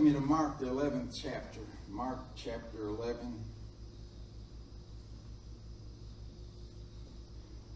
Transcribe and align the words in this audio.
With 0.00 0.14
me 0.14 0.18
to 0.18 0.26
Mark, 0.26 0.58
the 0.58 0.64
11th 0.66 1.20
chapter. 1.22 1.60
Mark 1.90 2.20
chapter 2.34 2.86
11. 2.86 3.16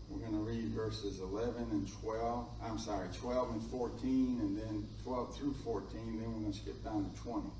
We're 0.08 0.20
going 0.20 0.32
to 0.32 0.50
read 0.50 0.70
verses 0.70 1.20
11 1.20 1.54
and 1.70 1.90
12. 2.00 2.48
I'm 2.64 2.78
sorry, 2.78 3.08
12 3.20 3.50
and 3.50 3.62
14, 3.70 4.38
and 4.40 4.58
then 4.58 4.88
12 5.02 5.36
through 5.36 5.54
14. 5.64 5.90
Then 5.92 6.32
we're 6.32 6.40
going 6.40 6.52
to 6.52 6.58
skip 6.58 6.82
down 6.82 7.10
to 7.10 7.20
20 7.20 7.50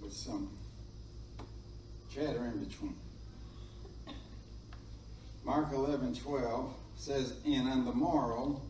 with 0.00 0.12
some 0.14 0.48
chatter 2.14 2.46
in 2.46 2.64
between. 2.64 2.96
Mark 5.44 5.72
11, 5.72 6.14
12 6.14 6.74
says, 6.96 7.34
And 7.44 7.68
on 7.68 7.84
the 7.84 7.92
morrow, 7.92 8.62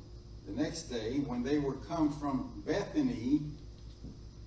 the 0.46 0.52
next 0.60 0.82
day, 0.84 1.18
when 1.26 1.42
they 1.42 1.58
were 1.58 1.74
come 1.74 2.12
from 2.12 2.62
Bethany, 2.66 3.40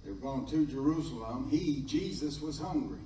they 0.03 0.11
were 0.11 0.17
going 0.17 0.45
to 0.47 0.65
Jerusalem, 0.65 1.47
he, 1.49 1.83
Jesus, 1.85 2.41
was 2.41 2.59
hungry. 2.59 2.99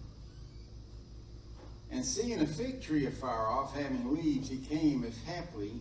And 1.92 2.06
seeing 2.06 2.42
a 2.42 2.48
fig 2.48 2.82
tree 2.82 3.06
afar 3.08 3.48
off, 3.48 3.76
having 3.76 4.16
leaves, 4.16 4.50
he 4.50 4.58
came, 4.58 5.04
if 5.04 5.23
haply 5.23 5.72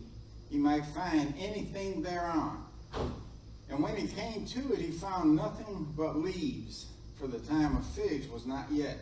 he 0.49 0.57
might 0.57 0.85
find 0.85 1.33
anything 1.39 2.01
thereon. 2.01 2.63
And 3.69 3.83
when 3.83 3.95
he 3.95 4.07
came 4.07 4.45
to 4.45 4.73
it, 4.73 4.79
he 4.79 4.91
found 4.91 5.35
nothing 5.35 5.93
but 5.95 6.17
leaves, 6.17 6.87
for 7.19 7.27
the 7.27 7.39
time 7.39 7.75
of 7.77 7.85
figs 7.85 8.27
was 8.27 8.45
not 8.45 8.65
yet. 8.71 8.97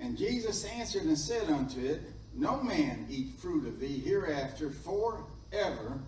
And 0.00 0.16
Jesus 0.16 0.64
answered 0.64 1.04
and 1.04 1.18
said 1.18 1.48
unto 1.48 1.80
it, 1.80 2.02
No 2.34 2.60
man 2.62 3.06
eat 3.08 3.34
fruit 3.38 3.66
of 3.66 3.78
thee 3.78 3.98
hereafter 3.98 4.70
forever. 4.70 6.00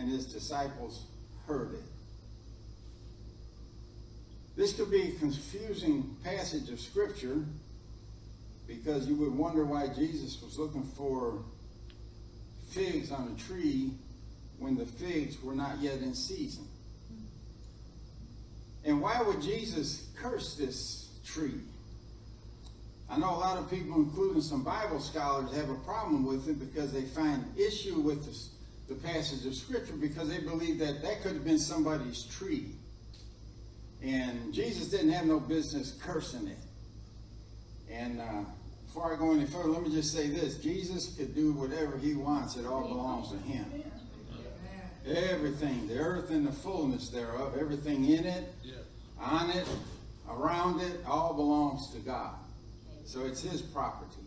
And 0.00 0.08
his 0.08 0.26
disciples 0.26 1.04
heard 1.46 1.74
it. 1.74 1.82
This 4.56 4.74
could 4.74 4.90
be 4.90 5.02
a 5.02 5.12
confusing 5.12 6.16
passage 6.24 6.70
of 6.70 6.80
Scripture 6.80 7.44
because 8.66 9.06
you 9.06 9.14
would 9.16 9.34
wonder 9.34 9.64
why 9.64 9.88
Jesus 9.88 10.40
was 10.42 10.58
looking 10.58 10.82
for 10.82 11.42
figs 12.70 13.12
on 13.12 13.36
a 13.36 13.40
tree 13.40 13.90
when 14.58 14.76
the 14.76 14.86
figs 14.86 15.42
were 15.42 15.54
not 15.54 15.78
yet 15.80 15.98
in 15.98 16.14
season. 16.14 16.66
And 18.84 19.00
why 19.00 19.20
would 19.20 19.42
Jesus 19.42 20.08
curse 20.16 20.54
this 20.54 21.08
tree? 21.24 21.60
I 23.10 23.18
know 23.18 23.30
a 23.30 23.40
lot 23.40 23.58
of 23.58 23.68
people, 23.68 23.96
including 23.96 24.40
some 24.40 24.62
Bible 24.62 25.00
scholars, 25.00 25.52
have 25.54 25.68
a 25.68 25.74
problem 25.74 26.24
with 26.24 26.48
it 26.48 26.58
because 26.60 26.92
they 26.92 27.02
find 27.02 27.44
issue 27.58 27.98
with 28.00 28.24
this, 28.24 28.50
the 28.90 28.96
passage 28.96 29.46
of 29.46 29.54
Scripture 29.54 29.94
because 29.94 30.28
they 30.28 30.40
believed 30.40 30.80
that 30.80 31.00
that 31.00 31.22
could 31.22 31.32
have 31.32 31.44
been 31.44 31.60
somebody's 31.60 32.24
tree. 32.24 32.72
And 34.02 34.52
Jesus 34.52 34.88
didn't 34.88 35.12
have 35.12 35.26
no 35.26 35.38
business 35.38 35.96
cursing 36.02 36.48
it. 36.48 36.58
And 37.88 38.20
uh, 38.20 38.42
before 38.86 39.14
I 39.14 39.16
go 39.16 39.32
any 39.32 39.46
further, 39.46 39.68
let 39.68 39.82
me 39.82 39.90
just 39.90 40.12
say 40.12 40.26
this 40.26 40.56
Jesus 40.56 41.14
could 41.16 41.36
do 41.36 41.52
whatever 41.52 41.96
he 41.98 42.14
wants, 42.14 42.56
it 42.56 42.66
all 42.66 42.88
belongs 42.88 43.30
to 43.30 43.38
him. 43.38 43.64
Everything, 45.06 45.86
the 45.86 45.98
earth 45.98 46.30
and 46.30 46.46
the 46.46 46.52
fullness 46.52 47.10
thereof, 47.10 47.56
everything 47.58 48.04
in 48.06 48.26
it, 48.26 48.52
on 49.20 49.50
it, 49.50 49.68
around 50.28 50.80
it, 50.80 51.00
all 51.06 51.32
belongs 51.32 51.90
to 51.94 52.00
God. 52.00 52.34
So 53.04 53.24
it's 53.24 53.40
his 53.40 53.62
property. 53.62 54.19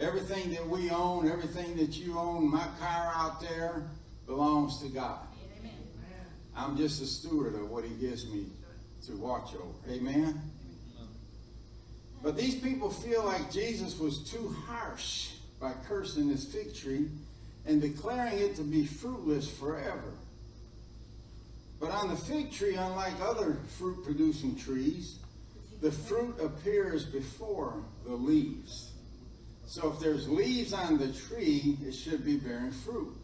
Everything 0.00 0.52
that 0.52 0.66
we 0.68 0.90
own, 0.90 1.28
everything 1.28 1.76
that 1.76 1.96
you 1.96 2.18
own, 2.18 2.48
my 2.48 2.66
car 2.78 3.12
out 3.14 3.40
there, 3.40 3.82
belongs 4.26 4.80
to 4.80 4.88
God. 4.88 5.20
I'm 6.56 6.76
just 6.76 7.02
a 7.02 7.06
steward 7.06 7.54
of 7.54 7.70
what 7.70 7.84
he 7.84 7.94
gives 7.94 8.26
me 8.28 8.46
to 9.06 9.12
watch 9.16 9.54
over. 9.54 9.92
Amen? 9.92 10.40
But 12.22 12.36
these 12.36 12.56
people 12.56 12.90
feel 12.90 13.24
like 13.24 13.50
Jesus 13.50 13.98
was 13.98 14.18
too 14.18 14.54
harsh 14.66 15.30
by 15.60 15.72
cursing 15.86 16.28
this 16.28 16.44
fig 16.44 16.74
tree 16.74 17.08
and 17.66 17.80
declaring 17.80 18.38
it 18.38 18.56
to 18.56 18.62
be 18.62 18.86
fruitless 18.86 19.48
forever. 19.48 20.14
But 21.80 21.90
on 21.90 22.08
the 22.08 22.16
fig 22.16 22.50
tree, 22.50 22.74
unlike 22.74 23.14
other 23.20 23.56
fruit 23.78 24.04
producing 24.04 24.56
trees, 24.56 25.18
the 25.80 25.92
fruit 25.92 26.36
appears 26.40 27.04
before 27.04 27.74
the 28.04 28.14
leaves. 28.14 28.87
So 29.68 29.92
if 29.92 30.00
there's 30.00 30.26
leaves 30.26 30.72
on 30.72 30.96
the 30.96 31.12
tree, 31.12 31.76
it 31.86 31.92
should 31.92 32.24
be 32.24 32.38
bearing 32.38 32.70
fruit. 32.70 33.14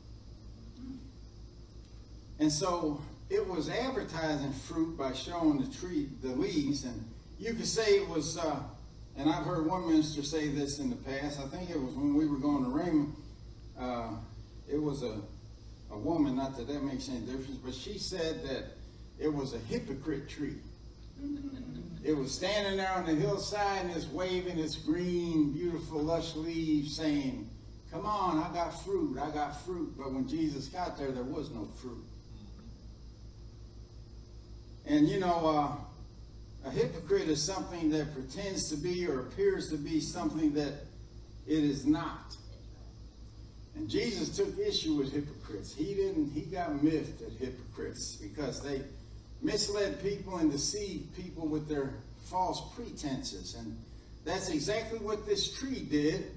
And 2.38 2.52
so 2.52 3.00
it 3.30 3.48
was 3.48 3.70
advertising 3.70 4.52
fruit 4.52 4.98
by 4.98 5.14
showing 5.14 5.58
the 5.58 5.74
tree, 5.74 6.10
the 6.22 6.28
leaves, 6.28 6.84
and 6.84 7.02
you 7.38 7.54
could 7.54 7.66
say 7.66 7.84
it 7.84 8.06
was, 8.10 8.36
uh, 8.36 8.60
and 9.16 9.30
I've 9.30 9.46
heard 9.46 9.64
one 9.64 9.88
minister 9.88 10.22
say 10.22 10.48
this 10.48 10.80
in 10.80 10.90
the 10.90 10.96
past. 10.96 11.40
I 11.40 11.46
think 11.46 11.70
it 11.70 11.80
was 11.80 11.94
when 11.94 12.14
we 12.14 12.26
were 12.26 12.36
going 12.36 12.64
to 12.64 12.70
Rhema. 12.70 13.10
Uh, 13.80 14.16
it 14.70 14.80
was 14.80 15.02
a, 15.02 15.16
a 15.90 15.96
woman, 15.96 16.36
not 16.36 16.58
that 16.58 16.66
that 16.66 16.84
makes 16.84 17.08
any 17.08 17.20
difference, 17.20 17.56
but 17.56 17.72
she 17.72 17.98
said 17.98 18.44
that 18.44 18.64
it 19.18 19.32
was 19.32 19.54
a 19.54 19.58
hypocrite 19.60 20.28
tree. 20.28 20.56
It 22.04 22.14
was 22.14 22.32
standing 22.32 22.76
there 22.76 22.92
on 22.92 23.06
the 23.06 23.14
hillside 23.14 23.86
and 23.86 23.96
it's 23.96 24.06
waving 24.06 24.58
its 24.58 24.76
green, 24.76 25.52
beautiful, 25.52 26.02
lush 26.02 26.36
leaves 26.36 26.94
saying, 26.94 27.48
Come 27.90 28.04
on, 28.04 28.38
I 28.38 28.52
got 28.52 28.84
fruit, 28.84 29.18
I 29.18 29.30
got 29.30 29.64
fruit. 29.64 29.94
But 29.96 30.12
when 30.12 30.28
Jesus 30.28 30.68
got 30.68 30.98
there, 30.98 31.12
there 31.12 31.22
was 31.22 31.50
no 31.50 31.66
fruit. 31.80 32.04
And 34.84 35.08
you 35.08 35.18
know, 35.18 35.46
uh, 35.46 36.68
a 36.68 36.70
hypocrite 36.70 37.28
is 37.28 37.42
something 37.42 37.88
that 37.90 38.12
pretends 38.12 38.68
to 38.68 38.76
be 38.76 39.06
or 39.06 39.20
appears 39.20 39.70
to 39.70 39.76
be 39.76 39.98
something 40.00 40.52
that 40.54 40.74
it 41.46 41.64
is 41.64 41.86
not. 41.86 42.36
And 43.76 43.88
Jesus 43.88 44.36
took 44.36 44.58
issue 44.58 44.94
with 44.94 45.12
hypocrites. 45.12 45.74
He 45.74 45.94
didn't, 45.94 46.32
he 46.32 46.42
got 46.42 46.82
miffed 46.82 47.22
at 47.22 47.32
hypocrites 47.32 48.16
because 48.16 48.60
they 48.60 48.82
misled 49.42 50.02
people 50.02 50.38
and 50.38 50.50
deceived 50.50 51.14
people 51.16 51.46
with 51.46 51.68
their 51.68 51.94
false 52.24 52.62
pretenses. 52.74 53.54
And 53.54 53.76
that's 54.24 54.48
exactly 54.48 54.98
what 54.98 55.26
this 55.26 55.52
tree 55.58 55.80
did 55.80 56.30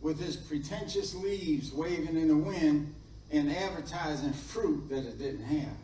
with 0.00 0.20
its 0.20 0.36
pretentious 0.36 1.14
leaves 1.14 1.72
waving 1.72 2.16
in 2.16 2.28
the 2.28 2.36
wind 2.36 2.92
and 3.30 3.50
advertising 3.50 4.32
fruit 4.32 4.88
that 4.90 5.06
it 5.06 5.18
didn't 5.18 5.44
have. 5.44 5.76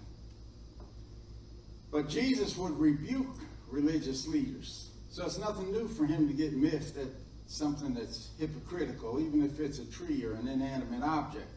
But 1.91 2.09
Jesus 2.09 2.57
would 2.57 2.79
rebuke 2.79 3.37
religious 3.71 4.27
leaders. 4.27 4.91
So 5.11 5.25
it's 5.25 5.39
nothing 5.39 5.73
new 5.73 5.89
for 5.89 6.05
him 6.05 6.29
to 6.29 6.35
get 6.35 6.53
miffed 6.53 6.99
at 6.99 7.09
something 7.47 7.94
that's 7.94 8.29
hypocritical, 8.39 9.21
even 9.21 9.43
if 9.43 9.59
it's 9.59 9.79
a 9.79 9.87
tree 9.87 10.25
or 10.25 10.35
an 10.35 10.49
inanimate 10.49 11.03
object. 11.03 11.49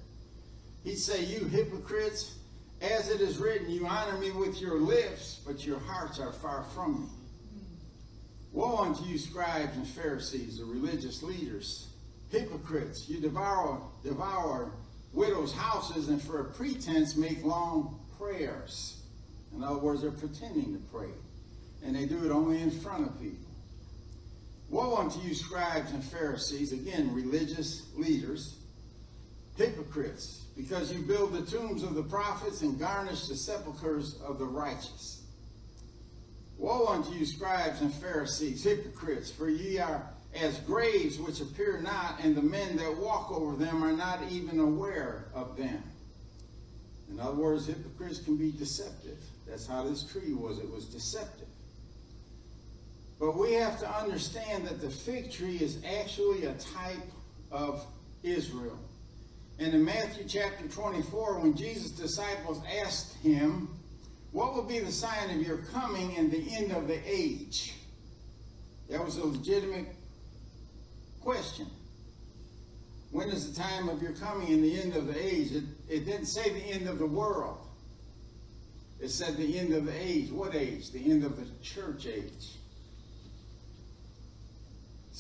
He'd 0.84 0.98
say, 0.98 1.26
You 1.26 1.46
hypocrites, 1.46 2.36
as 2.82 3.10
it 3.10 3.22
is 3.22 3.38
written, 3.38 3.70
you 3.70 3.86
honor 3.86 4.18
me 4.18 4.32
with 4.32 4.60
your 4.60 4.80
lips, 4.80 5.40
but 5.46 5.66
your 5.66 5.80
hearts 5.80 6.20
are 6.20 6.32
far 6.32 6.64
from 6.76 7.04
me. 7.04 7.10
Woe 8.52 8.78
unto 8.78 9.06
you, 9.06 9.18
scribes 9.18 9.76
and 9.78 9.88
Pharisees, 9.88 10.58
the 10.58 10.66
religious 10.66 11.24
leaders, 11.24 11.88
hypocrites! 12.32 13.08
You 13.08 13.20
devour, 13.20 13.82
devour 14.04 14.72
widows' 15.14 15.54
houses, 15.54 16.10
and 16.10 16.22
for 16.22 16.42
a 16.42 16.46
pretense 16.46 17.16
make 17.16 17.44
long 17.44 18.00
prayers. 18.18 19.02
In 19.56 19.64
other 19.64 19.80
words, 19.80 20.02
they're 20.02 20.12
pretending 20.12 20.74
to 20.74 20.80
pray. 20.92 21.10
And 21.84 21.96
they 21.96 22.06
do 22.06 22.26
it 22.26 22.32
only 22.32 22.62
in 22.62 22.72
front 22.72 23.08
of 23.08 23.20
people. 23.20 23.48
Woe 24.70 24.96
unto 24.96 25.20
you, 25.20 25.34
scribes 25.34 25.92
and 25.92 26.04
Pharisees, 26.04 26.72
again, 26.72 27.14
religious 27.14 27.88
leaders, 27.96 28.56
hypocrites, 29.58 30.46
because 30.56 30.92
you 30.92 31.02
build 31.02 31.34
the 31.34 31.50
tombs 31.50 31.84
of 31.84 31.96
the 31.96 32.04
prophets 32.04 32.62
and 32.62 32.80
garnish 32.80 33.28
the 33.28 33.36
sepulchres 33.36 34.20
of 34.22 34.40
the 34.40 34.46
righteous. 34.46 35.24
Woe 36.58 36.88
unto 36.88 37.12
you, 37.14 37.26
scribes 37.26 37.82
and 37.82 37.94
Pharisees, 37.94 38.64
hypocrites, 38.64 39.32
for 39.32 39.50
ye 39.50 39.80
are 39.80 40.04
as 40.40 40.60
graves 40.60 41.18
which 41.20 41.42
appear 41.42 41.82
not, 41.82 42.20
and 42.24 42.36
the 42.36 42.42
men 42.42 42.78
that 42.78 42.98
walk 42.98 43.32
over 43.32 43.56
them 43.56 43.84
are 43.84 43.92
not 43.92 44.20
even 44.32 44.60
aware 44.60 45.26
of 45.34 45.58
them. 45.58 45.84
In 47.10 47.20
other 47.20 47.36
words, 47.36 47.68
hypocrites 47.68 48.20
can 48.20 48.38
be 48.38 48.52
deceptive. 48.52 49.18
That's 49.48 49.68
how 49.68 49.84
this 49.84 50.04
tree 50.04 50.34
was. 50.34 50.60
It 50.60 50.72
was 50.72 50.86
deceptive. 50.86 51.48
But 53.20 53.38
we 53.38 53.54
have 53.54 53.80
to 53.80 53.90
understand 53.90 54.66
that 54.68 54.80
the 54.82 54.90
fig 54.90 55.32
tree 55.32 55.58
is 55.58 55.80
actually 56.00 56.46
a 56.46 56.54
type 56.54 57.12
of 57.52 57.86
Israel. 58.24 58.80
And 59.62 59.76
in 59.76 59.86
Matthew 59.86 60.24
chapter 60.28 60.68
24, 60.68 61.42
when 61.42 61.56
Jesus' 61.56 61.92
disciples 61.92 62.64
asked 62.84 63.16
him, 63.18 63.70
What 64.32 64.56
will 64.56 64.64
be 64.64 64.80
the 64.80 64.92
sign 64.92 65.30
of 65.30 65.46
your 65.46 65.58
coming 65.58 66.18
and 66.18 66.32
the 66.32 66.44
end 66.56 66.72
of 66.72 66.88
the 66.88 67.00
age? 67.06 67.76
That 68.90 69.06
was 69.06 69.18
a 69.18 69.24
legitimate 69.24 69.86
question. 71.22 71.68
When 73.12 73.30
is 73.30 73.54
the 73.54 73.62
time 73.62 73.88
of 73.88 74.02
your 74.02 74.14
coming 74.14 74.52
and 74.52 74.64
the 74.64 74.82
end 74.82 74.96
of 74.96 75.06
the 75.06 75.24
age? 75.24 75.52
It, 75.52 75.66
it 75.88 76.06
didn't 76.06 76.26
say 76.26 76.50
the 76.50 76.66
end 76.74 76.90
of 76.90 76.98
the 76.98 77.06
world. 77.06 77.60
It 79.00 79.10
said 79.10 79.38
the 79.38 79.60
end 79.60 79.76
of 79.76 79.86
the 79.86 79.96
age. 79.96 80.32
What 80.32 80.56
age? 80.56 80.90
The 80.90 81.12
end 81.12 81.24
of 81.24 81.38
the 81.38 81.46
church 81.62 82.08
age. 82.08 82.56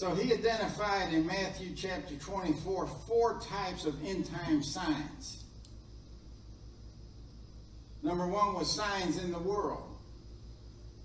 So 0.01 0.15
he 0.15 0.33
identified 0.33 1.13
in 1.13 1.27
Matthew 1.27 1.75
chapter 1.75 2.15
24 2.15 2.87
four 2.87 3.39
types 3.39 3.85
of 3.85 4.03
end 4.03 4.25
time 4.25 4.63
signs. 4.63 5.43
Number 8.01 8.25
one 8.25 8.55
was 8.55 8.67
signs 8.67 9.23
in 9.23 9.31
the 9.31 9.37
world 9.37 9.95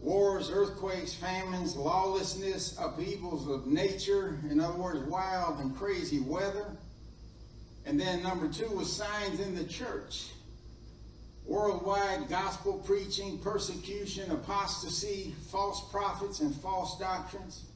wars, 0.00 0.50
earthquakes, 0.50 1.12
famines, 1.12 1.76
lawlessness, 1.76 2.78
upheavals 2.80 3.46
of 3.50 3.66
nature, 3.66 4.38
in 4.48 4.60
other 4.60 4.78
words, 4.78 5.00
wild 5.00 5.60
and 5.60 5.76
crazy 5.76 6.20
weather. 6.20 6.74
And 7.84 8.00
then 8.00 8.22
number 8.22 8.48
two 8.48 8.70
was 8.70 8.90
signs 8.90 9.40
in 9.40 9.54
the 9.54 9.64
church 9.64 10.30
worldwide 11.44 12.30
gospel 12.30 12.78
preaching, 12.78 13.40
persecution, 13.40 14.30
apostasy, 14.30 15.34
false 15.50 15.86
prophets, 15.90 16.40
and 16.40 16.54
false 16.62 16.98
doctrines. 16.98 17.66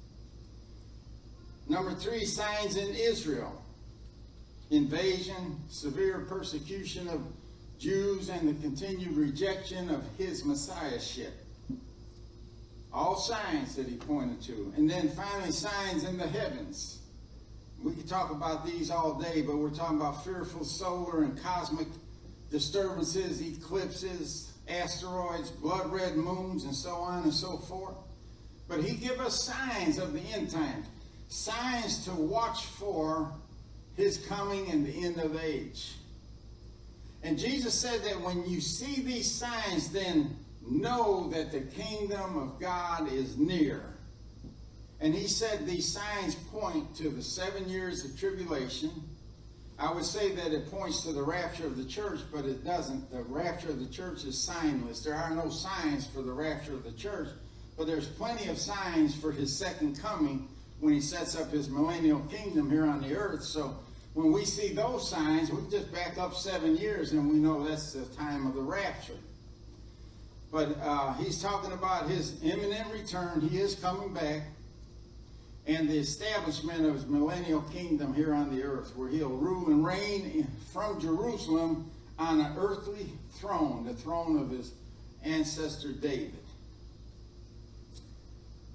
Number 1.71 1.95
three, 1.95 2.25
signs 2.25 2.75
in 2.75 2.93
Israel 2.97 3.63
invasion, 4.71 5.57
severe 5.69 6.27
persecution 6.29 7.09
of 7.09 7.23
Jews, 7.79 8.29
and 8.29 8.49
the 8.49 8.61
continued 8.61 9.17
rejection 9.17 9.89
of 9.89 10.03
his 10.19 10.45
messiahship. 10.45 11.33
All 12.93 13.17
signs 13.17 13.77
that 13.77 13.87
he 13.87 13.95
pointed 13.95 14.43
to. 14.43 14.73
And 14.77 14.91
then 14.91 15.11
finally, 15.11 15.53
signs 15.53 16.03
in 16.03 16.19
the 16.19 16.27
heavens. 16.27 16.99
We 17.81 17.95
could 17.95 18.09
talk 18.09 18.33
about 18.33 18.67
these 18.67 18.91
all 18.91 19.21
day, 19.21 19.41
but 19.41 19.57
we're 19.57 19.71
talking 19.71 19.97
about 19.97 20.25
fearful 20.25 20.65
solar 20.65 21.23
and 21.23 21.41
cosmic 21.41 21.87
disturbances, 22.51 23.41
eclipses, 23.41 24.53
asteroids, 24.69 25.51
blood 25.51 25.93
red 25.93 26.17
moons, 26.17 26.65
and 26.65 26.75
so 26.75 26.97
on 26.97 27.23
and 27.23 27.33
so 27.33 27.59
forth. 27.59 27.95
But 28.67 28.83
he 28.83 28.97
give 28.97 29.21
us 29.21 29.45
signs 29.45 29.99
of 29.99 30.13
the 30.13 30.23
end 30.33 30.51
times 30.51 30.87
signs 31.31 32.05
to 32.05 32.11
watch 32.11 32.65
for 32.65 33.32
his 33.97 34.19
coming 34.27 34.71
and 34.71 34.85
the 34.85 35.05
end 35.05 35.19
of 35.19 35.41
age. 35.43 35.94
And 37.23 37.38
Jesus 37.38 37.73
said 37.73 38.03
that 38.03 38.21
when 38.21 38.44
you 38.49 38.61
see 38.61 39.00
these 39.00 39.31
signs, 39.31 39.91
then 39.91 40.37
know 40.69 41.31
that 41.32 41.53
the 41.53 41.61
kingdom 41.61 42.37
of 42.37 42.61
God 42.61 43.12
is 43.12 43.38
near. 43.38 43.82
And 45.00 45.15
he 45.15 45.29
said 45.29 45.67
these 45.67 45.91
signs 45.91 46.35
point 46.35 46.94
to 46.97 47.09
the 47.09 47.23
seven 47.23 47.69
years 47.69 48.05
of 48.05 48.19
tribulation. 48.19 48.91
I 49.79 49.93
would 49.93 50.05
say 50.05 50.35
that 50.35 50.53
it 50.53 50.71
points 50.71 51.05
to 51.05 51.12
the 51.12 51.23
rapture 51.23 51.67
of 51.67 51.76
the 51.76 51.85
church, 51.85 52.21
but 52.33 52.44
it 52.44 52.65
doesn't. 52.65 53.11
The 53.11 53.23
rapture 53.23 53.71
of 53.71 53.79
the 53.79 53.91
church 53.91 54.25
is 54.25 54.37
signless. 54.37 55.03
There 55.03 55.15
are 55.15 55.31
no 55.31 55.49
signs 55.49 56.06
for 56.06 56.23
the 56.23 56.33
rapture 56.33 56.75
of 56.75 56.85
the 56.85 56.93
church, 56.93 57.29
but 57.79 57.87
there's 57.87 58.09
plenty 58.09 58.50
of 58.50 58.59
signs 58.59 59.15
for 59.15 59.31
his 59.31 59.56
second 59.56 59.99
coming 59.99 60.49
when 60.81 60.94
he 60.94 61.00
sets 61.00 61.37
up 61.37 61.50
his 61.50 61.69
millennial 61.69 62.21
kingdom 62.31 62.71
here 62.71 62.87
on 62.87 63.00
the 63.03 63.15
earth. 63.15 63.44
So 63.44 63.77
when 64.15 64.32
we 64.32 64.44
see 64.44 64.73
those 64.73 65.09
signs, 65.09 65.50
we 65.50 65.61
just 65.71 65.93
back 65.93 66.19
up 66.19 66.35
seven 66.35 66.77
years 66.77 67.12
and 67.12 67.31
we 67.31 67.37
know 67.37 67.67
that's 67.67 67.93
the 67.93 68.05
time 68.17 68.47
of 68.47 68.55
the 68.55 68.62
rapture. 68.62 69.19
But 70.50 70.77
uh, 70.82 71.12
he's 71.15 71.41
talking 71.41 71.73
about 71.73 72.09
his 72.09 72.43
imminent 72.43 72.93
return. 72.93 73.41
He 73.41 73.59
is 73.59 73.77
coming 73.77 74.12
back. 74.12 74.43
And 75.67 75.88
the 75.88 75.99
establishment 75.99 76.85
of 76.87 76.94
his 76.94 77.06
millennial 77.06 77.61
kingdom 77.62 78.15
here 78.15 78.35
on 78.35 78.55
the 78.55 78.65
earth, 78.65 78.97
where 78.97 79.09
he'll 79.09 79.29
rule 79.29 79.67
and 79.67 79.85
reign 79.85 80.49
from 80.73 80.99
Jerusalem 80.99 81.88
on 82.19 82.41
an 82.41 82.56
earthly 82.59 83.12
throne, 83.35 83.85
the 83.87 83.94
throne 83.94 84.41
of 84.41 84.50
his 84.50 84.73
ancestor 85.23 85.93
David. 85.93 86.35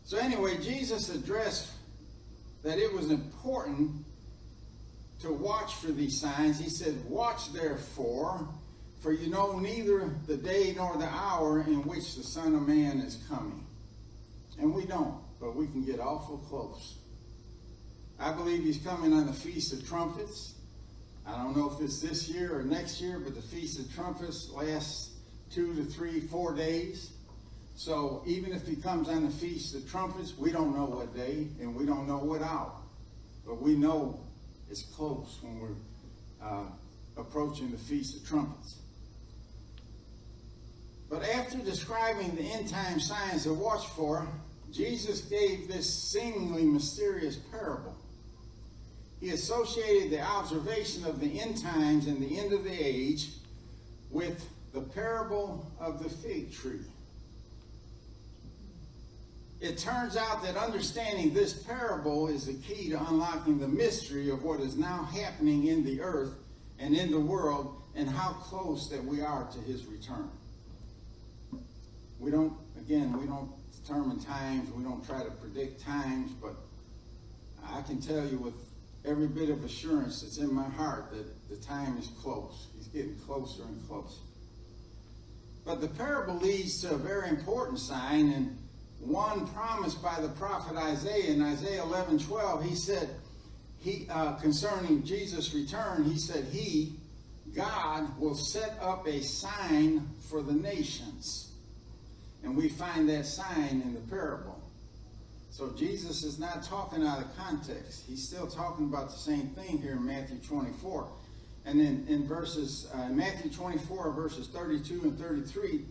So, 0.05 0.17
anyway, 0.19 0.57
Jesus 0.61 1.09
addressed 1.09 1.71
that 2.65 2.79
it 2.79 2.91
was 2.91 3.11
important 3.11 3.91
to 5.21 5.31
watch 5.31 5.75
for 5.75 5.91
these 5.91 6.19
signs. 6.19 6.59
He 6.59 6.67
said, 6.67 6.95
Watch 7.05 7.53
therefore, 7.53 8.49
for 9.01 9.13
you 9.13 9.29
know 9.29 9.59
neither 9.59 10.09
the 10.25 10.35
day 10.35 10.73
nor 10.75 10.97
the 10.97 11.07
hour 11.07 11.61
in 11.61 11.83
which 11.83 12.15
the 12.15 12.23
Son 12.23 12.55
of 12.55 12.67
Man 12.67 12.97
is 13.01 13.23
coming. 13.29 13.63
And 14.59 14.73
we 14.73 14.85
don't, 14.85 15.15
but 15.39 15.55
we 15.55 15.67
can 15.67 15.85
get 15.85 15.99
awful 15.99 16.39
close. 16.49 16.95
I 18.19 18.31
believe 18.31 18.63
he's 18.63 18.79
coming 18.79 19.13
on 19.13 19.27
the 19.27 19.33
Feast 19.33 19.71
of 19.71 19.87
Trumpets. 19.87 20.55
I 21.27 21.37
don't 21.37 21.55
know 21.55 21.71
if 21.71 21.79
it's 21.81 21.99
this 22.01 22.27
year 22.29 22.57
or 22.57 22.63
next 22.63 22.99
year, 22.99 23.19
but 23.19 23.35
the 23.35 23.41
Feast 23.43 23.79
of 23.79 23.93
Trumpets 23.93 24.49
lasts 24.49 25.11
two 25.51 25.75
to 25.75 25.83
three, 25.83 26.19
four 26.19 26.55
days. 26.55 27.11
So 27.75 28.23
even 28.25 28.53
if 28.53 28.65
he 28.65 28.77
comes 28.77 29.09
on 29.09 29.25
the 29.25 29.29
Feast 29.29 29.75
of 29.75 29.89
Trumpets, 29.89 30.37
we 30.37 30.51
don't 30.51 30.75
know 30.75 30.85
what 30.85 31.13
day 31.13 31.47
and 31.59 31.75
we 31.75 31.85
don't 31.85 32.07
know 32.07 32.17
what 32.17 32.41
hour. 32.41 32.71
But 33.45 33.61
we 33.61 33.75
know 33.75 34.19
it's 34.71 34.81
close 34.81 35.39
when 35.41 35.59
we're 35.59 36.47
uh, 36.47 36.65
approaching 37.17 37.71
the 37.71 37.77
Feast 37.77 38.21
of 38.21 38.27
Trumpets. 38.27 38.77
But 41.09 41.23
after 41.23 41.57
describing 41.59 42.35
the 42.35 42.43
end 42.43 42.69
time 42.69 42.99
signs 42.99 43.43
to 43.43 43.53
watch 43.53 43.85
for, 43.87 44.27
Jesus 44.71 45.21
gave 45.21 45.67
this 45.67 45.93
seemingly 45.93 46.63
mysterious 46.63 47.35
parable. 47.35 47.95
He 49.19 49.29
associated 49.31 50.11
the 50.11 50.21
observation 50.21 51.05
of 51.05 51.19
the 51.19 51.39
end 51.39 51.61
times 51.61 52.07
and 52.07 52.21
the 52.21 52.39
end 52.39 52.53
of 52.53 52.63
the 52.63 52.73
age 52.73 53.29
with 54.09 54.49
the 54.73 54.81
parable 54.81 55.71
of 55.79 56.01
the 56.01 56.09
fig 56.09 56.53
tree 56.53 56.81
it 59.61 59.77
turns 59.77 60.17
out 60.17 60.43
that 60.43 60.57
understanding 60.57 61.33
this 61.33 61.53
parable 61.53 62.27
is 62.27 62.45
the 62.45 62.53
key 62.53 62.89
to 62.89 63.07
unlocking 63.07 63.59
the 63.59 63.67
mystery 63.67 64.29
of 64.29 64.43
what 64.43 64.59
is 64.59 64.75
now 64.75 65.03
happening 65.13 65.67
in 65.67 65.83
the 65.83 66.01
earth 66.01 66.33
and 66.79 66.95
in 66.95 67.09
the 67.09 67.19
world 67.19 67.81
and 67.95 68.09
how 68.09 68.33
close 68.33 68.89
that 68.89 69.03
we 69.03 69.21
are 69.21 69.47
to 69.53 69.59
his 69.59 69.85
return. 69.85 70.29
We 72.19 72.31
don't, 72.31 72.53
again, 72.77 73.17
we 73.19 73.25
don't 73.25 73.49
determine 73.81 74.19
times, 74.19 74.69
we 74.71 74.83
don't 74.83 75.05
try 75.05 75.23
to 75.23 75.31
predict 75.31 75.81
times, 75.81 76.31
but 76.41 76.55
I 77.63 77.81
can 77.81 78.01
tell 78.01 78.25
you 78.25 78.37
with 78.37 78.55
every 79.05 79.27
bit 79.27 79.49
of 79.49 79.63
assurance 79.63 80.21
that's 80.21 80.37
in 80.37 80.53
my 80.53 80.67
heart 80.69 81.11
that 81.11 81.49
the 81.49 81.55
time 81.57 81.97
is 81.97 82.09
close. 82.21 82.67
He's 82.75 82.87
getting 82.87 83.15
closer 83.25 83.63
and 83.63 83.87
closer. 83.87 84.21
But 85.63 85.81
the 85.81 85.87
parable 85.87 86.35
leads 86.35 86.81
to 86.81 86.93
a 86.93 86.97
very 86.97 87.29
important 87.29 87.79
sign, 87.79 88.31
and 88.31 88.57
one 88.99 89.47
promised 89.47 90.01
by 90.01 90.19
the 90.19 90.29
prophet 90.29 90.77
Isaiah 90.77 91.31
in 91.31 91.41
Isaiah 91.41 91.83
11 91.83 92.19
12. 92.19 92.63
He 92.63 92.75
said, 92.75 93.09
he, 93.85 94.07
uh, 94.09 94.33
concerning 94.37 95.03
Jesus' 95.03 95.53
return, 95.53 96.05
he 96.05 96.17
said, 96.17 96.45
He, 96.45 96.95
God, 97.55 98.19
will 98.19 98.33
set 98.33 98.75
up 98.81 99.07
a 99.07 99.21
sign 99.21 100.09
for 100.27 100.41
the 100.41 100.53
nations. 100.53 101.51
And 102.43 102.57
we 102.57 102.67
find 102.67 103.07
that 103.09 103.27
sign 103.27 103.83
in 103.85 103.93
the 103.93 103.99
parable. 104.01 104.59
So 105.51 105.69
Jesus 105.77 106.23
is 106.23 106.39
not 106.39 106.63
talking 106.63 107.05
out 107.05 107.19
of 107.19 107.37
context. 107.37 108.05
He's 108.07 108.27
still 108.27 108.47
talking 108.47 108.85
about 108.85 109.11
the 109.11 109.17
same 109.17 109.49
thing 109.49 109.77
here 109.77 109.91
in 109.91 110.03
Matthew 110.03 110.39
24. 110.39 111.07
And 111.65 111.79
then 111.79 112.07
in 112.09 112.27
verses, 112.27 112.89
uh, 112.91 113.09
Matthew 113.09 113.51
24, 113.51 114.13
verses 114.13 114.47
32 114.47 115.01
and 115.03 115.19
33, 115.19 115.85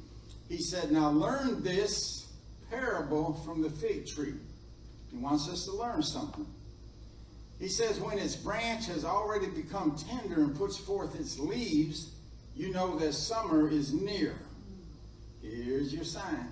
he 0.49 0.58
said, 0.58 0.90
Now 0.90 1.11
learn 1.11 1.62
this 1.62 2.23
parable 2.71 3.35
from 3.44 3.62
the 3.62 3.71
fig 3.71 4.06
tree. 4.06 4.35
He 5.11 5.16
wants 5.16 5.49
us 5.49 5.64
to 5.66 5.73
learn 5.73 6.02
something. 6.02 6.47
He 7.59 7.68
says, 7.68 8.00
when 8.00 8.18
its 8.18 8.35
branch 8.35 8.87
has 8.87 9.04
already 9.04 9.47
become 9.47 9.97
tender 9.97 10.42
and 10.42 10.56
puts 10.56 10.76
forth 10.76 11.18
its 11.18 11.38
leaves, 11.38 12.11
you 12.54 12.73
know 12.73 12.99
that 12.99 13.12
summer 13.12 13.68
is 13.68 13.92
near. 13.92 14.35
Here's 15.40 15.92
your 15.92 16.04
sign. 16.04 16.49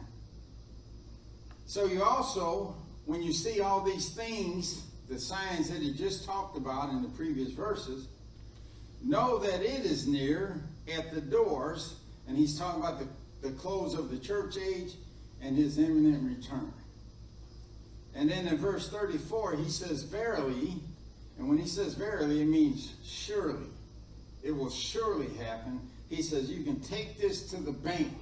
So 1.66 1.87
you 1.87 2.02
also, 2.02 2.76
when 3.07 3.23
you 3.23 3.33
see 3.33 3.61
all 3.61 3.81
these 3.81 4.11
things, 4.11 4.87
the 5.09 5.19
signs 5.19 5.71
that 5.71 5.81
he 5.81 5.92
just 5.92 6.25
talked 6.25 6.57
about 6.57 6.90
in 6.90 7.02
the 7.02 7.09
previous 7.09 7.50
verses, 7.50 8.09
know 9.02 9.38
that 9.38 9.62
it 9.62 9.85
is 9.85 10.07
near 10.07 10.61
at 10.97 11.12
the 11.12 11.21
doors, 11.21 11.97
and 12.28 12.37
he's 12.37 12.59
talking 12.59 12.81
about 12.81 12.99
the, 12.99 13.49
the 13.49 13.54
close 13.57 13.95
of 13.95 14.11
the 14.11 14.19
church 14.19 14.57
age 14.57 14.92
and 15.42 15.56
his 15.56 15.78
imminent 15.78 16.22
return. 16.25 16.72
And 18.14 18.30
then 18.30 18.46
in 18.46 18.56
verse 18.56 18.88
34, 18.88 19.56
he 19.56 19.70
says, 19.70 20.02
Verily, 20.04 20.75
and 21.38 21.49
when 21.49 21.58
he 21.58 21.66
says 21.66 21.94
verily, 21.94 22.42
it 22.42 22.46
means 22.46 22.94
surely. 23.04 23.66
It 24.42 24.52
will 24.52 24.70
surely 24.70 25.28
happen. 25.38 25.80
He 26.08 26.22
says, 26.22 26.50
You 26.50 26.62
can 26.62 26.80
take 26.80 27.18
this 27.18 27.50
to 27.50 27.56
the 27.56 27.72
bank. 27.72 28.12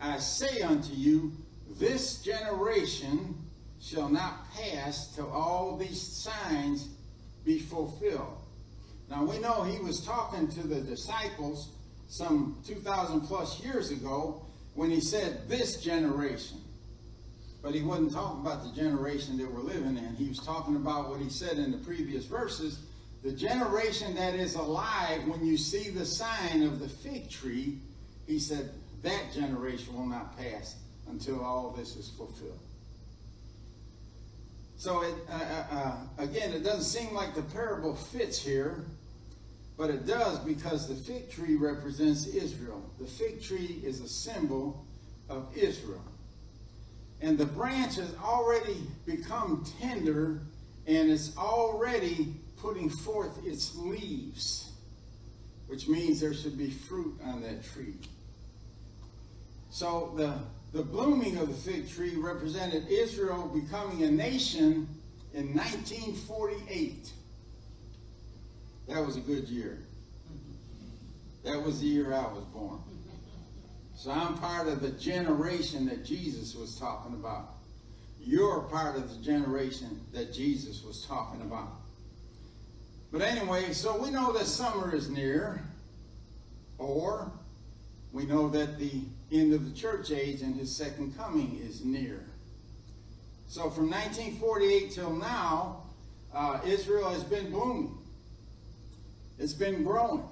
I 0.00 0.18
say 0.18 0.62
unto 0.62 0.94
you, 0.94 1.32
this 1.78 2.22
generation 2.22 3.36
shall 3.80 4.08
not 4.08 4.52
pass 4.52 5.14
till 5.14 5.30
all 5.30 5.76
these 5.76 6.00
signs 6.00 6.88
be 7.44 7.58
fulfilled. 7.58 8.38
Now 9.10 9.24
we 9.24 9.38
know 9.38 9.62
he 9.62 9.78
was 9.78 10.04
talking 10.04 10.48
to 10.48 10.66
the 10.66 10.80
disciples 10.80 11.68
some 12.08 12.58
2,000 12.66 13.22
plus 13.22 13.60
years 13.62 13.90
ago 13.90 14.44
when 14.74 14.90
he 14.90 15.00
said 15.00 15.48
this 15.48 15.76
generation. 15.76 16.58
But 17.62 17.74
he 17.74 17.82
wasn't 17.82 18.12
talking 18.12 18.40
about 18.40 18.64
the 18.64 18.72
generation 18.72 19.38
that 19.38 19.52
we're 19.52 19.60
living 19.60 19.96
in. 19.96 20.16
He 20.16 20.28
was 20.28 20.38
talking 20.38 20.76
about 20.76 21.10
what 21.10 21.20
he 21.20 21.30
said 21.30 21.58
in 21.58 21.70
the 21.70 21.78
previous 21.78 22.24
verses 22.24 22.80
the 23.22 23.32
generation 23.32 24.14
that 24.16 24.34
is 24.34 24.56
alive 24.56 25.26
when 25.28 25.46
you 25.46 25.56
see 25.56 25.90
the 25.90 26.04
sign 26.04 26.62
of 26.62 26.80
the 26.80 26.88
fig 26.88 27.30
tree. 27.30 27.78
He 28.26 28.38
said 28.38 28.70
that 29.02 29.32
generation 29.32 29.94
will 29.94 30.06
not 30.06 30.36
pass 30.36 30.76
until 31.08 31.40
all 31.40 31.70
this 31.70 31.96
is 31.96 32.10
fulfilled. 32.10 32.58
So, 34.76 35.02
it, 35.02 35.14
uh, 35.30 35.34
uh, 35.34 35.74
uh, 35.76 35.96
again, 36.18 36.52
it 36.52 36.64
doesn't 36.64 36.82
seem 36.82 37.14
like 37.14 37.36
the 37.36 37.42
parable 37.42 37.94
fits 37.94 38.42
here, 38.42 38.84
but 39.82 39.90
it 39.90 40.06
does 40.06 40.38
because 40.38 40.86
the 40.86 40.94
fig 40.94 41.28
tree 41.28 41.56
represents 41.56 42.28
Israel. 42.28 42.88
The 43.00 43.04
fig 43.04 43.42
tree 43.42 43.82
is 43.84 44.00
a 44.00 44.06
symbol 44.06 44.86
of 45.28 45.48
Israel. 45.56 46.04
And 47.20 47.36
the 47.36 47.46
branch 47.46 47.96
has 47.96 48.14
already 48.22 48.76
become 49.06 49.66
tender 49.80 50.38
and 50.86 51.10
it's 51.10 51.36
already 51.36 52.32
putting 52.58 52.90
forth 52.90 53.44
its 53.44 53.74
leaves, 53.74 54.70
which 55.66 55.88
means 55.88 56.20
there 56.20 56.32
should 56.32 56.56
be 56.56 56.70
fruit 56.70 57.18
on 57.24 57.42
that 57.42 57.64
tree. 57.64 57.96
So 59.70 60.14
the 60.16 60.38
the 60.78 60.84
blooming 60.84 61.38
of 61.38 61.48
the 61.48 61.54
fig 61.54 61.90
tree 61.90 62.14
represented 62.14 62.86
Israel 62.86 63.50
becoming 63.52 64.04
a 64.04 64.10
nation 64.12 64.86
in 65.34 65.52
1948. 65.56 67.10
That 68.88 69.04
was 69.04 69.16
a 69.16 69.20
good 69.20 69.48
year. 69.48 69.78
That 71.44 71.62
was 71.62 71.80
the 71.80 71.86
year 71.86 72.12
I 72.12 72.32
was 72.32 72.44
born. 72.52 72.80
So 73.94 74.10
I'm 74.10 74.36
part 74.38 74.68
of 74.68 74.80
the 74.80 74.90
generation 74.90 75.86
that 75.86 76.04
Jesus 76.04 76.54
was 76.54 76.76
talking 76.76 77.14
about. 77.14 77.50
You're 78.20 78.60
part 78.62 78.96
of 78.96 79.08
the 79.08 79.22
generation 79.24 80.00
that 80.12 80.32
Jesus 80.32 80.82
was 80.84 81.04
talking 81.06 81.40
about. 81.40 81.72
But 83.10 83.22
anyway, 83.22 83.72
so 83.72 84.00
we 84.00 84.10
know 84.10 84.32
that 84.32 84.46
summer 84.46 84.94
is 84.94 85.10
near, 85.10 85.62
or 86.78 87.30
we 88.12 88.24
know 88.26 88.48
that 88.48 88.78
the 88.78 89.02
end 89.30 89.52
of 89.52 89.68
the 89.68 89.78
church 89.78 90.10
age 90.10 90.42
and 90.42 90.56
his 90.56 90.74
second 90.74 91.16
coming 91.16 91.60
is 91.62 91.84
near. 91.84 92.24
So 93.48 93.70
from 93.70 93.90
1948 93.90 94.92
till 94.92 95.12
now, 95.12 95.82
uh, 96.34 96.60
Israel 96.64 97.10
has 97.10 97.24
been 97.24 97.50
blooming. 97.50 97.98
It's 99.38 99.54
been 99.54 99.82
growing. 99.82 100.24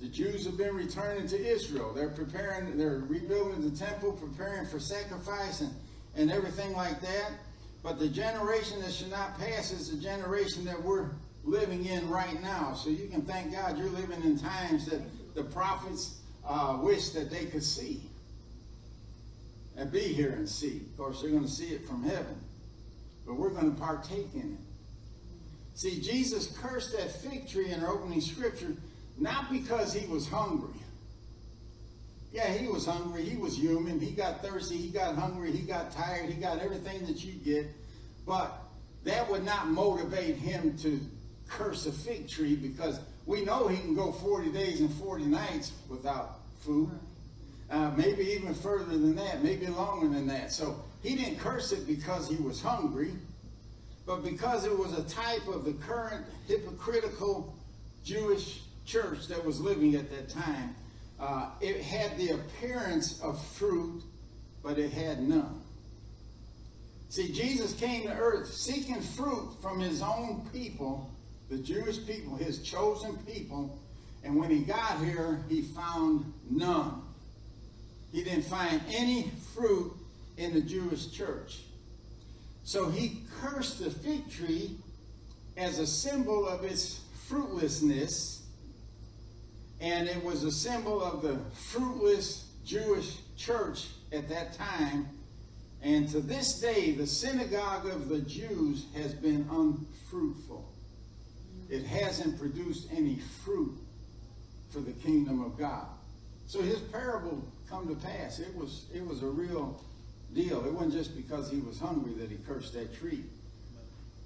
The 0.00 0.08
Jews 0.08 0.44
have 0.46 0.56
been 0.56 0.74
returning 0.74 1.28
to 1.28 1.38
Israel. 1.38 1.92
They're 1.94 2.08
preparing, 2.08 2.76
they're 2.76 3.02
rebuilding 3.06 3.68
the 3.68 3.76
temple, 3.76 4.12
preparing 4.12 4.66
for 4.66 4.80
sacrifice 4.80 5.60
and, 5.60 5.72
and 6.16 6.30
everything 6.32 6.72
like 6.72 7.00
that. 7.00 7.30
But 7.82 7.98
the 7.98 8.08
generation 8.08 8.80
that 8.82 8.92
should 8.92 9.10
not 9.10 9.38
pass 9.38 9.72
is 9.72 9.90
the 9.90 10.02
generation 10.02 10.64
that 10.64 10.80
we're 10.82 11.10
living 11.44 11.86
in 11.86 12.08
right 12.08 12.40
now. 12.42 12.74
So 12.74 12.90
you 12.90 13.08
can 13.08 13.22
thank 13.22 13.52
God 13.52 13.78
you're 13.78 13.90
living 13.90 14.22
in 14.22 14.38
times 14.38 14.86
that 14.86 15.00
the 15.34 15.44
prophets 15.44 16.20
uh, 16.46 16.78
wish 16.80 17.10
that 17.10 17.30
they 17.30 17.46
could 17.46 17.64
see 17.64 18.02
and 19.76 19.90
be 19.90 20.00
here 20.00 20.30
and 20.30 20.48
see. 20.48 20.78
Of 20.78 20.96
course, 20.96 21.22
they're 21.22 21.30
going 21.30 21.44
to 21.44 21.50
see 21.50 21.68
it 21.68 21.86
from 21.86 22.02
heaven, 22.02 22.36
but 23.26 23.34
we're 23.34 23.50
going 23.50 23.74
to 23.74 23.80
partake 23.80 24.34
in 24.34 24.58
it. 24.58 24.71
See, 25.74 26.00
Jesus 26.00 26.56
cursed 26.58 26.96
that 26.96 27.10
fig 27.10 27.48
tree 27.48 27.70
in 27.70 27.82
our 27.82 27.92
opening 27.92 28.20
scripture 28.20 28.76
not 29.18 29.50
because 29.50 29.92
he 29.92 30.06
was 30.06 30.28
hungry. 30.28 30.74
Yeah, 32.32 32.48
he 32.48 32.66
was 32.66 32.86
hungry. 32.86 33.24
He 33.24 33.36
was 33.36 33.58
human. 33.58 34.00
He 34.00 34.10
got 34.10 34.42
thirsty. 34.42 34.76
He 34.76 34.88
got 34.88 35.16
hungry. 35.16 35.52
He 35.52 35.62
got 35.62 35.92
tired. 35.92 36.30
He 36.30 36.40
got 36.40 36.60
everything 36.60 37.04
that 37.06 37.22
you 37.22 37.32
get. 37.32 37.66
But 38.26 38.58
that 39.04 39.30
would 39.30 39.44
not 39.44 39.68
motivate 39.68 40.36
him 40.36 40.76
to 40.78 40.98
curse 41.48 41.86
a 41.86 41.92
fig 41.92 42.28
tree 42.28 42.56
because 42.56 43.00
we 43.26 43.44
know 43.44 43.68
he 43.68 43.76
can 43.76 43.94
go 43.94 44.12
40 44.12 44.50
days 44.50 44.80
and 44.80 44.92
40 44.94 45.24
nights 45.26 45.72
without 45.88 46.40
food. 46.60 46.90
Uh, 47.70 47.90
maybe 47.96 48.24
even 48.24 48.54
further 48.54 48.96
than 48.98 49.14
that, 49.16 49.42
maybe 49.42 49.66
longer 49.66 50.08
than 50.08 50.26
that. 50.26 50.52
So 50.52 50.76
he 51.02 51.16
didn't 51.16 51.38
curse 51.38 51.72
it 51.72 51.86
because 51.86 52.28
he 52.28 52.36
was 52.36 52.60
hungry, 52.60 53.12
but 54.06 54.24
because 54.24 54.64
it 54.64 54.76
was 54.76 54.92
a 54.92 55.02
type 55.04 55.46
of 55.48 55.64
the 55.64 55.72
current 55.74 56.24
hypocritical 56.46 57.54
Jewish 58.04 58.62
church 58.84 59.28
that 59.28 59.44
was 59.44 59.60
living 59.60 59.94
at 59.94 60.10
that 60.10 60.28
time. 60.28 60.74
Uh, 61.20 61.50
it 61.60 61.80
had 61.82 62.16
the 62.18 62.30
appearance 62.30 63.20
of 63.20 63.42
fruit, 63.54 64.02
but 64.62 64.78
it 64.78 64.92
had 64.92 65.22
none. 65.22 65.60
See, 67.08 67.30
Jesus 67.30 67.74
came 67.74 68.04
to 68.04 68.12
earth 68.12 68.52
seeking 68.52 69.00
fruit 69.00 69.50
from 69.60 69.78
his 69.78 70.02
own 70.02 70.48
people, 70.52 71.10
the 71.50 71.58
Jewish 71.58 72.04
people, 72.06 72.36
his 72.36 72.62
chosen 72.62 73.16
people, 73.18 73.78
and 74.24 74.36
when 74.36 74.50
he 74.50 74.60
got 74.60 74.98
here, 75.04 75.44
he 75.48 75.62
found 75.62 76.32
none. 76.50 77.02
He 78.12 78.24
didn't 78.24 78.44
find 78.44 78.80
any 78.88 79.30
fruit 79.54 79.92
in 80.36 80.54
the 80.54 80.60
Jewish 80.60 81.10
church. 81.12 81.60
So 82.64 82.88
he 82.88 83.22
cursed 83.40 83.80
the 83.80 83.90
fig 83.90 84.30
tree 84.30 84.76
as 85.56 85.78
a 85.78 85.86
symbol 85.86 86.46
of 86.46 86.64
its 86.64 87.00
fruitlessness, 87.26 88.42
and 89.80 90.08
it 90.08 90.22
was 90.22 90.44
a 90.44 90.52
symbol 90.52 91.02
of 91.02 91.22
the 91.22 91.38
fruitless 91.54 92.46
Jewish 92.64 93.16
church 93.36 93.88
at 94.12 94.28
that 94.28 94.54
time. 94.54 95.08
And 95.82 96.08
to 96.10 96.20
this 96.20 96.60
day, 96.60 96.92
the 96.92 97.06
synagogue 97.06 97.86
of 97.86 98.08
the 98.08 98.20
Jews 98.20 98.86
has 98.94 99.12
been 99.12 99.48
unfruitful. 99.50 100.64
It 101.68 101.84
hasn't 101.84 102.38
produced 102.38 102.88
any 102.92 103.18
fruit 103.44 103.76
for 104.70 104.80
the 104.80 104.92
kingdom 104.92 105.42
of 105.44 105.58
God. 105.58 105.86
So 106.46 106.62
his 106.62 106.78
parable 106.78 107.42
come 107.68 107.88
to 107.88 107.94
pass. 107.94 108.38
It 108.38 108.54
was 108.54 108.86
it 108.94 109.04
was 109.04 109.22
a 109.22 109.26
real 109.26 109.82
deal. 110.34 110.64
It 110.64 110.72
wasn't 110.72 110.94
just 110.94 111.16
because 111.16 111.50
he 111.50 111.60
was 111.60 111.78
hungry 111.78 112.14
that 112.14 112.30
he 112.30 112.36
cursed 112.46 112.74
that 112.74 112.94
tree. 112.98 113.24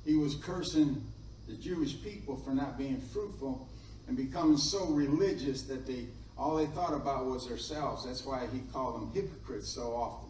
He 0.05 0.17
was 0.17 0.37
cursing 0.37 1.03
the 1.49 1.55
Jewish 1.55 2.03
people 2.03 2.37
for 2.37 2.51
not 2.51 2.79
being 2.79 3.01
fruitful 3.01 3.69
and 4.09 4.17
becoming 4.17 4.57
so 4.57 4.87
religious 4.87 5.63
that 5.63 5.87
they 5.87 6.07
all 6.39 6.57
they 6.57 6.67
thought 6.67 6.93
about 6.93 7.25
was 7.25 7.49
themselves. 7.49 8.05
That's 8.05 8.25
why 8.25 8.47
he 8.53 8.61
called 8.73 9.01
them 9.01 9.11
hypocrites 9.15 9.75
so 9.75 9.95
often. 9.95 10.29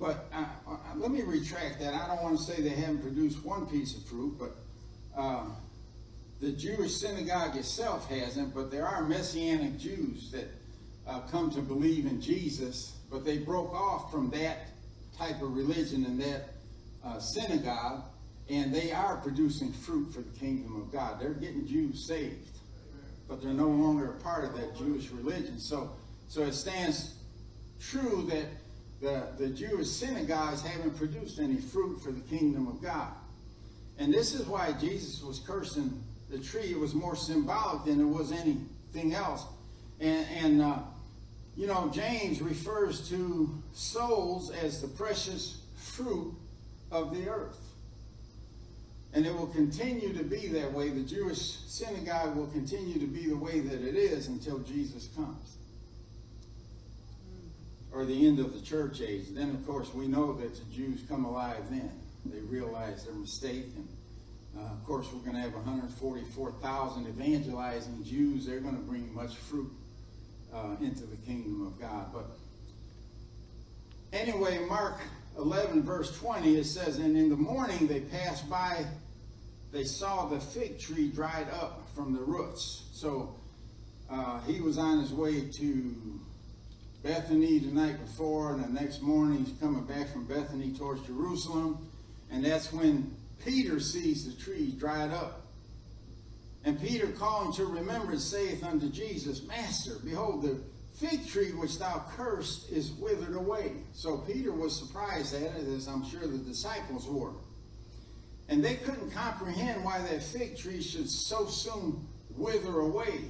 But 0.00 0.26
uh, 0.32 0.46
uh, 0.66 0.76
let 0.96 1.10
me 1.10 1.20
retract 1.20 1.78
that. 1.80 1.92
I 1.92 2.06
don't 2.06 2.22
want 2.22 2.38
to 2.38 2.42
say 2.42 2.62
they 2.62 2.70
haven't 2.70 3.02
produced 3.02 3.44
one 3.44 3.66
piece 3.66 3.94
of 3.94 4.04
fruit, 4.06 4.38
but 4.38 4.56
uh, 5.14 5.44
the 6.40 6.52
Jewish 6.52 6.96
synagogue 6.96 7.56
itself 7.56 8.08
hasn't. 8.08 8.54
But 8.54 8.70
there 8.70 8.86
are 8.86 9.02
Messianic 9.02 9.78
Jews 9.78 10.30
that 10.32 10.48
uh, 11.06 11.20
come 11.30 11.50
to 11.50 11.60
believe 11.60 12.06
in 12.06 12.22
Jesus, 12.22 12.96
but 13.10 13.24
they 13.24 13.38
broke 13.38 13.72
off 13.74 14.10
from 14.10 14.30
that 14.30 14.68
type 15.18 15.42
of 15.42 15.54
religion 15.54 16.04
and 16.04 16.20
that 16.20 16.50
uh, 17.04 17.18
synagogue, 17.18 18.02
and 18.48 18.74
they 18.74 18.92
are 18.92 19.16
producing 19.16 19.72
fruit 19.72 20.12
for 20.12 20.20
the 20.20 20.38
kingdom 20.38 20.80
of 20.80 20.92
God. 20.92 21.20
They're 21.20 21.30
getting 21.30 21.66
Jews 21.66 22.06
saved, 22.06 22.48
but 23.28 23.42
they're 23.42 23.52
no 23.52 23.68
longer 23.68 24.12
a 24.12 24.22
part 24.22 24.44
of 24.44 24.54
that 24.54 24.76
Jewish 24.76 25.10
religion. 25.10 25.58
So, 25.58 25.90
so 26.28 26.42
it 26.42 26.54
stands 26.54 27.14
true 27.80 28.28
that 28.30 28.46
the, 29.00 29.26
the 29.38 29.48
Jewish 29.50 29.88
synagogues 29.88 30.62
haven't 30.62 30.96
produced 30.96 31.40
any 31.40 31.56
fruit 31.56 32.02
for 32.02 32.12
the 32.12 32.20
kingdom 32.20 32.68
of 32.68 32.82
God. 32.82 33.12
And 33.98 34.12
this 34.12 34.34
is 34.34 34.46
why 34.46 34.72
Jesus 34.72 35.22
was 35.22 35.40
cursing 35.40 36.02
the 36.30 36.38
tree. 36.38 36.70
It 36.70 36.78
was 36.78 36.94
more 36.94 37.16
symbolic 37.16 37.84
than 37.84 38.00
it 38.00 38.04
was 38.04 38.32
anything 38.32 39.14
else. 39.14 39.44
And, 40.00 40.26
and 40.42 40.62
uh, 40.62 40.78
you 41.56 41.66
know, 41.66 41.90
James 41.92 42.40
refers 42.40 43.08
to 43.10 43.50
souls 43.72 44.50
as 44.50 44.80
the 44.80 44.88
precious 44.88 45.60
fruit 45.76 46.34
of 46.90 47.14
the 47.14 47.28
earth. 47.28 47.58
And 49.12 49.26
it 49.26 49.34
will 49.34 49.48
continue 49.48 50.12
to 50.12 50.22
be 50.22 50.46
that 50.48 50.72
way. 50.72 50.90
The 50.90 51.02
Jewish 51.02 51.38
synagogue 51.38 52.36
will 52.36 52.46
continue 52.48 52.98
to 53.00 53.06
be 53.06 53.26
the 53.28 53.36
way 53.36 53.58
that 53.60 53.82
it 53.82 53.96
is 53.96 54.28
until 54.28 54.60
Jesus 54.60 55.08
comes. 55.16 55.56
Or 57.92 58.04
the 58.04 58.26
end 58.26 58.38
of 58.38 58.54
the 58.54 58.60
church 58.60 59.00
age. 59.00 59.26
Then, 59.30 59.50
of 59.50 59.66
course, 59.66 59.92
we 59.92 60.06
know 60.06 60.32
that 60.34 60.54
the 60.54 60.64
Jews 60.72 61.00
come 61.08 61.24
alive 61.24 61.64
then. 61.70 61.90
They 62.24 62.38
realize 62.38 63.04
their 63.04 63.14
mistake. 63.14 63.66
And, 63.74 63.88
uh, 64.56 64.72
of 64.72 64.84
course, 64.86 65.08
we're 65.12 65.20
going 65.20 65.34
to 65.34 65.42
have 65.42 65.54
144,000 65.54 67.08
evangelizing 67.08 68.04
Jews. 68.04 68.46
They're 68.46 68.60
going 68.60 68.76
to 68.76 68.82
bring 68.82 69.12
much 69.12 69.34
fruit 69.34 69.72
uh, 70.54 70.76
into 70.80 71.04
the 71.06 71.16
kingdom 71.16 71.66
of 71.66 71.80
God. 71.80 72.06
But 72.12 72.26
anyway, 74.12 74.58
Mark 74.68 74.98
11, 75.38 75.82
verse 75.82 76.16
20, 76.18 76.56
it 76.56 76.64
says, 76.64 76.98
And 76.98 77.16
in 77.16 77.28
the 77.28 77.36
morning 77.36 77.86
they 77.86 78.00
passed 78.00 78.48
by, 78.48 78.84
they 79.72 79.84
saw 79.84 80.26
the 80.26 80.40
fig 80.40 80.78
tree 80.78 81.08
dried 81.08 81.48
up 81.50 81.88
from 81.94 82.12
the 82.12 82.20
roots. 82.20 82.88
So 82.92 83.34
uh, 84.10 84.40
he 84.42 84.60
was 84.60 84.78
on 84.78 85.00
his 85.00 85.12
way 85.12 85.48
to 85.48 85.94
Bethany 87.02 87.58
the 87.58 87.72
night 87.72 88.00
before, 88.00 88.52
and 88.52 88.64
the 88.64 88.80
next 88.80 89.00
morning 89.00 89.44
he's 89.44 89.58
coming 89.58 89.84
back 89.84 90.08
from 90.12 90.24
Bethany 90.24 90.72
towards 90.74 91.06
Jerusalem. 91.06 91.88
And 92.30 92.44
that's 92.44 92.72
when 92.72 93.14
Peter 93.44 93.80
sees 93.80 94.26
the 94.26 94.42
tree 94.42 94.72
dried 94.72 95.12
up. 95.12 95.39
And 96.70 96.80
Peter, 96.80 97.08
calling 97.08 97.52
to 97.54 97.64
remembrance, 97.64 98.24
saith 98.24 98.62
unto 98.62 98.88
Jesus, 98.90 99.42
Master, 99.42 99.96
behold, 100.04 100.42
the 100.42 100.60
fig 100.94 101.26
tree 101.26 101.50
which 101.50 101.80
thou 101.80 102.04
cursed 102.14 102.70
is 102.70 102.92
withered 102.92 103.34
away. 103.34 103.72
So 103.92 104.18
Peter 104.18 104.52
was 104.52 104.78
surprised 104.78 105.34
at 105.34 105.42
it, 105.42 105.66
as 105.66 105.88
I'm 105.88 106.08
sure 106.08 106.20
the 106.20 106.38
disciples 106.38 107.08
were. 107.08 107.32
And 108.48 108.64
they 108.64 108.76
couldn't 108.76 109.10
comprehend 109.10 109.84
why 109.84 109.98
that 109.98 110.22
fig 110.22 110.56
tree 110.58 110.80
should 110.80 111.10
so 111.10 111.46
soon 111.46 112.06
wither 112.36 112.78
away. 112.78 113.24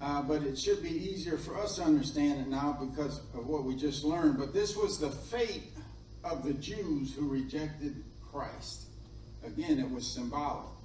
Uh, 0.00 0.22
but 0.22 0.44
it 0.44 0.58
should 0.58 0.82
be 0.82 0.88
easier 0.88 1.36
for 1.36 1.58
us 1.58 1.76
to 1.76 1.82
understand 1.82 2.40
it 2.40 2.48
now 2.48 2.78
because 2.80 3.18
of 3.34 3.46
what 3.46 3.64
we 3.64 3.76
just 3.76 4.04
learned. 4.04 4.38
But 4.38 4.54
this 4.54 4.74
was 4.74 4.98
the 4.98 5.10
fate 5.10 5.64
of 6.24 6.44
the 6.44 6.54
Jews 6.54 7.14
who 7.14 7.28
rejected 7.28 8.02
Christ. 8.32 8.86
Again, 9.44 9.78
it 9.78 9.90
was 9.90 10.06
symbolic. 10.06 10.77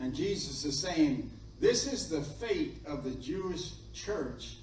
And 0.00 0.14
Jesus 0.14 0.64
is 0.64 0.78
saying, 0.78 1.30
This 1.60 1.92
is 1.92 2.08
the 2.08 2.22
fate 2.22 2.76
of 2.86 3.04
the 3.04 3.10
Jewish 3.10 3.72
church 3.92 4.56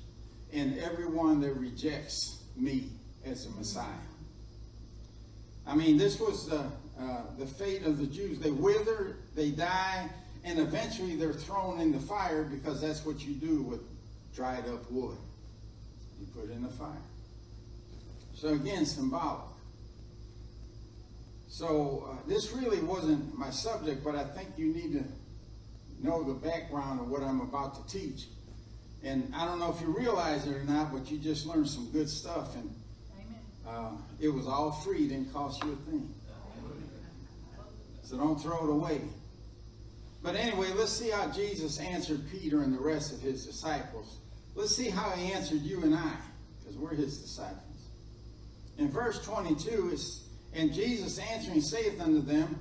and 0.54 0.78
everyone 0.80 1.42
that 1.42 1.54
rejects 1.54 2.44
me 2.56 2.90
as 3.26 3.46
a 3.46 3.50
Messiah. 3.52 3.90
I 5.68 5.76
mean, 5.76 5.98
this 5.98 6.20
was 6.20 6.48
the, 6.48 6.64
uh, 7.00 7.22
the 7.38 7.46
fate 7.46 7.84
of 7.84 7.98
the 7.98 8.06
Jews. 8.06 8.40
They 8.40 8.52
wither, 8.52 9.18
they 9.36 9.52
die, 9.52 10.10
and 10.44 10.60
eventually 10.60 11.16
they're 11.16 11.34
thrown 11.34 11.82
in 11.82 11.92
the 11.92 12.00
fire 12.00 12.44
because 12.44 12.82
that's 12.82 13.06
what 13.06 13.26
you 13.26 13.34
do 13.34 13.64
with 13.64 13.82
dried 14.36 14.68
up 14.68 14.90
wood. 14.92 15.18
You 16.20 16.28
put 16.34 16.46
it 16.46 16.52
in 16.52 16.64
the 16.64 16.70
fire. 16.70 16.92
So 18.36 18.50
again, 18.50 18.86
symbolic. 18.86 19.42
So 21.48 22.10
uh, 22.12 22.28
this 22.28 22.52
really 22.52 22.82
wasn't 22.82 23.38
my 23.38 23.50
subject, 23.50 24.04
but 24.04 24.16
I 24.16 24.24
think 24.24 24.50
you 24.58 24.74
need 24.74 24.94
to 24.94 25.04
know 26.02 26.24
the 26.24 26.34
background 26.34 27.00
of 27.00 27.10
what 27.10 27.24
I'm 27.24 27.42
about 27.42 27.88
to 27.88 28.00
teach. 28.00 28.28
And 29.04 29.32
I 29.36 29.46
don't 29.46 29.60
know 29.60 29.72
if 29.72 29.80
you 29.82 29.88
realize 29.88 30.48
it 30.48 30.56
or 30.56 30.64
not, 30.64 30.92
but 30.92 31.12
you 31.12 31.18
just 31.18 31.46
learned 31.46 31.70
some 31.70 31.90
good 31.92 32.10
stuff. 32.10 32.56
And 32.56 32.74
uh, 33.68 33.92
it 34.20 34.30
was 34.30 34.48
all 34.48 34.72
free, 34.72 35.08
didn't 35.08 35.32
cost 35.32 35.64
you 35.64 35.74
a 35.74 35.92
thing. 35.92 36.14
So 38.04 38.18
don't 38.18 38.42
throw 38.42 38.64
it 38.64 38.70
away. 38.70 39.02
But 40.22 40.36
anyway, 40.36 40.72
let's 40.76 40.92
see 40.92 41.10
how 41.10 41.30
Jesus 41.30 41.80
answered 41.80 42.22
Peter 42.32 42.62
and 42.64 42.74
the 42.74 42.82
rest 42.82 43.14
of 43.14 43.22
his 43.22 43.46
disciples. 43.46 44.18
Let's 44.56 44.76
see 44.76 44.90
how 44.90 45.12
he 45.12 45.32
answered 45.34 45.62
you 45.62 45.84
and 45.84 45.94
I, 45.94 46.16
because 46.60 46.78
we're 46.78 46.96
his 46.96 47.20
disciples. 47.20 47.62
In 48.78 48.90
verse 48.90 49.24
22, 49.24 49.92
it's, 49.94 50.24
and 50.54 50.74
Jesus 50.74 51.20
answering 51.20 51.62
saith 51.62 52.02
unto 52.02 52.22
them, 52.22 52.58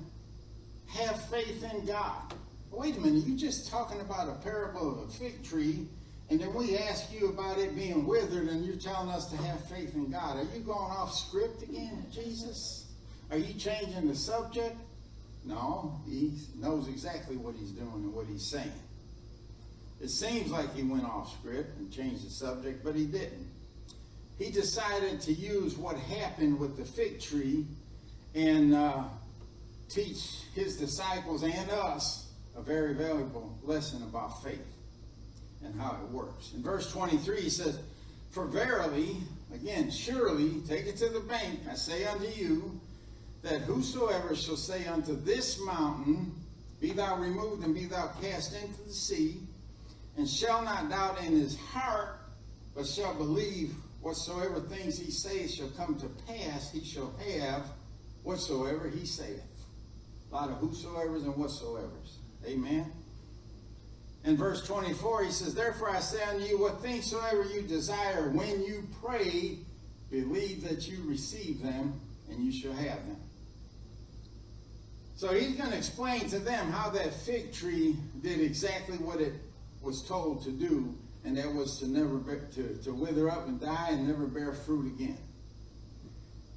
Have 0.89 1.23
faith 1.31 1.65
in 1.73 1.87
God. 1.87 2.35
Wait 2.77 2.97
a 2.97 3.01
minute, 3.01 3.25
you 3.25 3.37
just 3.37 3.71
talking 3.71 4.01
about 4.01 4.29
a 4.29 4.35
parable 4.43 4.91
of 4.91 5.09
a 5.09 5.13
fig 5.13 5.43
tree 5.45 5.87
and 6.31 6.41
then 6.41 6.55
we 6.55 6.77
ask 6.77 7.13
you 7.13 7.29
about 7.29 7.59
it 7.59 7.77
being 7.77 8.07
withered, 8.07 8.49
and 8.49 8.65
you're 8.65 8.77
telling 8.77 9.11
us 9.11 9.31
to 9.31 9.37
have 9.37 9.63
faith 9.69 9.95
in 9.95 10.11
God. 10.11 10.39
Are 10.39 10.57
you 10.57 10.61
going 10.61 10.79
off 10.79 11.15
script 11.15 11.63
again, 11.63 12.07
Jesus? 12.11 12.87
Are 13.31 13.37
you 13.37 13.53
changing 13.55 14.09
the 14.09 14.15
subject? 14.15 14.77
No, 15.45 16.01
he 16.09 16.33
knows 16.57 16.89
exactly 16.89 17.37
what 17.37 17.55
he's 17.55 17.71
doing 17.73 17.93
and 17.95 18.15
what 18.15 18.27
he's 18.27 18.47
saying. 18.47 18.73
It 20.01 20.09
seems 20.09 20.51
like 20.51 20.75
he 20.75 20.83
went 20.83 21.05
off 21.05 21.39
script 21.39 21.79
and 21.79 21.93
changed 21.93 22.27
the 22.27 22.31
subject, 22.31 22.83
but 22.83 22.95
he 22.95 23.05
didn't. 23.05 23.47
He 24.39 24.51
decided 24.51 25.21
to 25.23 25.33
use 25.33 25.77
what 25.77 25.97
happened 25.97 26.59
with 26.59 26.77
the 26.77 26.85
fig 26.85 27.21
tree 27.21 27.67
and 28.35 28.75
uh, 28.75 29.05
teach 29.91 30.41
his 30.55 30.79
disciples 30.79 31.43
and 31.43 31.71
us 31.71 32.33
a 32.57 32.63
very 32.63 32.95
valuable 32.95 33.57
lesson 33.63 34.03
about 34.03 34.43
faith 34.43 34.67
and 35.65 35.79
how 35.81 35.99
it 36.03 36.11
works. 36.13 36.53
In 36.55 36.63
verse 36.63 36.91
23, 36.93 37.43
he 37.43 37.51
says, 37.51 37.79
For 38.31 38.47
verily, 38.47 39.17
again, 39.53 39.91
surely, 39.91 40.61
take 40.69 40.87
it 40.87 40.97
to 40.99 41.09
the 41.09 41.21
bank, 41.21 41.61
I 41.71 41.75
say 41.75 42.05
unto 42.05 42.29
you, 42.29 42.81
that 43.43 43.63
whosoever 43.63 44.35
shall 44.35 44.57
say 44.57 44.87
unto 44.87 45.15
this 45.15 45.61
mountain, 45.61 46.33
Be 46.81 46.93
thou 46.93 47.17
removed 47.17 47.65
and 47.65 47.75
be 47.75 47.87
thou 47.87 48.11
cast 48.21 48.55
into 48.55 48.83
the 48.87 48.93
sea, 48.93 49.41
and 50.17 50.29
shall 50.29 50.63
not 50.63 50.91
doubt 50.91 51.23
in 51.25 51.33
his 51.33 51.59
heart, 51.59 52.21
but 52.75 52.87
shall 52.87 53.15
believe 53.15 53.75
whatsoever 54.01 54.61
things 54.61 54.99
he 54.99 55.11
saith 55.11 55.51
shall 55.51 55.71
come 55.71 55.97
to 55.99 56.09
pass, 56.27 56.71
he 56.71 56.85
shall 56.85 57.13
have 57.39 57.65
whatsoever 58.23 58.89
he 58.89 59.07
saith. 59.07 59.43
A 60.31 60.35
lot 60.35 60.51
of 60.51 60.57
whosoever's 60.57 61.23
and 61.23 61.37
whatsoever's. 61.37 62.14
Amen. 62.47 62.91
In 64.25 64.37
verse 64.37 64.67
24, 64.67 65.25
he 65.25 65.31
says, 65.31 65.55
Therefore 65.55 65.91
I 65.91 66.01
say 66.01 66.23
unto 66.25 66.45
you, 66.45 66.59
what 66.59 66.81
things 66.81 67.11
soever 67.11 67.45
you 67.45 67.63
desire, 67.63 68.31
when 68.31 68.63
you 68.63 68.87
pray, 69.03 69.59
believe 70.11 70.67
that 70.67 70.89
you 70.89 70.99
receive 71.05 71.63
them, 71.63 72.01
and 72.31 72.43
you 72.43 72.53
shall 72.53 72.73
have 72.73 73.07
them. 73.07 73.19
So 75.17 75.33
he's 75.33 75.57
going 75.57 75.71
to 75.71 75.77
explain 75.77 76.29
to 76.31 76.39
them 76.39 76.71
how 76.73 76.91
that 76.91 77.15
fig 77.15 77.53
tree 77.53 77.97
did 78.23 78.41
exactly 78.41 78.97
what 78.97 79.21
it 79.21 79.35
was 79.81 80.03
told 80.03 80.43
to 80.45 80.51
do, 80.51 80.95
and 81.25 81.37
that 81.37 81.53
was 81.53 81.79
to 81.81 81.87
never 81.87 82.19
to, 82.55 82.77
to 82.83 82.93
wither 82.93 83.31
up 83.31 83.47
and 83.47 83.61
die 83.61 83.91
and 83.91 84.09
never 84.09 84.27
bear 84.27 84.53
fruit 84.53 84.87
again. 84.87 85.19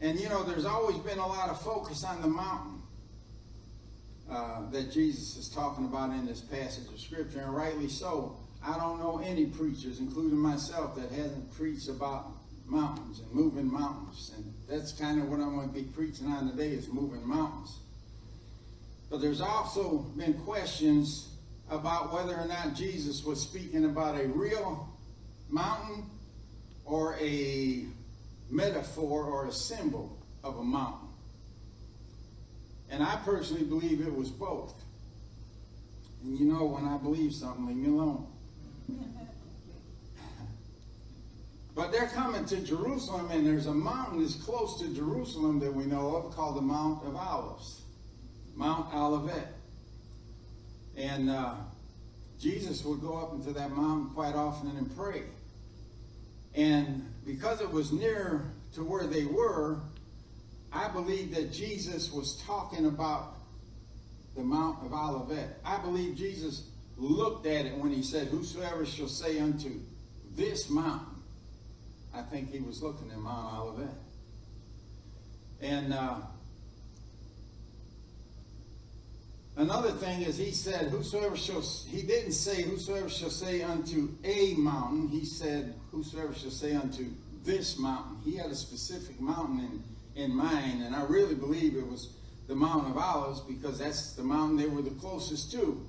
And 0.01 0.19
you 0.19 0.29
know, 0.29 0.43
there's 0.43 0.65
always 0.65 0.97
been 0.97 1.19
a 1.19 1.27
lot 1.27 1.49
of 1.49 1.61
focus 1.61 2.03
on 2.03 2.21
the 2.21 2.27
mountain 2.27 2.76
uh, 4.29 4.69
that 4.71 4.91
Jesus 4.91 5.37
is 5.37 5.49
talking 5.49 5.85
about 5.85 6.11
in 6.11 6.25
this 6.25 6.41
passage 6.41 6.87
of 6.87 6.99
Scripture, 6.99 7.39
and 7.39 7.55
rightly 7.55 7.87
so. 7.87 8.37
I 8.65 8.77
don't 8.77 8.99
know 8.99 9.21
any 9.23 9.45
preachers, 9.45 9.99
including 9.99 10.37
myself, 10.37 10.95
that 10.95 11.11
hasn't 11.11 11.53
preached 11.55 11.89
about 11.89 12.31
mountains 12.65 13.19
and 13.19 13.31
moving 13.31 13.71
mountains. 13.71 14.33
And 14.35 14.53
that's 14.67 14.91
kind 14.91 15.21
of 15.21 15.29
what 15.29 15.39
I'm 15.39 15.55
going 15.55 15.69
to 15.69 15.73
be 15.73 15.83
preaching 15.83 16.27
on 16.27 16.49
today 16.49 16.69
is 16.69 16.87
moving 16.87 17.25
mountains. 17.25 17.79
But 19.09 19.21
there's 19.21 19.41
also 19.41 19.99
been 20.17 20.33
questions 20.33 21.29
about 21.69 22.13
whether 22.13 22.35
or 22.35 22.45
not 22.45 22.75
Jesus 22.75 23.23
was 23.23 23.41
speaking 23.41 23.85
about 23.85 24.19
a 24.19 24.27
real 24.27 24.89
mountain 25.49 26.05
or 26.85 27.15
a 27.19 27.85
metaphor 28.49 29.23
or 29.23 29.47
a 29.47 29.51
symbol 29.51 30.17
of 30.43 30.57
a 30.57 30.63
mountain. 30.63 31.06
And 32.89 33.03
I 33.03 33.17
personally 33.25 33.63
believe 33.63 34.01
it 34.01 34.15
was 34.15 34.29
both. 34.29 34.73
And 36.23 36.39
you 36.39 36.45
know, 36.45 36.65
when 36.65 36.85
I 36.85 36.97
believe 36.97 37.33
something, 37.33 37.67
leave 37.67 37.77
me 37.77 37.89
alone. 37.89 38.27
but 41.75 41.91
they're 41.91 42.07
coming 42.07 42.45
to 42.45 42.57
Jerusalem, 42.57 43.29
and 43.31 43.45
there's 43.45 43.67
a 43.67 43.73
mountain 43.73 44.21
that's 44.21 44.35
close 44.35 44.79
to 44.81 44.87
Jerusalem 44.93 45.59
that 45.59 45.73
we 45.73 45.85
know 45.85 46.15
of 46.15 46.35
called 46.35 46.57
the 46.57 46.61
Mount 46.61 47.05
of 47.05 47.15
Olives, 47.15 47.81
Mount 48.55 48.93
Olivet. 48.93 49.53
And 50.95 51.29
uh, 51.29 51.53
Jesus 52.39 52.83
would 52.83 53.01
go 53.01 53.17
up 53.17 53.33
into 53.33 53.51
that 53.53 53.71
mountain 53.71 54.09
quite 54.15 54.35
often 54.35 54.75
and 54.77 54.95
pray. 54.95 55.23
And 56.55 57.05
because 57.25 57.61
it 57.61 57.71
was 57.71 57.91
near 57.91 58.51
to 58.73 58.83
where 58.83 59.05
they 59.05 59.25
were, 59.25 59.79
I 60.71 60.89
believe 60.89 61.33
that 61.35 61.51
Jesus 61.51 62.11
was 62.11 62.41
talking 62.45 62.85
about 62.85 63.35
the 64.35 64.43
Mount 64.43 64.85
of 64.85 64.93
Olivet. 64.93 65.59
I 65.65 65.77
believe 65.77 66.15
Jesus 66.15 66.63
looked 66.97 67.45
at 67.45 67.65
it 67.65 67.77
when 67.77 67.91
he 67.91 68.03
said, 68.03 68.27
Whosoever 68.27 68.85
shall 68.85 69.07
say 69.07 69.39
unto 69.39 69.79
this 70.35 70.69
mountain, 70.69 71.15
I 72.13 72.21
think 72.21 72.51
he 72.51 72.59
was 72.59 72.81
looking 72.81 73.11
at 73.11 73.17
Mount 73.17 73.57
Olivet. 73.57 73.95
And 75.61 75.93
uh, 75.93 76.17
Another 79.57 79.91
thing 79.91 80.21
is 80.21 80.37
he 80.37 80.51
said, 80.51 80.89
Whosoever 80.89 81.35
shall, 81.35 81.63
he 81.89 82.03
didn't 82.03 82.33
say, 82.33 82.61
Whosoever 82.61 83.09
shall 83.09 83.31
say 83.31 83.63
unto 83.63 84.09
a 84.23 84.53
mountain. 84.53 85.07
He 85.07 85.25
said, 85.25 85.73
Whosoever 85.91 86.35
shall 86.35 86.51
say 86.51 86.75
unto 86.75 87.07
this 87.43 87.79
mountain. 87.79 88.17
He 88.23 88.35
had 88.35 88.51
a 88.51 88.55
specific 88.55 89.19
mountain 89.19 89.59
in, 89.59 89.83
in 90.17 90.35
mind, 90.35 90.83
and 90.83 90.95
I 90.95 91.03
really 91.03 91.35
believe 91.35 91.75
it 91.75 91.87
was 91.87 92.09
the 92.47 92.55
Mount 92.55 92.89
of 92.89 92.97
Olives 92.97 93.41
because 93.41 93.77
that's 93.77 94.13
the 94.13 94.23
mountain 94.23 94.57
they 94.57 94.67
were 94.67 94.81
the 94.81 94.89
closest 94.91 95.51
to. 95.51 95.85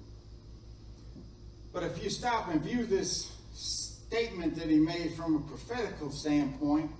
But 1.73 1.83
if 1.83 2.03
you 2.03 2.11
stop 2.11 2.49
and 2.49 2.61
view 2.61 2.85
this 2.85 3.33
statement 3.55 4.55
that 4.57 4.69
he 4.69 4.79
made 4.79 5.15
from 5.15 5.37
a 5.37 5.41
prophetical 5.41 6.11
standpoint, 6.11 6.91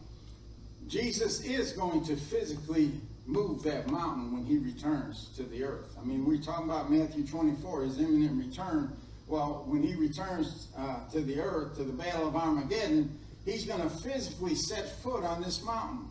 Jesus 0.87 1.41
is 1.45 1.73
going 1.73 2.05
to 2.07 2.17
physically 2.17 2.93
move 3.27 3.63
that 3.63 3.91
mountain 3.91 4.33
when 4.33 4.47
he 4.47 4.57
returns 4.57 5.29
to 5.37 5.43
the 5.43 5.63
earth. 5.65 5.95
I 6.01 6.05
mean, 6.05 6.25
we're 6.25 6.41
talking 6.41 6.65
about 6.65 6.91
Matthew 6.91 7.27
24, 7.27 7.83
his 7.83 7.99
imminent 7.99 8.43
return. 8.43 8.97
Well, 9.27 9.65
when 9.67 9.83
he 9.83 9.95
returns 9.95 10.69
uh, 10.79 11.07
to 11.11 11.21
the 11.21 11.41
earth, 11.41 11.77
to 11.77 11.85
the 11.85 11.93
Battle 11.93 12.27
of 12.27 12.37
Armageddon, 12.37 13.19
he's 13.45 13.67
going 13.67 13.83
to 13.83 13.91
physically 13.91 14.55
set 14.55 14.89
foot 15.03 15.25
on 15.25 15.43
this 15.43 15.63
mountain. 15.63 16.08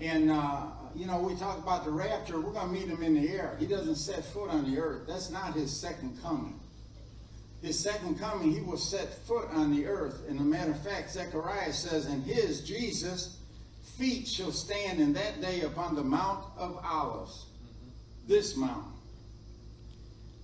And, 0.00 0.30
uh, 0.30 0.66
you 0.94 1.06
know, 1.06 1.18
we 1.18 1.34
talk 1.34 1.58
about 1.58 1.84
the 1.84 1.90
rapture, 1.90 2.40
we're 2.40 2.52
going 2.52 2.68
to 2.68 2.72
meet 2.72 2.88
him 2.88 3.02
in 3.02 3.14
the 3.14 3.28
air. 3.30 3.56
He 3.58 3.66
doesn't 3.66 3.96
set 3.96 4.24
foot 4.24 4.50
on 4.50 4.70
the 4.70 4.80
earth. 4.80 5.06
That's 5.08 5.30
not 5.30 5.54
his 5.54 5.74
second 5.74 6.20
coming. 6.22 6.58
His 7.62 7.78
second 7.78 8.20
coming, 8.20 8.52
he 8.52 8.60
will 8.60 8.76
set 8.76 9.12
foot 9.26 9.48
on 9.50 9.74
the 9.74 9.86
earth. 9.86 10.22
And 10.28 10.38
a 10.38 10.44
matter 10.44 10.70
of 10.70 10.82
fact, 10.82 11.10
Zechariah 11.10 11.72
says, 11.72 12.06
and 12.06 12.22
his, 12.22 12.60
Jesus, 12.60 13.38
feet 13.96 14.28
shall 14.28 14.52
stand 14.52 15.00
in 15.00 15.12
that 15.14 15.40
day 15.40 15.62
upon 15.62 15.96
the 15.96 16.04
Mount 16.04 16.44
of 16.56 16.78
Olives, 16.84 17.46
this 18.28 18.56
mountain, 18.56 18.92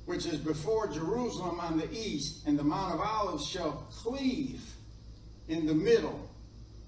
which 0.06 0.26
is 0.26 0.38
before 0.38 0.88
Jerusalem 0.88 1.60
on 1.60 1.78
the 1.78 1.88
east, 1.92 2.46
and 2.46 2.58
the 2.58 2.64
Mount 2.64 2.94
of 2.94 3.00
Olives 3.00 3.46
shall 3.46 3.86
cleave 3.92 4.60
in 5.46 5.66
the 5.66 5.74
middle 5.74 6.28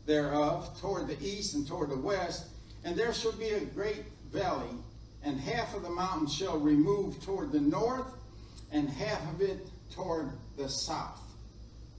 thereof, 0.07 0.77
toward 0.81 1.07
the 1.07 1.21
east 1.21 1.55
and 1.55 1.67
toward 1.67 1.91
the 1.91 1.97
west, 1.97 2.47
and 2.87 2.95
there 2.97 3.13
shall 3.13 3.33
be 3.33 3.49
a 3.49 3.61
great 3.61 4.05
valley, 4.33 4.71
and 5.25 5.41
half 5.41 5.75
of 5.75 5.83
the 5.83 5.91
mountain 5.91 6.29
shall 6.29 6.57
remove 6.57 7.21
toward 7.21 7.51
the 7.51 7.61
north, 7.61 8.07
and 8.71 8.89
half 8.89 9.21
of 9.35 9.41
it 9.41 9.69
toward 9.91 10.31
the 10.57 10.69
south. 10.69 11.21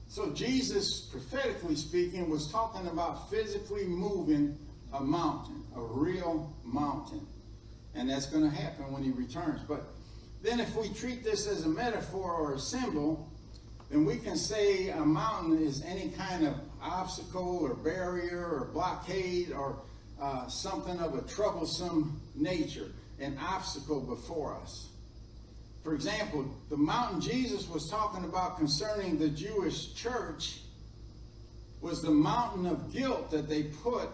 So 0.07 0.31
Jesus, 0.31 1.01
prophetically 1.01 1.75
speaking, 1.75 2.29
was 2.29 2.49
talking 2.49 2.87
about 2.87 3.29
physically 3.29 3.83
moving 3.83 4.57
a 4.93 5.01
mountain, 5.01 5.61
a 5.75 5.81
real 5.81 6.55
mountain. 6.63 7.27
And 7.93 8.09
that's 8.09 8.27
going 8.27 8.49
to 8.49 8.55
happen 8.55 8.89
when 8.89 9.03
he 9.03 9.11
returns. 9.11 9.59
But 9.67 9.83
then 10.41 10.61
if 10.61 10.73
we 10.77 10.87
treat 10.93 11.21
this 11.21 11.47
as 11.47 11.65
a 11.65 11.69
metaphor 11.69 12.31
or 12.31 12.53
a 12.53 12.59
symbol, 12.59 13.29
then 13.91 14.05
we 14.05 14.19
can 14.19 14.37
say 14.37 14.87
a 14.87 15.05
mountain 15.05 15.61
is 15.61 15.83
any 15.83 16.11
kind 16.11 16.47
of 16.47 16.55
obstacle 16.81 17.59
or 17.61 17.73
barrier 17.73 18.39
or 18.39 18.69
blockade 18.71 19.51
or 19.51 19.81
uh, 20.21 20.47
something 20.47 20.99
of 20.99 21.15
a 21.15 21.21
troublesome 21.21 22.19
nature, 22.35 22.91
an 23.19 23.37
obstacle 23.41 23.99
before 23.99 24.55
us. 24.55 24.89
For 25.83 25.93
example, 25.93 26.45
the 26.69 26.77
mountain 26.77 27.21
Jesus 27.21 27.69
was 27.69 27.89
talking 27.89 28.25
about 28.25 28.57
concerning 28.57 29.17
the 29.17 29.29
Jewish 29.29 29.93
church 29.93 30.59
was 31.81 32.01
the 32.01 32.11
mountain 32.11 32.65
of 32.65 32.91
guilt 32.91 33.31
that 33.31 33.47
they 33.47 33.63
put 33.63 34.09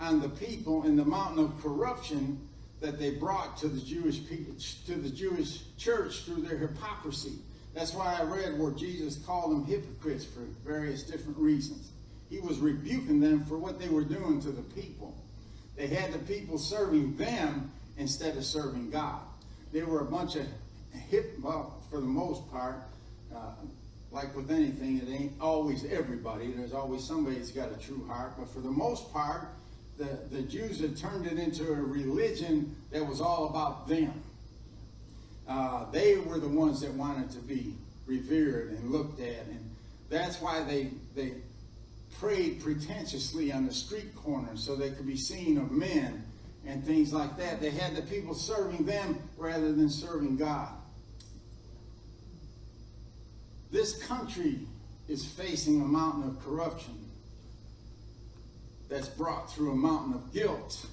on 0.00 0.20
the 0.20 0.28
people 0.28 0.82
and 0.82 0.98
the 0.98 1.04
mountain 1.04 1.44
of 1.44 1.62
corruption 1.62 2.38
that 2.80 2.98
they 2.98 3.10
brought 3.10 3.56
to 3.58 3.68
the 3.68 3.80
Jewish 3.80 4.26
people, 4.28 4.54
to 4.86 4.94
the 4.96 5.08
Jewish 5.08 5.62
church 5.78 6.24
through 6.24 6.42
their 6.42 6.58
hypocrisy. 6.58 7.38
That's 7.72 7.94
why 7.94 8.18
I 8.20 8.24
read 8.24 8.58
where 8.58 8.72
Jesus 8.72 9.16
called 9.16 9.52
them 9.52 9.64
hypocrites 9.64 10.24
for 10.24 10.40
various 10.68 11.02
different 11.02 11.38
reasons. 11.38 11.90
He 12.28 12.40
was 12.40 12.58
rebuking 12.58 13.20
them 13.20 13.44
for 13.46 13.56
what 13.56 13.78
they 13.78 13.88
were 13.88 14.04
doing 14.04 14.40
to 14.42 14.50
the 14.50 14.62
people. 14.62 15.14
They 15.76 15.86
had 15.86 16.12
the 16.12 16.18
people 16.18 16.58
serving 16.58 17.16
them 17.16 17.70
instead 17.96 18.36
of 18.36 18.44
serving 18.44 18.90
God. 18.90 19.20
They 19.72 19.82
were 19.82 20.00
a 20.00 20.04
bunch 20.04 20.36
of 20.36 20.46
hip, 21.10 21.34
well, 21.42 21.82
for 21.90 22.00
the 22.00 22.06
most 22.06 22.50
part, 22.50 22.76
uh, 23.34 23.52
like 24.12 24.34
with 24.36 24.50
anything, 24.50 24.98
it 24.98 25.08
ain't 25.10 25.32
always 25.40 25.84
everybody. 25.84 26.52
There's 26.52 26.72
always 26.72 27.02
somebody 27.02 27.36
that's 27.36 27.50
got 27.50 27.72
a 27.72 27.76
true 27.76 28.06
heart. 28.06 28.34
But 28.38 28.48
for 28.48 28.60
the 28.60 28.70
most 28.70 29.12
part, 29.12 29.48
the, 29.98 30.18
the 30.30 30.42
Jews 30.42 30.80
had 30.80 30.96
turned 30.96 31.26
it 31.26 31.38
into 31.38 31.72
a 31.72 31.74
religion 31.74 32.76
that 32.92 33.04
was 33.04 33.20
all 33.20 33.48
about 33.48 33.88
them. 33.88 34.12
Uh, 35.48 35.90
they 35.90 36.16
were 36.16 36.38
the 36.38 36.48
ones 36.48 36.80
that 36.80 36.92
wanted 36.94 37.30
to 37.32 37.38
be 37.38 37.74
revered 38.06 38.70
and 38.70 38.90
looked 38.90 39.20
at. 39.20 39.46
And 39.46 39.70
that's 40.10 40.40
why 40.40 40.62
they, 40.62 40.90
they 41.16 41.32
prayed 42.24 42.62
pretentiously 42.62 43.52
on 43.52 43.66
the 43.66 43.72
street 43.72 44.16
corners 44.16 44.62
so 44.62 44.74
they 44.74 44.90
could 44.90 45.06
be 45.06 45.16
seen 45.16 45.58
of 45.58 45.70
men 45.70 46.24
and 46.66 46.82
things 46.82 47.12
like 47.12 47.36
that. 47.36 47.60
They 47.60 47.68
had 47.68 47.94
the 47.94 48.00
people 48.00 48.32
serving 48.32 48.86
them 48.86 49.18
rather 49.36 49.72
than 49.72 49.90
serving 49.90 50.38
God. 50.38 50.70
This 53.70 54.02
country 54.06 54.60
is 55.06 55.26
facing 55.26 55.82
a 55.82 55.84
mountain 55.84 56.26
of 56.26 56.42
corruption 56.42 56.94
that's 58.88 59.08
brought 59.08 59.52
through 59.52 59.72
a 59.72 59.76
mountain 59.76 60.14
of 60.14 60.32
guilt 60.32 60.86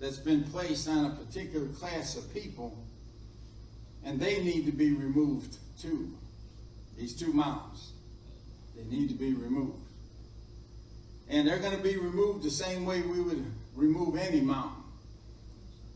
that's 0.00 0.18
been 0.18 0.44
placed 0.44 0.86
on 0.86 1.06
a 1.06 1.10
particular 1.14 1.66
class 1.68 2.14
of 2.14 2.34
people, 2.34 2.76
and 4.04 4.20
they 4.20 4.42
need 4.42 4.66
to 4.66 4.72
be 4.72 4.92
removed 4.92 5.56
too. 5.80 6.12
These 6.98 7.14
two 7.14 7.32
mountains, 7.32 7.92
they 8.76 8.84
need 8.94 9.08
to 9.08 9.14
be 9.14 9.32
removed. 9.32 9.83
And 11.34 11.48
they're 11.48 11.58
going 11.58 11.76
to 11.76 11.82
be 11.82 11.96
removed 11.96 12.44
the 12.44 12.50
same 12.50 12.86
way 12.86 13.02
we 13.02 13.20
would 13.20 13.44
remove 13.74 14.16
any 14.16 14.40
mountain 14.40 14.84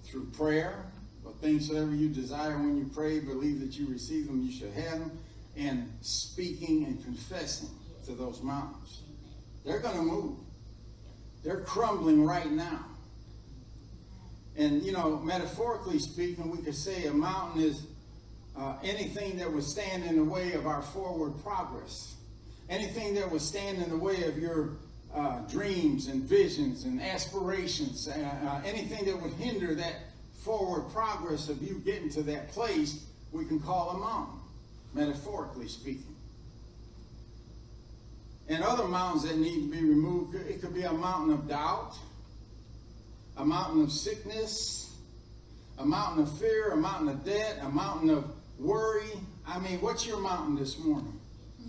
through 0.02 0.24
prayer, 0.30 0.84
but 1.22 1.36
things 1.36 1.68
whatever 1.68 1.94
you 1.94 2.08
desire 2.08 2.58
when 2.58 2.76
you 2.76 2.90
pray, 2.92 3.20
believe 3.20 3.60
that 3.60 3.78
you 3.78 3.86
receive 3.86 4.26
them, 4.26 4.42
you 4.42 4.50
shall 4.50 4.72
have 4.72 4.98
them 4.98 5.16
and 5.56 5.92
speaking 6.00 6.86
and 6.86 7.04
confessing 7.04 7.68
to 8.04 8.14
those 8.14 8.42
mountains. 8.42 9.02
They're 9.64 9.78
going 9.78 9.94
to 9.94 10.02
move. 10.02 10.38
They're 11.44 11.60
crumbling 11.60 12.26
right 12.26 12.50
now. 12.50 12.84
And, 14.56 14.82
you 14.82 14.90
know, 14.90 15.18
metaphorically 15.18 16.00
speaking, 16.00 16.50
we 16.50 16.58
could 16.64 16.74
say 16.74 17.06
a 17.06 17.12
mountain 17.12 17.62
is 17.62 17.86
uh, 18.56 18.74
anything 18.82 19.36
that 19.38 19.52
would 19.52 19.62
stand 19.62 20.02
in 20.02 20.16
the 20.16 20.24
way 20.24 20.54
of 20.54 20.66
our 20.66 20.82
forward 20.82 21.40
progress. 21.44 22.16
Anything 22.68 23.14
that 23.14 23.30
would 23.30 23.40
stand 23.40 23.80
in 23.80 23.88
the 23.88 23.96
way 23.96 24.24
of 24.24 24.36
your 24.36 24.78
uh, 25.14 25.38
dreams 25.48 26.08
and 26.08 26.22
visions 26.22 26.84
and 26.84 27.00
aspirations. 27.00 28.08
Uh, 28.08 28.12
uh 28.46 28.60
anything 28.64 29.04
that 29.06 29.20
would 29.20 29.32
hinder 29.34 29.74
that 29.74 29.94
forward 30.42 30.90
progress 30.92 31.48
of 31.48 31.62
you 31.62 31.80
getting 31.84 32.10
to 32.10 32.22
that 32.22 32.48
place, 32.48 33.06
we 33.32 33.44
can 33.44 33.60
call 33.60 33.90
a 33.90 33.98
mountain 33.98 34.38
metaphorically 34.94 35.68
speaking. 35.68 36.14
And 38.48 38.62
other 38.62 38.88
mountains 38.88 39.24
that 39.24 39.36
need 39.36 39.70
to 39.70 39.70
be 39.70 39.84
removed, 39.84 40.34
it 40.34 40.62
could 40.62 40.72
be 40.72 40.82
a 40.82 40.92
mountain 40.92 41.34
of 41.34 41.48
doubt, 41.48 41.94
a 43.36 43.44
mountain 43.44 43.82
of 43.82 43.92
sickness, 43.92 44.96
a 45.78 45.84
mountain 45.84 46.22
of 46.22 46.38
fear, 46.38 46.70
a 46.70 46.76
mountain 46.76 47.08
of 47.08 47.24
debt, 47.24 47.58
a 47.62 47.68
mountain 47.68 48.10
of 48.10 48.24
worry. 48.58 49.10
I 49.46 49.58
mean, 49.58 49.80
what's 49.80 50.06
your 50.06 50.18
mountain 50.18 50.56
this 50.56 50.78
morning? 50.78 51.20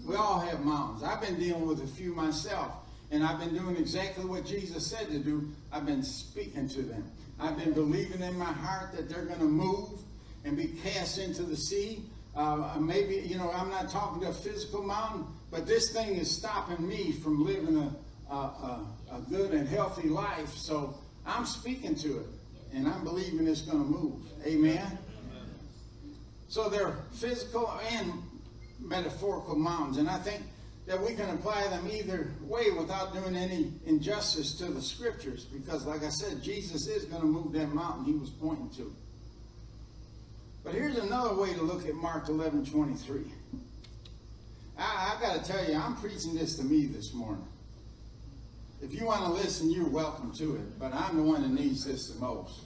We 0.05 0.15
all 0.15 0.39
have 0.39 0.61
mountains. 0.61 1.03
I've 1.03 1.21
been 1.21 1.37
dealing 1.37 1.67
with 1.67 1.83
a 1.83 1.87
few 1.87 2.13
myself, 2.15 2.71
and 3.11 3.23
I've 3.23 3.39
been 3.39 3.55
doing 3.55 3.75
exactly 3.75 4.25
what 4.25 4.45
Jesus 4.45 4.85
said 4.85 5.07
to 5.07 5.19
do. 5.19 5.51
I've 5.71 5.85
been 5.85 6.03
speaking 6.03 6.67
to 6.69 6.81
them. 6.81 7.11
I've 7.39 7.57
been 7.57 7.73
believing 7.73 8.21
in 8.21 8.37
my 8.37 8.51
heart 8.51 8.93
that 8.95 9.09
they're 9.09 9.25
going 9.25 9.39
to 9.39 9.45
move 9.45 10.01
and 10.45 10.55
be 10.55 10.67
cast 10.83 11.17
into 11.17 11.43
the 11.43 11.55
sea. 11.55 12.03
Uh, 12.35 12.77
maybe, 12.79 13.15
you 13.15 13.37
know, 13.37 13.51
I'm 13.51 13.69
not 13.69 13.89
talking 13.89 14.21
to 14.21 14.29
a 14.29 14.33
physical 14.33 14.83
mountain, 14.83 15.25
but 15.49 15.65
this 15.65 15.91
thing 15.91 16.15
is 16.15 16.29
stopping 16.29 16.87
me 16.87 17.11
from 17.11 17.43
living 17.43 17.77
a, 17.77 18.33
a, 18.33 18.35
a, 18.35 18.87
a 19.13 19.21
good 19.29 19.51
and 19.51 19.67
healthy 19.67 20.07
life. 20.07 20.55
So 20.55 20.95
I'm 21.25 21.45
speaking 21.45 21.95
to 21.95 22.19
it, 22.19 22.27
and 22.73 22.87
I'm 22.87 23.03
believing 23.03 23.47
it's 23.47 23.61
going 23.61 23.83
to 23.83 23.89
move. 23.89 24.21
Amen? 24.45 24.77
Amen? 24.77 24.99
So 26.47 26.69
they're 26.69 26.97
physical 27.13 27.73
and 27.91 28.13
metaphorical 28.79 29.55
mountains, 29.55 29.97
and 29.97 30.09
I 30.09 30.19
think 30.19 30.43
that 30.85 31.01
we 31.01 31.13
can 31.13 31.29
apply 31.29 31.67
them 31.67 31.87
either 31.91 32.31
way 32.41 32.71
without 32.71 33.13
doing 33.13 33.35
any 33.35 33.71
injustice 33.85 34.53
to 34.55 34.65
the 34.65 34.81
scriptures, 34.81 35.45
because, 35.45 35.85
like 35.85 36.03
I 36.03 36.09
said, 36.09 36.41
Jesus 36.41 36.87
is 36.87 37.05
going 37.05 37.21
to 37.21 37.27
move 37.27 37.51
that 37.53 37.73
mountain 37.73 38.05
he 38.05 38.13
was 38.13 38.29
pointing 38.29 38.69
to. 38.71 38.93
But 40.63 40.73
here's 40.73 40.97
another 40.97 41.35
way 41.35 41.53
to 41.53 41.61
look 41.61 41.87
at 41.87 41.93
Mark 41.93 42.27
11 42.27 42.65
23. 42.65 43.21
I, 44.77 45.15
I 45.17 45.21
got 45.21 45.43
to 45.43 45.51
tell 45.51 45.63
you, 45.69 45.75
I'm 45.75 45.95
preaching 45.95 46.35
this 46.35 46.55
to 46.57 46.63
me 46.63 46.85
this 46.87 47.13
morning. 47.13 47.45
If 48.81 48.93
you 48.93 49.05
want 49.05 49.21
to 49.25 49.31
listen, 49.31 49.69
you're 49.71 49.89
welcome 49.89 50.33
to 50.35 50.55
it, 50.55 50.79
but 50.79 50.93
I'm 50.93 51.17
the 51.17 51.23
one 51.23 51.41
that 51.41 51.49
needs 51.49 51.85
this 51.85 52.09
the 52.09 52.19
most. 52.19 52.61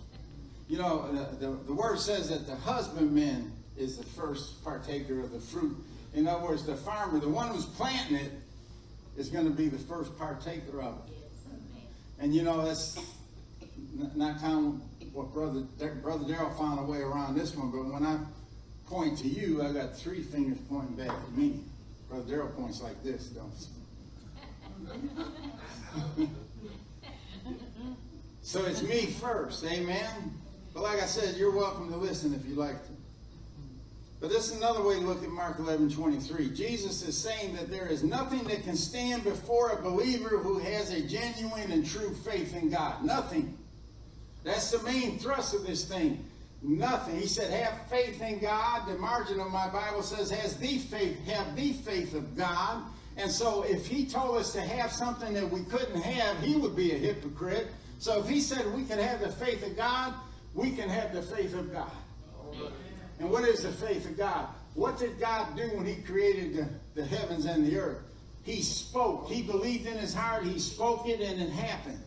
You 0.67 0.77
know, 0.77 1.11
the, 1.11 1.47
the, 1.47 1.51
the 1.65 1.73
word 1.73 1.99
says 1.99 2.29
that 2.29 2.45
the 2.45 2.55
husbandman 2.55 3.51
is 3.77 3.97
the 3.97 4.05
first 4.05 4.63
partaker 4.63 5.19
of 5.19 5.31
the 5.31 5.39
fruit. 5.39 5.75
In 6.13 6.27
other 6.27 6.43
words, 6.43 6.63
the 6.65 6.75
farmer, 6.75 7.19
the 7.19 7.29
one 7.29 7.49
who's 7.49 7.65
planting 7.65 8.17
it, 8.17 8.31
is 9.17 9.29
going 9.29 9.45
to 9.45 9.51
be 9.51 9.67
the 9.67 9.77
first 9.77 10.17
partaker 10.17 10.81
of 10.81 10.95
it. 11.07 11.13
And 12.19 12.33
you 12.33 12.43
know, 12.43 12.63
that's 12.63 12.99
not 14.15 14.39
kind 14.39 14.81
of 14.81 15.13
what 15.13 15.31
Brother 15.33 15.61
Brother 16.01 16.25
Daryl 16.25 16.57
found 16.57 16.79
a 16.79 16.83
way 16.83 16.99
around 16.99 17.35
this 17.35 17.55
one, 17.55 17.71
but 17.71 17.85
when 17.85 18.03
I 18.05 18.17
point 18.87 19.17
to 19.19 19.27
you, 19.27 19.61
I 19.61 19.71
got 19.71 19.95
three 19.95 20.21
fingers 20.21 20.57
pointing 20.69 20.95
back 20.95 21.09
at 21.09 21.31
me. 21.37 21.59
Brother 22.09 22.23
Daryl 22.31 22.55
points 22.55 22.81
like 22.81 23.03
this, 23.03 23.27
don't 23.27 23.51
so 28.41 28.65
it's 28.65 28.81
me 28.81 29.05
first, 29.05 29.63
amen? 29.65 30.33
But 30.73 30.83
like 30.83 31.01
I 31.01 31.05
said, 31.05 31.37
you're 31.37 31.55
welcome 31.55 31.89
to 31.91 31.97
listen 31.97 32.33
if 32.33 32.45
you 32.45 32.55
like 32.55 32.83
to. 32.87 32.92
But 34.23 34.31
this 34.31 34.49
is 34.49 34.55
another 34.55 34.81
way 34.81 34.95
to 34.95 35.01
look 35.01 35.21
at 35.21 35.29
Mark 35.31 35.59
11, 35.59 35.89
23. 35.89 36.51
Jesus 36.51 37.05
is 37.05 37.17
saying 37.17 37.57
that 37.57 37.69
there 37.69 37.87
is 37.87 38.05
nothing 38.05 38.45
that 38.45 38.63
can 38.63 38.77
stand 38.77 39.25
before 39.25 39.71
a 39.71 39.81
believer 39.81 40.37
who 40.37 40.59
has 40.59 40.91
a 40.91 41.01
genuine 41.01 41.73
and 41.73 41.85
true 41.85 42.15
faith 42.15 42.55
in 42.55 42.69
God. 42.69 43.03
Nothing. 43.03 43.57
That's 44.45 44.71
the 44.71 44.81
main 44.83 45.19
thrust 45.19 45.53
of 45.53 45.67
this 45.67 45.83
thing. 45.83 46.23
Nothing. 46.61 47.19
He 47.19 47.27
said, 47.27 47.51
have 47.51 47.85
faith 47.89 48.21
in 48.21 48.39
God. 48.39 48.87
The 48.87 48.97
margin 48.97 49.41
of 49.41 49.51
my 49.51 49.67
Bible 49.67 50.01
says, 50.01 50.31
has 50.31 50.55
the 50.55 50.77
faith, 50.77 51.19
have 51.25 51.53
the 51.57 51.73
faith 51.73 52.13
of 52.13 52.37
God. 52.37 52.81
And 53.17 53.29
so 53.29 53.63
if 53.63 53.85
he 53.85 54.05
told 54.05 54.37
us 54.37 54.53
to 54.53 54.61
have 54.61 54.93
something 54.93 55.33
that 55.33 55.51
we 55.51 55.63
couldn't 55.63 56.01
have, 56.01 56.39
he 56.39 56.55
would 56.55 56.77
be 56.77 56.93
a 56.93 56.97
hypocrite. 56.97 57.67
So 57.99 58.21
if 58.21 58.29
he 58.29 58.39
said 58.39 58.73
we 58.73 58.83
could 58.83 58.99
have 58.99 59.19
the 59.19 59.33
faith 59.33 59.67
of 59.67 59.75
God, 59.75 60.13
we 60.53 60.71
can 60.71 60.87
have 60.87 61.13
the 61.13 61.23
faith 61.23 61.53
of 61.55 61.73
God. 61.73 61.91
And 63.19 63.29
what 63.29 63.43
is 63.43 63.63
the 63.63 63.71
faith 63.71 64.05
of 64.05 64.17
God? 64.17 64.47
What 64.75 64.97
did 64.97 65.19
God 65.19 65.55
do 65.55 65.69
when 65.75 65.85
he 65.85 65.95
created 65.95 66.55
the, 66.55 67.01
the 67.01 67.05
heavens 67.05 67.45
and 67.45 67.65
the 67.65 67.77
earth? 67.77 68.01
He 68.43 68.61
spoke. 68.61 69.29
He 69.29 69.41
believed 69.41 69.87
in 69.87 69.97
his 69.97 70.13
heart. 70.13 70.43
He 70.43 70.59
spoke 70.59 71.07
it 71.07 71.21
and 71.21 71.41
it 71.41 71.49
happened. 71.49 71.99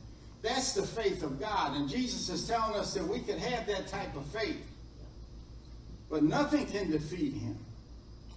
That's 0.43 0.75
the 0.75 0.83
faith 0.83 1.23
of 1.23 1.41
God. 1.41 1.77
And 1.77 1.89
Jesus 1.89 2.29
is 2.29 2.47
telling 2.47 2.77
us 2.77 2.95
that 2.95 3.07
we 3.07 3.21
can 3.21 3.39
have 3.39 3.67
that 3.67 3.89
type 3.89 4.15
of 4.17 4.25
faith. 4.27 4.63
But 6.11 6.23
nothing 6.23 6.67
can 6.67 6.91
defeat 6.91 7.35
him. 7.35 7.57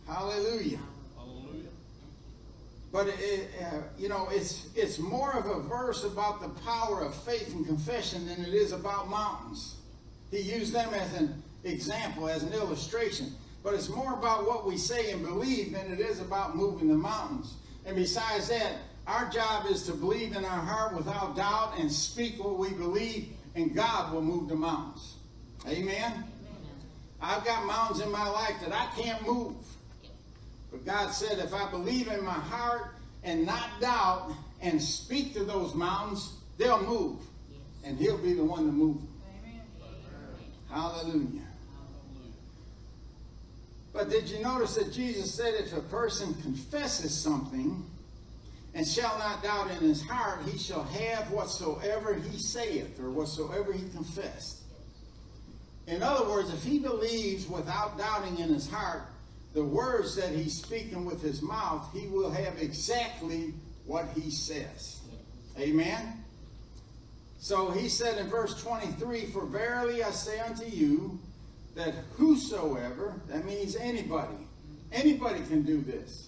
Hallelujah. 0.07 0.79
Hallelujah. 1.15 1.69
But 2.91 3.07
it, 3.09 3.51
uh, 3.61 3.81
you 3.97 4.09
know, 4.09 4.27
it's 4.31 4.69
it's 4.75 4.97
more 4.97 5.33
of 5.33 5.45
a 5.45 5.59
verse 5.59 6.03
about 6.03 6.41
the 6.41 6.49
power 6.61 7.01
of 7.01 7.13
faith 7.13 7.53
and 7.53 7.65
confession 7.65 8.25
than 8.25 8.43
it 8.43 8.53
is 8.53 8.71
about 8.71 9.09
mountains. 9.09 9.75
He 10.31 10.39
used 10.39 10.73
them 10.73 10.91
as 10.93 11.13
an 11.13 11.43
example, 11.63 12.29
as 12.29 12.43
an 12.43 12.53
illustration. 12.53 13.33
But 13.63 13.73
it's 13.73 13.89
more 13.89 14.13
about 14.13 14.47
what 14.47 14.65
we 14.65 14.77
say 14.77 15.11
and 15.11 15.25
believe 15.25 15.73
than 15.73 15.91
it 15.91 15.99
is 15.99 16.19
about 16.19 16.55
moving 16.55 16.87
the 16.87 16.95
mountains. 16.95 17.55
And 17.85 17.95
besides 17.95 18.49
that, 18.49 18.77
our 19.07 19.29
job 19.29 19.65
is 19.65 19.83
to 19.87 19.93
believe 19.93 20.35
in 20.35 20.45
our 20.45 20.61
heart 20.61 20.95
without 20.95 21.35
doubt 21.35 21.73
and 21.77 21.91
speak 21.91 22.43
what 22.43 22.57
we 22.57 22.69
believe, 22.69 23.29
and 23.55 23.73
God 23.75 24.13
will 24.13 24.21
move 24.21 24.47
the 24.47 24.55
mountains. 24.55 25.15
Amen? 25.67 25.87
Amen. 25.87 26.23
I've 27.21 27.43
got 27.43 27.65
mountains 27.65 28.01
in 28.01 28.11
my 28.11 28.27
life 28.29 28.55
that 28.61 28.71
I 28.71 28.87
can't 29.01 29.25
move. 29.25 29.55
But 30.71 30.85
God 30.85 31.09
said, 31.09 31.39
if 31.39 31.53
I 31.53 31.69
believe 31.69 32.07
in 32.07 32.23
my 32.23 32.31
heart 32.31 32.91
and 33.23 33.45
not 33.45 33.81
doubt 33.81 34.31
and 34.61 34.81
speak 34.81 35.33
to 35.33 35.43
those 35.43 35.73
mountains, 35.73 36.33
they'll 36.57 36.85
move. 36.85 37.17
And 37.83 37.97
He'll 37.97 38.17
be 38.17 38.33
the 38.33 38.43
one 38.43 38.65
to 38.67 38.71
move 38.71 38.97
them. 38.97 39.07
Amen. 39.43 39.61
Hallelujah. 40.69 41.48
But 43.99 44.09
did 44.09 44.29
you 44.29 44.41
notice 44.41 44.75
that 44.75 44.93
Jesus 44.93 45.33
said 45.33 45.55
if 45.55 45.73
a 45.73 45.81
person 45.81 46.33
confesses 46.35 47.13
something, 47.13 47.83
and 48.73 48.87
shall 48.87 49.17
not 49.17 49.43
doubt 49.43 49.71
in 49.71 49.79
his 49.79 50.01
heart, 50.01 50.39
he 50.49 50.57
shall 50.57 50.85
have 50.85 51.29
whatsoever 51.31 52.13
he 52.13 52.37
saith, 52.37 52.97
or 52.97 53.09
whatsoever 53.09 53.73
he 53.73 53.89
confessed. 53.89 54.61
In 55.85 56.01
other 56.01 56.29
words, 56.29 56.49
if 56.53 56.63
he 56.63 56.79
believes 56.79 57.45
without 57.49 57.97
doubting 57.97 58.39
in 58.39 58.53
his 58.53 58.69
heart 58.69 59.01
the 59.53 59.65
words 59.65 60.15
that 60.15 60.31
he's 60.31 60.53
speaking 60.53 61.03
with 61.03 61.21
his 61.21 61.41
mouth, 61.41 61.85
he 61.91 62.07
will 62.07 62.31
have 62.31 62.57
exactly 62.61 63.53
what 63.85 64.07
he 64.15 64.31
says. 64.31 65.01
Amen? 65.59 66.23
So 67.37 67.71
he 67.71 67.89
said 67.89 68.17
in 68.17 68.27
verse 68.27 68.61
23, 68.61 69.25
For 69.25 69.45
verily 69.45 70.03
I 70.03 70.11
say 70.11 70.39
unto 70.39 70.63
you, 70.63 71.19
that 71.79 71.93
whosoever, 72.17 73.13
that 73.29 73.45
means 73.45 73.77
anybody, 73.77 74.35
anybody 74.91 75.39
can 75.45 75.63
do 75.63 75.79
this. 75.79 76.27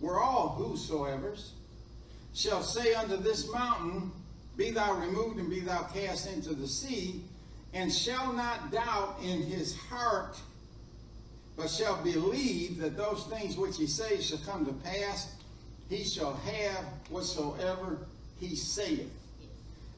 We're 0.00 0.20
all 0.20 0.56
whosoevers 0.58 1.50
shall 2.34 2.62
say 2.62 2.94
unto 2.94 3.16
this 3.16 3.50
mountain, 3.52 4.10
Be 4.56 4.72
thou 4.72 4.94
removed 4.94 5.38
and 5.38 5.48
be 5.48 5.60
thou 5.60 5.82
cast 5.94 6.28
into 6.32 6.54
the 6.54 6.66
sea, 6.66 7.22
and 7.72 7.92
shall 7.92 8.32
not 8.32 8.72
doubt 8.72 9.18
in 9.22 9.42
his 9.42 9.76
heart, 9.76 10.40
but 11.56 11.70
shall 11.70 12.02
believe 12.02 12.78
that 12.78 12.96
those 12.96 13.24
things 13.26 13.56
which 13.56 13.76
he 13.76 13.86
says 13.86 14.26
shall 14.26 14.38
come 14.38 14.66
to 14.66 14.72
pass, 14.72 15.36
he 15.88 16.02
shall 16.02 16.34
have 16.34 16.84
whatsoever 17.10 17.98
he 18.40 18.56
saith. 18.56 19.08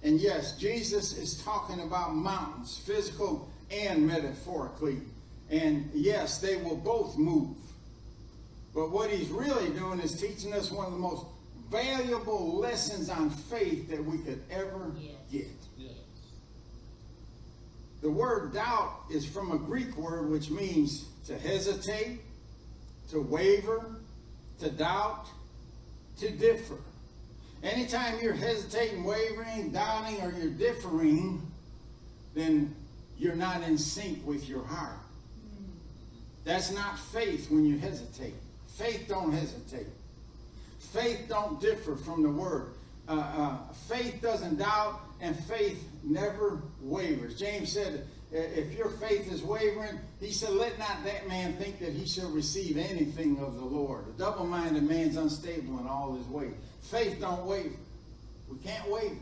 And 0.03 0.21
yes, 0.21 0.59
Jesus 0.59 1.17
is 1.17 1.43
talking 1.43 1.81
about 1.81 2.15
mountains, 2.15 2.77
physical 2.85 3.49
and 3.73 4.07
metaphorically. 4.07 4.99
And 5.51 5.91
yes, 5.95 6.39
they 6.39 6.57
will 6.57 6.77
both 6.77 7.17
move. 7.17 7.57
But 8.75 8.91
what 8.91 9.11
he's 9.11 9.29
really 9.29 9.69
doing 9.71 10.01
is 10.01 10.19
teaching 10.19 10.53
us 10.53 10.71
one 10.71 10.87
of 10.87 10.93
the 10.93 10.99
most 10.99 11.27
valuable 11.71 12.57
lessons 12.59 13.11
on 13.11 13.31
faith 13.31 13.89
that 13.91 14.03
we 14.05 14.19
could 14.19 14.43
ever 14.51 14.93
yes. 14.99 15.13
get. 15.31 15.51
Yes. 15.77 15.93
The 18.03 18.11
word 18.11 18.55
doubt 18.55 19.05
is 19.11 19.27
from 19.27 19.53
a 19.53 19.59
Greek 19.59 19.97
word 19.97 20.31
which 20.31 20.51
means 20.51 21.07
to 21.27 21.39
hesitate, 21.39 22.21
to 23.11 23.21
waver, 23.21 23.97
to 24.61 24.71
doubt, 24.71 25.27
to 26.19 26.31
differ. 26.31 26.79
Anytime 27.63 28.19
you're 28.21 28.33
hesitating, 28.33 29.05
wavering, 29.05 29.71
doubting, 29.71 30.21
or 30.23 30.33
you're 30.33 30.51
differing, 30.51 31.41
then 32.35 32.75
you're 33.23 33.37
not 33.37 33.63
in 33.63 33.79
sync 33.79 34.27
with 34.27 34.49
your 34.49 34.65
heart. 34.65 34.99
That's 36.45 36.73
not 36.73 36.99
faith 36.99 37.51
when 37.51 37.65
you 37.65 37.79
hesitate. 37.79 38.35
Faith 38.77 39.07
don't 39.09 39.33
hesitate. 39.33 39.87
Faith 40.93 41.27
don't 41.29 41.61
differ 41.61 41.95
from 41.95 42.25
the 42.25 42.29
word. 42.29 42.73
Uh, 43.09 43.13
uh, 43.13 43.59
faith 43.89 44.21
doesn't 44.21 44.59
doubt, 44.59 45.01
and 45.21 45.37
faith 45.45 45.85
never 46.03 46.63
wavers. 46.81 47.39
James 47.39 47.71
said, 47.71 48.09
if 48.33 48.77
your 48.77 48.89
faith 48.89 49.31
is 49.33 49.43
wavering, 49.43 50.01
he 50.19 50.33
said, 50.33 50.51
let 50.51 50.77
not 50.81 51.05
that 51.05 51.29
man 51.29 51.53
think 51.55 51.79
that 51.79 51.93
he 51.93 52.07
shall 52.07 52.31
receive 52.31 52.77
anything 52.77 53.39
of 53.39 53.55
the 53.57 53.65
Lord. 53.65 54.05
A 54.09 54.19
double-minded 54.19 54.83
man's 54.83 55.17
unstable 55.17 55.79
in 55.79 55.87
all 55.87 56.17
his 56.17 56.27
ways. 56.27 56.55
Faith 56.83 57.21
don't 57.21 57.45
waver. 57.45 57.77
We 58.51 58.59
can't 58.59 58.91
waver. 58.91 59.15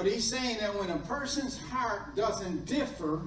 But 0.00 0.10
he's 0.10 0.26
saying 0.26 0.56
that 0.60 0.74
when 0.74 0.88
a 0.88 0.96
person's 1.00 1.58
heart 1.58 2.16
doesn't 2.16 2.64
differ, 2.64 3.20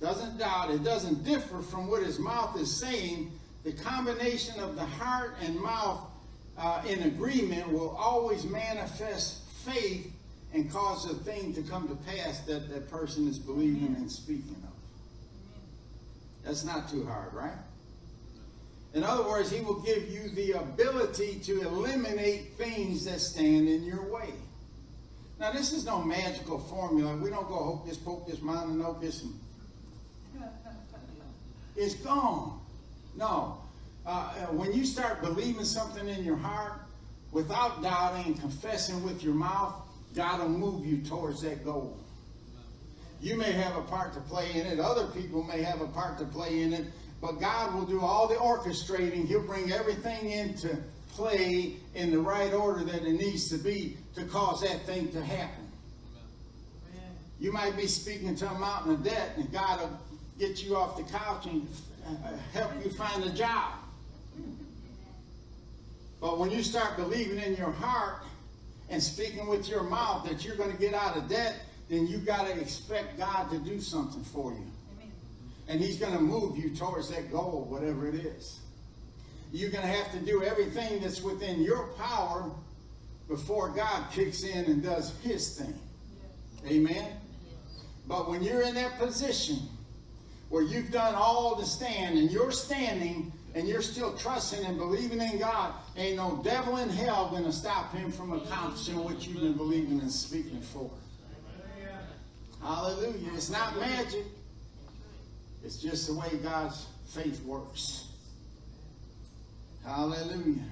doesn't 0.00 0.38
doubt, 0.38 0.70
it 0.70 0.84
doesn't 0.84 1.24
differ 1.24 1.60
from 1.60 1.90
what 1.90 2.04
his 2.04 2.20
mouth 2.20 2.56
is 2.56 2.72
saying, 2.72 3.32
the 3.64 3.72
combination 3.72 4.60
of 4.60 4.76
the 4.76 4.84
heart 4.84 5.34
and 5.42 5.60
mouth 5.60 6.08
uh, 6.56 6.82
in 6.86 7.02
agreement 7.02 7.68
will 7.68 7.90
always 7.96 8.44
manifest 8.44 9.42
faith 9.64 10.12
and 10.54 10.70
cause 10.70 11.10
a 11.10 11.14
thing 11.14 11.52
to 11.54 11.62
come 11.62 11.88
to 11.88 11.96
pass 11.96 12.38
that 12.42 12.70
that 12.70 12.88
person 12.88 13.26
is 13.26 13.36
believing 13.36 13.96
and 13.96 14.08
speaking 14.08 14.54
of. 14.62 14.72
That's 16.44 16.62
not 16.62 16.88
too 16.88 17.04
hard, 17.04 17.34
right? 17.34 17.58
In 18.94 19.02
other 19.02 19.28
words, 19.28 19.50
he 19.50 19.62
will 19.62 19.80
give 19.80 20.08
you 20.08 20.28
the 20.28 20.52
ability 20.52 21.40
to 21.42 21.62
eliminate 21.62 22.52
things 22.56 23.04
that 23.06 23.20
stand 23.20 23.68
in 23.68 23.82
your 23.82 24.04
way. 24.04 24.28
Now, 25.40 25.50
this 25.52 25.72
is 25.72 25.86
no 25.86 26.02
magical 26.02 26.58
formula. 26.58 27.16
We 27.16 27.30
don't 27.30 27.48
go 27.48 27.54
hocus 27.54 27.96
pocus, 27.96 28.42
mountain 28.42 28.78
hocus, 28.82 29.22
and 29.22 29.32
hope 30.42 30.44
this. 30.44 30.44
it's 31.76 31.94
gone. 31.94 32.60
No. 33.16 33.56
Uh, 34.04 34.10
uh, 34.10 34.46
when 34.52 34.74
you 34.74 34.84
start 34.84 35.22
believing 35.22 35.64
something 35.64 36.06
in 36.06 36.24
your 36.24 36.36
heart 36.36 36.82
without 37.32 37.82
doubting 37.82 38.26
and 38.26 38.38
confessing 38.38 39.02
with 39.02 39.24
your 39.24 39.32
mouth, 39.32 39.74
God 40.14 40.40
will 40.40 40.50
move 40.50 40.84
you 40.84 40.98
towards 40.98 41.40
that 41.40 41.64
goal. 41.64 41.96
You 43.22 43.36
may 43.36 43.52
have 43.52 43.76
a 43.76 43.82
part 43.82 44.12
to 44.14 44.20
play 44.20 44.50
in 44.52 44.66
it. 44.66 44.78
Other 44.78 45.06
people 45.06 45.42
may 45.42 45.62
have 45.62 45.80
a 45.80 45.86
part 45.86 46.18
to 46.18 46.26
play 46.26 46.60
in 46.60 46.74
it. 46.74 46.84
But 47.22 47.40
God 47.40 47.74
will 47.74 47.86
do 47.86 48.00
all 48.00 48.28
the 48.28 48.34
orchestrating. 48.34 49.26
He'll 49.26 49.46
bring 49.46 49.72
everything 49.72 50.32
into 50.32 50.76
play 51.14 51.74
in 51.94 52.10
the 52.10 52.18
right 52.18 52.52
order 52.52 52.84
that 52.84 53.02
it 53.02 53.12
needs 53.12 53.48
to 53.50 53.58
be 53.58 53.96
to 54.14 54.24
cause 54.24 54.62
that 54.62 54.84
thing 54.86 55.10
to 55.12 55.22
happen. 55.22 55.66
You 57.38 57.52
might 57.52 57.76
be 57.76 57.86
speaking 57.86 58.36
to 58.36 58.50
a 58.50 58.58
mountain 58.58 58.92
of 58.92 59.02
debt, 59.02 59.32
and 59.36 59.50
God 59.50 59.80
will 59.80 59.98
get 60.38 60.62
you 60.62 60.76
off 60.76 60.96
the 60.96 61.04
couch 61.04 61.46
and 61.46 61.66
uh, 62.06 62.36
help 62.52 62.72
you 62.84 62.90
find 62.90 63.24
a 63.24 63.30
job. 63.30 63.74
But 66.20 66.38
when 66.38 66.50
you 66.50 66.62
start 66.62 66.96
believing 66.96 67.38
in 67.38 67.56
your 67.56 67.70
heart 67.70 68.22
and 68.90 69.02
speaking 69.02 69.46
with 69.46 69.68
your 69.68 69.82
mouth 69.82 70.28
that 70.28 70.44
you're 70.44 70.56
going 70.56 70.70
to 70.70 70.76
get 70.76 70.92
out 70.92 71.16
of 71.16 71.28
debt, 71.28 71.60
then 71.88 72.06
you 72.06 72.18
got 72.18 72.46
to 72.46 72.60
expect 72.60 73.18
God 73.18 73.50
to 73.50 73.58
do 73.58 73.80
something 73.80 74.22
for 74.22 74.52
you. 74.52 74.66
And 75.66 75.80
He's 75.80 75.98
going 75.98 76.12
to 76.12 76.20
move 76.20 76.58
you 76.58 76.74
towards 76.74 77.08
that 77.08 77.32
goal, 77.32 77.66
whatever 77.70 78.06
it 78.06 78.16
is. 78.16 78.60
You're 79.52 79.70
going 79.70 79.82
to 79.82 79.90
have 79.90 80.12
to 80.12 80.18
do 80.18 80.42
everything 80.42 81.00
that's 81.00 81.22
within 81.22 81.60
your 81.60 81.88
power 81.98 82.50
before 83.28 83.70
God 83.70 84.10
kicks 84.12 84.44
in 84.44 84.64
and 84.66 84.82
does 84.82 85.12
His 85.22 85.58
thing. 85.58 85.74
Amen? 86.66 87.12
But 88.06 88.28
when 88.28 88.42
you're 88.42 88.62
in 88.62 88.74
that 88.74 88.98
position 88.98 89.58
where 90.48 90.62
you've 90.62 90.90
done 90.90 91.14
all 91.14 91.56
to 91.56 91.64
stand 91.64 92.18
and 92.18 92.30
you're 92.30 92.50
standing 92.50 93.32
and 93.54 93.66
you're 93.68 93.82
still 93.82 94.16
trusting 94.16 94.64
and 94.64 94.78
believing 94.78 95.20
in 95.20 95.38
God, 95.38 95.74
ain't 95.96 96.16
no 96.16 96.40
devil 96.44 96.76
in 96.76 96.88
hell 96.88 97.30
going 97.30 97.44
to 97.44 97.52
stop 97.52 97.92
him 97.92 98.12
from 98.12 98.32
accomplishing 98.32 99.02
what 99.02 99.26
you've 99.26 99.40
been 99.40 99.56
believing 99.56 100.00
and 100.00 100.10
speaking 100.10 100.60
for. 100.60 100.90
Hallelujah. 102.62 103.30
It's 103.34 103.50
not 103.50 103.78
magic. 103.78 104.24
It's 105.64 105.76
just 105.76 106.06
the 106.06 106.14
way 106.14 106.28
God's 106.42 106.86
faith 107.08 107.42
works. 107.44 108.09
Hallelujah. 109.84 110.64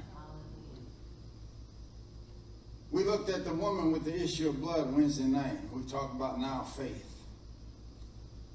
We 2.91 3.05
looked 3.05 3.29
at 3.29 3.45
the 3.45 3.53
woman 3.53 3.93
with 3.93 4.05
the 4.05 4.15
issue 4.15 4.49
of 4.49 4.61
blood 4.61 4.95
Wednesday 4.95 5.25
night. 5.25 5.59
We 5.73 5.83
talked 5.83 6.15
about 6.15 6.41
now 6.41 6.63
faith. 6.63 7.05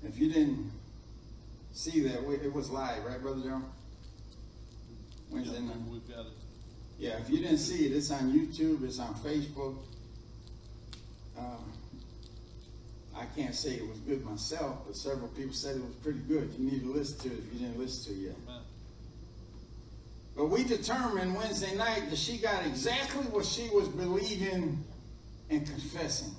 If 0.03 0.17
you 0.17 0.31
didn't 0.31 0.71
see 1.71 2.01
that, 2.01 2.27
it 2.43 2.53
was 2.53 2.69
live, 2.69 3.05
right, 3.05 3.21
Brother 3.21 3.41
John? 3.41 3.65
Wednesday 5.29 5.59
night. 5.59 5.77
We've 5.87 6.07
got 6.07 6.25
it. 6.25 6.31
Yeah, 6.97 7.17
if 7.19 7.29
you 7.29 7.39
didn't 7.39 7.57
see 7.57 7.85
it, 7.85 7.91
it's 7.91 8.11
on 8.11 8.31
YouTube, 8.31 8.83
it's 8.83 8.99
on 8.99 9.13
Facebook. 9.15 9.77
Um, 11.37 11.73
I 13.15 13.25
can't 13.35 13.55
say 13.55 13.71
it 13.71 13.87
was 13.87 13.99
good 13.99 14.23
myself, 14.25 14.79
but 14.85 14.95
several 14.95 15.27
people 15.29 15.53
said 15.53 15.75
it 15.77 15.83
was 15.83 15.95
pretty 15.95 16.19
good. 16.19 16.53
You 16.57 16.71
need 16.71 16.81
to 16.81 16.91
listen 16.91 17.19
to 17.19 17.27
it 17.27 17.39
if 17.39 17.53
you 17.53 17.67
didn't 17.67 17.79
listen 17.79 18.13
to 18.13 18.19
it 18.19 18.23
yet. 18.23 18.35
Amen. 18.47 18.61
But 20.35 20.47
we 20.47 20.63
determined 20.63 21.35
Wednesday 21.35 21.75
night 21.75 22.09
that 22.09 22.17
she 22.17 22.37
got 22.37 22.65
exactly 22.65 23.23
what 23.25 23.45
she 23.45 23.69
was 23.69 23.87
believing 23.87 24.83
and 25.49 25.65
confessing. 25.65 26.33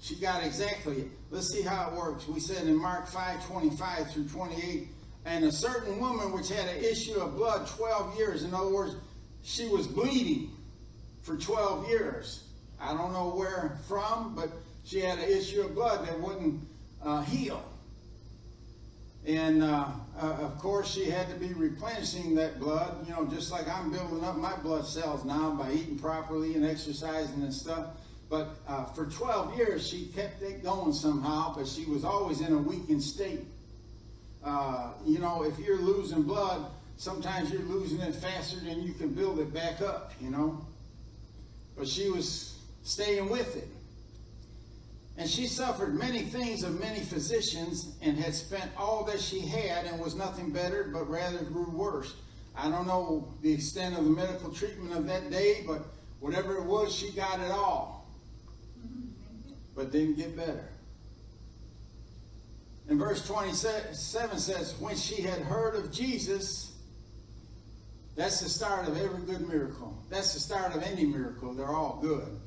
She 0.00 0.16
got 0.16 0.44
exactly 0.44 0.98
it. 0.98 1.08
Let's 1.30 1.48
see 1.48 1.62
how 1.62 1.88
it 1.88 1.94
works. 1.94 2.26
We 2.28 2.40
said 2.40 2.66
in 2.66 2.76
Mark 2.76 3.06
5 3.06 3.46
25 3.46 4.10
through 4.10 4.28
28, 4.28 4.88
and 5.24 5.44
a 5.44 5.52
certain 5.52 6.00
woman 6.00 6.32
which 6.32 6.48
had 6.48 6.68
an 6.68 6.84
issue 6.84 7.14
of 7.14 7.36
blood 7.36 7.66
12 7.68 8.18
years. 8.18 8.42
In 8.42 8.52
other 8.52 8.70
words, 8.70 8.96
she 9.42 9.68
was 9.68 9.86
bleeding 9.86 10.50
for 11.22 11.36
12 11.36 11.88
years. 11.88 12.44
I 12.80 12.94
don't 12.94 13.12
know 13.12 13.28
where 13.30 13.78
from, 13.88 14.34
but 14.34 14.50
she 14.84 15.00
had 15.00 15.18
an 15.18 15.28
issue 15.28 15.62
of 15.62 15.74
blood 15.74 16.06
that 16.06 16.18
wouldn't 16.20 16.60
uh, 17.02 17.22
heal. 17.22 17.64
And 19.26 19.62
uh, 19.62 19.86
uh, 20.20 20.26
of 20.40 20.58
course, 20.58 20.92
she 20.92 21.08
had 21.08 21.28
to 21.28 21.36
be 21.36 21.52
replenishing 21.54 22.34
that 22.34 22.58
blood, 22.58 23.06
you 23.06 23.14
know, 23.14 23.24
just 23.26 23.52
like 23.52 23.68
I'm 23.68 23.92
building 23.92 24.24
up 24.24 24.36
my 24.36 24.56
blood 24.56 24.84
cells 24.84 25.24
now 25.24 25.52
by 25.52 25.72
eating 25.72 25.98
properly 25.98 26.54
and 26.54 26.64
exercising 26.64 27.42
and 27.42 27.54
stuff. 27.54 27.86
But 28.28 28.56
uh, 28.66 28.86
for 28.86 29.06
12 29.06 29.56
years, 29.56 29.86
she 29.86 30.06
kept 30.06 30.42
it 30.42 30.64
going 30.64 30.92
somehow, 30.92 31.54
but 31.54 31.68
she 31.68 31.84
was 31.84 32.04
always 32.04 32.40
in 32.40 32.52
a 32.52 32.58
weakened 32.58 33.02
state. 33.02 33.44
Uh, 34.42 34.92
you 35.06 35.18
know, 35.18 35.44
if 35.44 35.58
you're 35.58 35.80
losing 35.80 36.22
blood, 36.22 36.66
sometimes 36.96 37.52
you're 37.52 37.62
losing 37.62 38.00
it 38.00 38.14
faster 38.14 38.58
than 38.58 38.82
you 38.82 38.92
can 38.94 39.10
build 39.10 39.38
it 39.38 39.52
back 39.54 39.80
up, 39.82 40.12
you 40.20 40.30
know. 40.30 40.66
But 41.76 41.86
she 41.86 42.10
was 42.10 42.58
staying 42.82 43.28
with 43.28 43.54
it. 43.56 43.68
And 45.16 45.28
she 45.28 45.46
suffered 45.46 45.94
many 45.94 46.20
things 46.20 46.62
of 46.62 46.80
many 46.80 47.00
physicians 47.00 47.96
and 48.00 48.16
had 48.16 48.34
spent 48.34 48.70
all 48.76 49.04
that 49.04 49.20
she 49.20 49.40
had 49.40 49.84
and 49.84 50.00
was 50.00 50.14
nothing 50.14 50.50
better, 50.50 50.88
but 50.92 51.08
rather 51.08 51.38
grew 51.44 51.68
worse. 51.70 52.14
I 52.56 52.70
don't 52.70 52.86
know 52.86 53.34
the 53.42 53.52
extent 53.52 53.96
of 53.96 54.04
the 54.04 54.10
medical 54.10 54.50
treatment 54.50 54.94
of 54.94 55.06
that 55.06 55.30
day, 55.30 55.64
but 55.66 55.86
whatever 56.20 56.56
it 56.56 56.64
was, 56.64 56.94
she 56.94 57.10
got 57.12 57.40
it 57.40 57.50
all. 57.50 58.10
But 59.74 59.90
didn't 59.90 60.16
get 60.16 60.36
better. 60.36 60.68
And 62.88 62.98
verse 62.98 63.26
27 63.26 63.94
says, 63.94 64.74
When 64.78 64.96
she 64.96 65.22
had 65.22 65.40
heard 65.42 65.74
of 65.76 65.92
Jesus, 65.92 66.72
that's 68.16 68.40
the 68.40 68.48
start 68.48 68.88
of 68.88 68.98
every 68.98 69.24
good 69.24 69.48
miracle. 69.48 69.96
That's 70.10 70.34
the 70.34 70.40
start 70.40 70.74
of 70.74 70.82
any 70.82 71.06
miracle. 71.06 71.54
They're 71.54 71.74
all 71.74 71.98
good. 72.02 72.38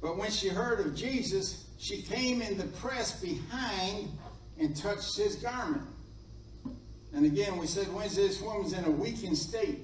But 0.00 0.16
when 0.16 0.30
she 0.30 0.48
heard 0.48 0.80
of 0.80 0.94
Jesus, 0.94 1.66
she 1.78 2.02
came 2.02 2.40
in 2.42 2.56
the 2.56 2.66
press 2.78 3.20
behind 3.20 4.08
and 4.58 4.76
touched 4.76 5.16
his 5.16 5.36
garment. 5.36 5.82
And 7.12 7.26
again, 7.26 7.58
we 7.58 7.66
said 7.66 7.92
Wednesday, 7.92 8.28
this 8.28 8.40
woman's 8.40 8.72
in 8.72 8.84
a 8.84 8.90
weakened 8.90 9.36
state. 9.36 9.80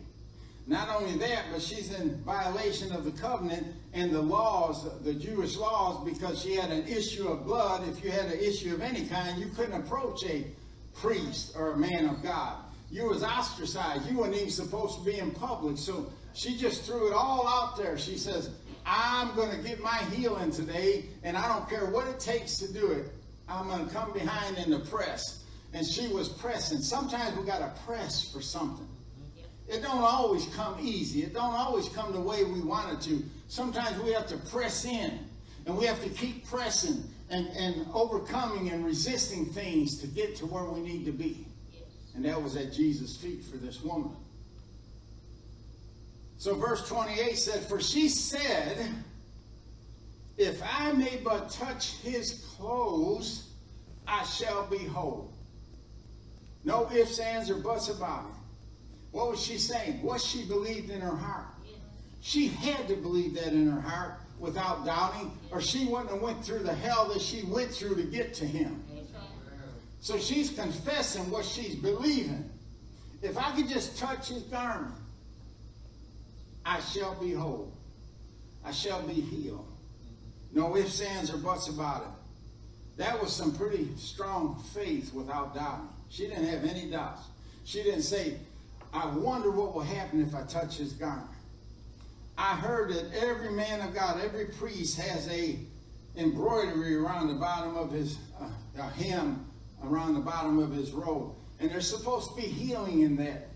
Not 0.68 0.88
only 0.88 1.16
that, 1.18 1.44
but 1.52 1.62
she's 1.62 1.92
in 1.92 2.16
violation 2.24 2.92
of 2.92 3.04
the 3.04 3.12
covenant 3.12 3.66
and 3.92 4.12
the 4.12 4.20
laws, 4.20 4.88
the 5.02 5.14
Jewish 5.14 5.56
laws, 5.56 6.04
because 6.04 6.42
she 6.42 6.54
had 6.54 6.70
an 6.70 6.86
issue 6.88 7.28
of 7.28 7.44
blood. 7.44 7.86
If 7.88 8.04
you 8.04 8.10
had 8.10 8.26
an 8.26 8.40
issue 8.40 8.74
of 8.74 8.80
any 8.80 9.06
kind, 9.06 9.38
you 9.38 9.46
couldn't 9.46 9.80
approach 9.80 10.24
a 10.24 10.44
priest 10.94 11.54
or 11.56 11.72
a 11.72 11.76
man 11.76 12.08
of 12.08 12.22
God. 12.22 12.56
You 12.90 13.08
was 13.08 13.22
ostracized. 13.22 14.10
You 14.10 14.18
weren't 14.18 14.34
even 14.34 14.50
supposed 14.50 14.98
to 14.98 15.04
be 15.04 15.18
in 15.18 15.30
public. 15.30 15.78
So 15.78 16.10
she 16.34 16.56
just 16.56 16.84
threw 16.84 17.08
it 17.08 17.12
all 17.12 17.46
out 17.46 17.76
there. 17.76 17.96
She 17.96 18.18
says, 18.18 18.50
I'm 18.86 19.34
going 19.34 19.50
to 19.50 19.68
get 19.68 19.82
my 19.82 19.98
healing 20.14 20.52
today, 20.52 21.06
and 21.24 21.36
I 21.36 21.48
don't 21.48 21.68
care 21.68 21.86
what 21.86 22.06
it 22.06 22.20
takes 22.20 22.56
to 22.58 22.72
do 22.72 22.92
it. 22.92 23.06
I'm 23.48 23.66
going 23.66 23.86
to 23.86 23.92
come 23.92 24.12
behind 24.12 24.58
in 24.58 24.70
the 24.70 24.78
press. 24.78 25.42
And 25.72 25.84
she 25.84 26.06
was 26.08 26.28
pressing. 26.28 26.78
Sometimes 26.78 27.36
we 27.36 27.44
got 27.44 27.58
to 27.58 27.82
press 27.82 28.30
for 28.32 28.40
something. 28.40 28.86
It 29.68 29.82
don't 29.82 30.02
always 30.02 30.46
come 30.54 30.76
easy. 30.80 31.24
It 31.24 31.34
don't 31.34 31.54
always 31.54 31.88
come 31.88 32.12
the 32.12 32.20
way 32.20 32.44
we 32.44 32.60
want 32.60 32.92
it 32.92 33.00
to. 33.10 33.24
Sometimes 33.48 34.00
we 34.02 34.12
have 34.12 34.28
to 34.28 34.36
press 34.36 34.84
in, 34.84 35.18
and 35.66 35.76
we 35.76 35.84
have 35.86 36.02
to 36.04 36.08
keep 36.10 36.48
pressing 36.48 37.02
and, 37.28 37.48
and 37.48 37.86
overcoming 37.92 38.70
and 38.70 38.84
resisting 38.84 39.46
things 39.46 39.98
to 39.98 40.06
get 40.06 40.36
to 40.36 40.46
where 40.46 40.64
we 40.64 40.80
need 40.80 41.04
to 41.06 41.12
be. 41.12 41.44
And 42.14 42.24
that 42.24 42.40
was 42.40 42.56
at 42.56 42.72
Jesus' 42.72 43.16
feet 43.16 43.44
for 43.44 43.56
this 43.56 43.82
woman. 43.82 44.12
So 46.38 46.54
verse 46.54 46.86
28 46.88 47.36
said, 47.36 47.62
For 47.62 47.80
she 47.80 48.08
said, 48.08 48.88
If 50.36 50.62
I 50.62 50.92
may 50.92 51.20
but 51.24 51.50
touch 51.50 51.96
his 51.98 52.44
clothes, 52.56 53.50
I 54.06 54.24
shall 54.24 54.66
be 54.66 54.78
whole. 54.78 55.32
No 56.64 56.90
ifs, 56.92 57.18
ands, 57.18 57.50
or 57.50 57.56
buts 57.56 57.88
about 57.88 58.24
it. 58.26 58.34
What 59.12 59.30
was 59.30 59.42
she 59.42 59.56
saying? 59.56 60.02
What 60.02 60.20
she 60.20 60.44
believed 60.44 60.90
in 60.90 61.00
her 61.00 61.16
heart. 61.16 61.46
She 62.20 62.48
had 62.48 62.88
to 62.88 62.96
believe 62.96 63.34
that 63.34 63.52
in 63.52 63.70
her 63.70 63.80
heart 63.80 64.14
without 64.38 64.84
doubting, 64.84 65.30
or 65.50 65.60
she 65.60 65.86
wouldn't 65.86 66.10
have 66.10 66.20
went 66.20 66.44
through 66.44 66.58
the 66.58 66.74
hell 66.74 67.08
that 67.08 67.22
she 67.22 67.42
went 67.44 67.70
through 67.70 67.96
to 67.96 68.02
get 68.02 68.34
to 68.34 68.44
him. 68.44 68.82
So 70.00 70.18
she's 70.18 70.50
confessing 70.50 71.30
what 71.30 71.44
she's 71.44 71.74
believing. 71.76 72.50
If 73.22 73.38
I 73.38 73.52
could 73.52 73.68
just 73.68 73.96
touch 73.96 74.28
his 74.28 74.42
garment, 74.42 74.92
I 76.66 76.80
shall 76.80 77.14
be 77.14 77.32
whole. 77.32 77.72
I 78.64 78.72
shall 78.72 79.00
be 79.02 79.14
healed. 79.14 79.68
No 80.52 80.76
ifs, 80.76 81.00
ands, 81.00 81.32
or 81.32 81.38
buts 81.38 81.68
about 81.68 82.02
it. 82.02 82.08
That 82.96 83.20
was 83.20 83.32
some 83.32 83.56
pretty 83.56 83.88
strong 83.96 84.62
faith 84.74 85.14
without 85.14 85.54
doubting. 85.54 85.88
She 86.08 86.26
didn't 86.26 86.46
have 86.46 86.64
any 86.64 86.90
doubts. 86.90 87.22
She 87.64 87.82
didn't 87.82 88.02
say, 88.02 88.38
I 88.92 89.06
wonder 89.06 89.50
what 89.50 89.74
will 89.74 89.82
happen 89.82 90.20
if 90.20 90.34
I 90.34 90.42
touch 90.44 90.76
his 90.78 90.92
garment. 90.92 91.28
I 92.38 92.54
heard 92.56 92.90
that 92.92 93.14
every 93.14 93.50
man 93.50 93.80
of 93.80 93.94
God, 93.94 94.20
every 94.22 94.46
priest 94.46 94.98
has 94.98 95.28
a 95.28 95.58
embroidery 96.16 96.96
around 96.96 97.28
the 97.28 97.34
bottom 97.34 97.76
of 97.76 97.92
his 97.92 98.18
uh, 98.40 98.48
a 98.78 98.82
hem 98.82 99.46
around 99.84 100.14
the 100.14 100.20
bottom 100.20 100.58
of 100.58 100.72
his 100.72 100.92
robe, 100.92 101.34
and 101.60 101.70
there's 101.70 101.88
supposed 101.88 102.30
to 102.30 102.36
be 102.36 102.42
healing 102.42 103.00
in 103.00 103.16
that 103.16 103.48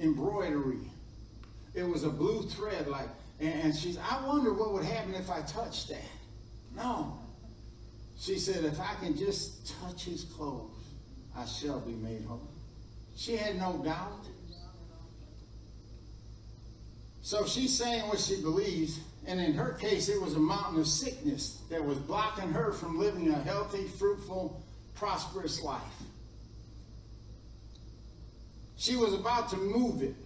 embroidery. 0.00 0.90
It 1.78 1.88
was 1.88 2.02
a 2.02 2.10
blue 2.10 2.42
thread, 2.42 2.88
like, 2.88 3.08
and 3.38 3.72
she's, 3.72 3.98
I 3.98 4.26
wonder 4.26 4.52
what 4.52 4.72
would 4.72 4.84
happen 4.84 5.14
if 5.14 5.30
I 5.30 5.42
touched 5.42 5.90
that. 5.90 6.10
No. 6.74 7.16
She 8.18 8.36
said, 8.36 8.64
if 8.64 8.80
I 8.80 8.94
can 9.00 9.16
just 9.16 9.72
touch 9.80 10.02
his 10.02 10.24
clothes, 10.24 10.74
I 11.36 11.44
shall 11.44 11.78
be 11.78 11.92
made 11.92 12.24
whole. 12.24 12.50
She 13.14 13.36
had 13.36 13.56
no 13.58 13.80
doubt. 13.84 14.26
So 17.22 17.46
she's 17.46 17.78
saying 17.78 18.08
what 18.08 18.18
she 18.18 18.42
believes, 18.42 18.98
and 19.24 19.38
in 19.38 19.54
her 19.54 19.74
case, 19.74 20.08
it 20.08 20.20
was 20.20 20.34
a 20.34 20.40
mountain 20.40 20.80
of 20.80 20.86
sickness 20.88 21.62
that 21.70 21.84
was 21.84 21.98
blocking 21.98 22.50
her 22.50 22.72
from 22.72 22.98
living 22.98 23.28
a 23.28 23.38
healthy, 23.38 23.86
fruitful, 23.86 24.60
prosperous 24.96 25.62
life. 25.62 25.82
She 28.76 28.96
was 28.96 29.14
about 29.14 29.50
to 29.50 29.56
move 29.58 30.02
it. 30.02 30.16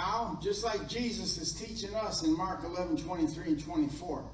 How? 0.00 0.38
Just 0.42 0.64
like 0.64 0.88
Jesus 0.88 1.36
is 1.36 1.52
teaching 1.52 1.94
us 1.94 2.24
in 2.24 2.34
Mark 2.34 2.60
11 2.64 2.96
23 2.96 3.48
and 3.48 3.62
24 3.62 4.24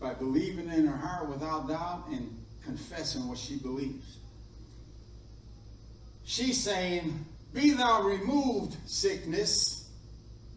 by 0.00 0.12
believing 0.12 0.68
in 0.68 0.86
her 0.86 0.96
heart 0.96 1.28
without 1.28 1.68
doubt 1.68 2.06
and 2.10 2.36
confessing 2.64 3.28
what 3.28 3.38
she 3.38 3.56
believes. 3.56 4.16
She's 6.24 6.60
saying, 6.60 7.24
Be 7.52 7.70
thou 7.70 8.02
removed, 8.02 8.76
sickness, 8.86 9.88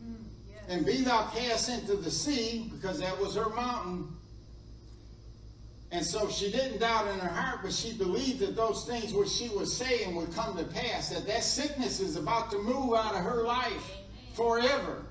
mm, 0.04 0.16
yes. 0.50 0.64
and 0.70 0.86
be 0.86 1.02
thou 1.02 1.28
cast 1.28 1.70
into 1.70 1.96
the 1.96 2.10
sea, 2.10 2.68
because 2.74 3.00
that 3.00 3.20
was 3.20 3.36
her 3.36 3.50
mountain. 3.50 4.08
And 5.92 6.04
so 6.04 6.30
she 6.30 6.52
didn't 6.52 6.80
doubt 6.80 7.08
in 7.10 7.20
her 7.20 7.28
heart, 7.28 7.60
but 7.62 7.74
she 7.74 7.94
believed 7.96 8.40
that 8.40 8.56
those 8.56 8.86
things 8.86 9.14
which 9.14 9.30
she 9.30 9.50
was 9.50 9.78
saying 9.78 10.16
would 10.16 10.34
come 10.34 10.58
to 10.58 10.64
pass, 10.64 11.10
that 11.10 11.28
that 11.28 11.44
sickness 11.44 12.00
is 12.00 12.16
about 12.16 12.50
to 12.52 12.58
move 12.58 12.96
out 12.96 13.14
of 13.14 13.22
her 13.22 13.44
life 13.44 13.98
forever. 14.38 15.04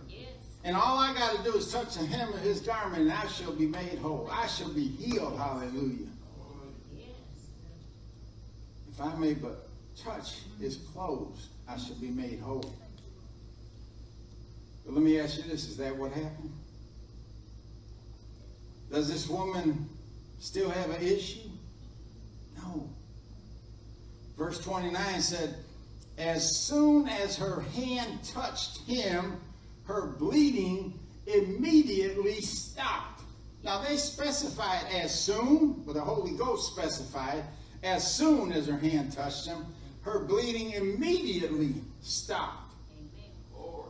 And 0.65 0.75
all 0.75 0.99
I 0.99 1.13
got 1.15 1.37
to 1.37 1.43
do 1.43 1.57
is 1.59 1.71
touch 1.71 1.95
the 1.95 2.07
hem 2.07 2.33
of 2.33 2.41
his 2.41 2.61
garment, 2.61 3.03
and 3.03 3.13
I 3.13 3.27
shall 3.27 3.53
be 3.53 3.67
made 3.67 3.99
whole. 3.99 4.29
I 4.33 4.47
shall 4.47 4.73
be 4.73 4.89
healed. 4.89 5.37
Hallelujah. 5.37 6.09
If 8.91 9.01
I 9.01 9.15
may 9.17 9.35
but 9.35 9.69
touch 10.03 10.39
his 10.59 10.77
clothes, 10.77 11.49
I 11.69 11.77
shall 11.77 11.97
be 11.97 12.09
made 12.09 12.41
whole. 12.41 12.75
But 14.85 14.95
let 14.95 15.03
me 15.03 15.21
ask 15.21 15.37
you 15.37 15.45
this 15.45 15.69
is 15.69 15.77
that 15.77 15.95
what 15.97 16.13
happened? 16.13 16.53
Does 18.91 19.09
this 19.09 19.29
woman 19.29 19.89
still 20.39 20.71
have 20.71 20.91
an 20.91 21.03
issue? 21.03 21.49
No. 22.57 22.89
Verse 24.37 24.59
29 24.61 25.21
said, 25.21 25.57
As 26.19 26.57
soon 26.57 27.09
as 27.09 27.37
her 27.37 27.61
hand 27.61 28.25
touched 28.25 28.79
him, 28.87 29.39
her 29.85 30.07
bleeding 30.19 30.99
immediately 31.27 32.41
stopped. 32.41 33.23
Now 33.63 33.83
they 33.83 33.97
specified 33.97 34.87
as 34.93 35.19
soon, 35.19 35.83
but 35.85 35.95
the 35.95 36.01
Holy 36.01 36.33
Ghost 36.33 36.73
specified, 36.73 37.45
as 37.83 38.15
soon 38.15 38.53
as 38.53 38.67
her 38.67 38.79
hand 38.79 39.13
touched 39.13 39.47
him, 39.47 39.67
her 40.03 40.21
bleeding 40.21 40.71
immediately 40.73 41.75
stopped. 42.01 42.75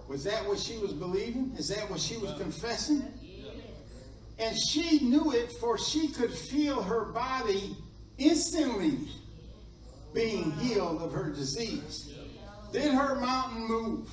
Was 0.09 0.25
that 0.25 0.47
what 0.47 0.59
she 0.59 0.79
was 0.79 0.93
believing? 0.93 1.53
Is 1.59 1.69
that 1.69 1.89
what 1.91 2.01
she 2.01 2.17
was 2.17 2.33
confessing? 2.35 3.05
And 4.39 4.57
she 4.57 5.01
knew 5.01 5.33
it, 5.33 5.53
for 5.53 5.79
she 5.79 6.09
could 6.09 6.33
feel 6.33 6.83
her 6.83 7.07
body 7.07 7.77
instantly 8.19 8.99
being 10.15 10.53
healed 10.53 11.03
of 11.03 11.13
her 11.13 11.31
disease. 11.31 12.16
Did 12.77 12.93
her 12.93 13.15
mountain 13.15 13.67
move? 13.67 14.11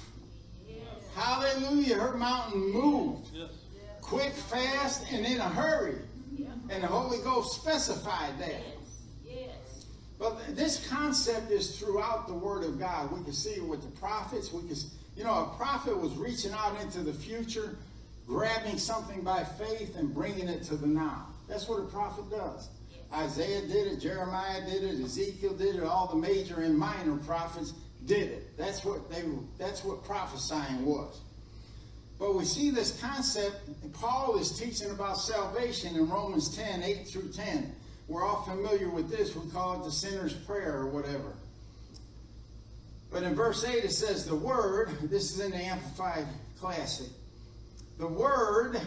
Hallelujah. 1.16 1.96
Her 1.96 2.16
mountain 2.16 2.72
moved. 2.72 3.28
Quick, 4.00 4.32
fast, 4.32 5.06
and 5.12 5.26
in 5.26 5.42
a 5.42 5.50
hurry. 5.50 5.98
And 6.70 6.82
the 6.82 6.88
Holy 6.88 7.18
Ghost 7.20 7.60
specified 7.60 8.40
that. 8.40 8.62
Yes. 9.26 9.50
But 10.18 10.56
this 10.56 10.88
concept 10.88 11.52
is 11.52 11.78
throughout 11.78 12.28
the 12.28 12.34
Word 12.34 12.64
of 12.64 12.80
God. 12.80 13.12
We 13.12 13.22
can 13.26 13.34
see 13.34 13.52
it 13.52 13.68
with 13.68 13.82
the 13.82 14.00
prophets. 14.00 14.54
We 14.54 14.66
can, 14.66 14.78
you 15.18 15.26
know, 15.26 15.52
a 15.52 15.58
prophet 15.58 16.00
was 16.00 16.14
reaching 16.14 16.54
out 16.54 16.80
into 16.82 17.02
the 17.02 17.14
future, 17.14 17.76
grabbing 18.26 18.78
something 18.78 19.24
by 19.24 19.44
faith 19.44 19.98
and 19.98 20.14
bringing 20.14 20.48
it 20.48 20.64
to 20.64 20.78
the 20.78 20.88
now. 20.88 21.28
That's 21.50 21.68
what 21.68 21.80
a 21.80 21.88
prophet 21.88 22.32
does. 22.32 22.70
Isaiah 23.14 23.62
did 23.68 23.88
it, 23.88 24.00
Jeremiah 24.00 24.66
did 24.66 24.84
it, 24.84 25.04
Ezekiel 25.04 25.54
did 25.54 25.76
it, 25.76 25.84
all 25.84 26.08
the 26.08 26.16
major 26.16 26.62
and 26.62 26.76
minor 26.76 27.18
prophets 27.18 27.74
did 28.06 28.30
it. 28.30 28.58
That's 28.58 28.84
what 28.84 29.10
they 29.10 29.24
that's 29.58 29.84
what 29.84 30.04
prophesying 30.04 30.86
was. 30.86 31.22
But 32.20 32.36
we 32.36 32.46
see 32.46 32.70
this 32.70 33.00
concept, 33.02 33.58
Paul 33.94 34.38
is 34.38 34.58
teaching 34.58 34.92
about 34.92 35.18
salvation 35.18 35.96
in 35.96 36.10
Romans 36.10 36.56
10, 36.56 36.84
8 36.84 37.08
through 37.08 37.30
10. 37.30 37.76
We're 38.08 38.26
all 38.26 38.44
familiar 38.44 38.90
with 38.90 39.10
this. 39.10 39.36
We 39.36 39.50
call 39.52 39.82
it 39.82 39.84
the 39.84 39.92
sinner's 39.92 40.34
prayer 40.34 40.78
or 40.78 40.88
whatever. 40.88 41.34
But 43.12 43.24
in 43.24 43.36
verse 43.36 43.64
8 43.64 43.84
it 43.84 43.92
says, 43.92 44.26
the 44.26 44.36
word, 44.36 44.92
this 45.04 45.32
is 45.32 45.40
in 45.40 45.52
the 45.52 45.58
Amplified 45.58 46.26
Classic, 46.60 47.10
the 47.98 48.08
word, 48.08 48.80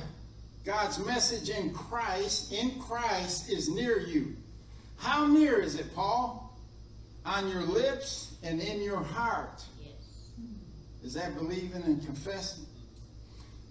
God's 0.65 0.99
message 1.05 1.51
in 1.51 1.73
Christ, 1.73 2.53
in 2.53 2.81
Christ 2.81 3.51
is 3.51 3.69
near 3.69 4.01
you. 4.01 4.35
How 4.99 5.27
near 5.27 5.61
is 5.61 5.75
it, 5.77 5.95
Paul? 5.95 6.46
On 7.27 7.49
your 7.49 7.63
lips 7.63 8.37
and 8.43 8.61
in 8.61 8.81
your 8.81 9.03
heart. 9.03 9.65
Yes. 9.83 9.93
Is 11.05 11.15
that 11.15 11.37
believing 11.37 11.83
and 11.83 12.05
confessing? 12.05 12.65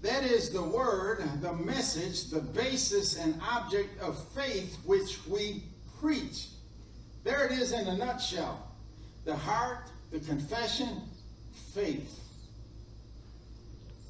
That 0.02 0.24
is 0.24 0.52
the 0.52 0.62
word, 0.62 1.24
the 1.42 1.54
message, 1.54 2.26
the 2.26 2.42
basis 2.42 3.18
and 3.18 3.42
object 3.50 4.00
of 4.02 4.22
faith 4.34 4.78
which 4.86 5.26
we 5.26 5.64
preach. 6.00 6.50
There 7.24 7.46
it 7.46 7.54
is 7.54 7.72
in 7.72 7.88
a 7.88 7.98
nutshell. 7.98 8.68
The 9.24 9.36
heart, 9.36 9.90
the 10.12 10.20
confession, 10.20 11.02
faith. 11.74 12.20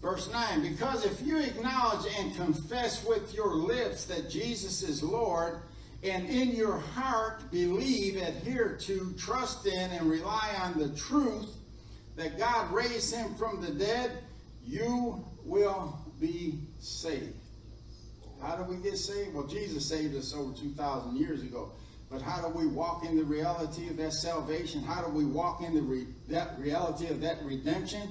Verse 0.01 0.29
9, 0.31 0.61
because 0.61 1.05
if 1.05 1.21
you 1.21 1.37
acknowledge 1.39 2.11
and 2.19 2.35
confess 2.35 3.05
with 3.05 3.33
your 3.33 3.55
lips 3.55 4.05
that 4.05 4.29
Jesus 4.29 4.83
is 4.83 5.01
Lord, 5.01 5.59
and 6.03 6.29
in 6.29 6.51
your 6.51 6.77
heart 6.77 7.49
believe, 7.51 8.15
adhere 8.15 8.77
to, 8.81 9.13
trust 9.17 9.65
in, 9.65 9.91
and 9.91 10.09
rely 10.09 10.55
on 10.61 10.77
the 10.77 10.89
truth 10.89 11.55
that 12.15 12.37
God 12.37 12.71
raised 12.71 13.13
him 13.13 13.33
from 13.35 13.61
the 13.61 13.71
dead, 13.71 14.11
you 14.65 15.23
will 15.43 15.99
be 16.19 16.59
saved. 16.79 17.33
How 18.41 18.55
do 18.55 18.63
we 18.63 18.77
get 18.77 18.97
saved? 18.97 19.33
Well, 19.33 19.47
Jesus 19.47 19.85
saved 19.85 20.15
us 20.15 20.33
over 20.33 20.53
2,000 20.55 21.17
years 21.17 21.41
ago. 21.41 21.71
But 22.09 22.21
how 22.21 22.41
do 22.41 22.47
we 22.55 22.67
walk 22.67 23.03
in 23.03 23.17
the 23.17 23.23
reality 23.23 23.89
of 23.89 23.97
that 23.97 24.13
salvation? 24.13 24.81
How 24.83 25.01
do 25.01 25.09
we 25.11 25.25
walk 25.25 25.61
in 25.61 25.73
the 25.73 25.81
re 25.81 26.05
that 26.29 26.57
reality 26.59 27.07
of 27.07 27.19
that 27.21 27.43
redemption? 27.43 28.09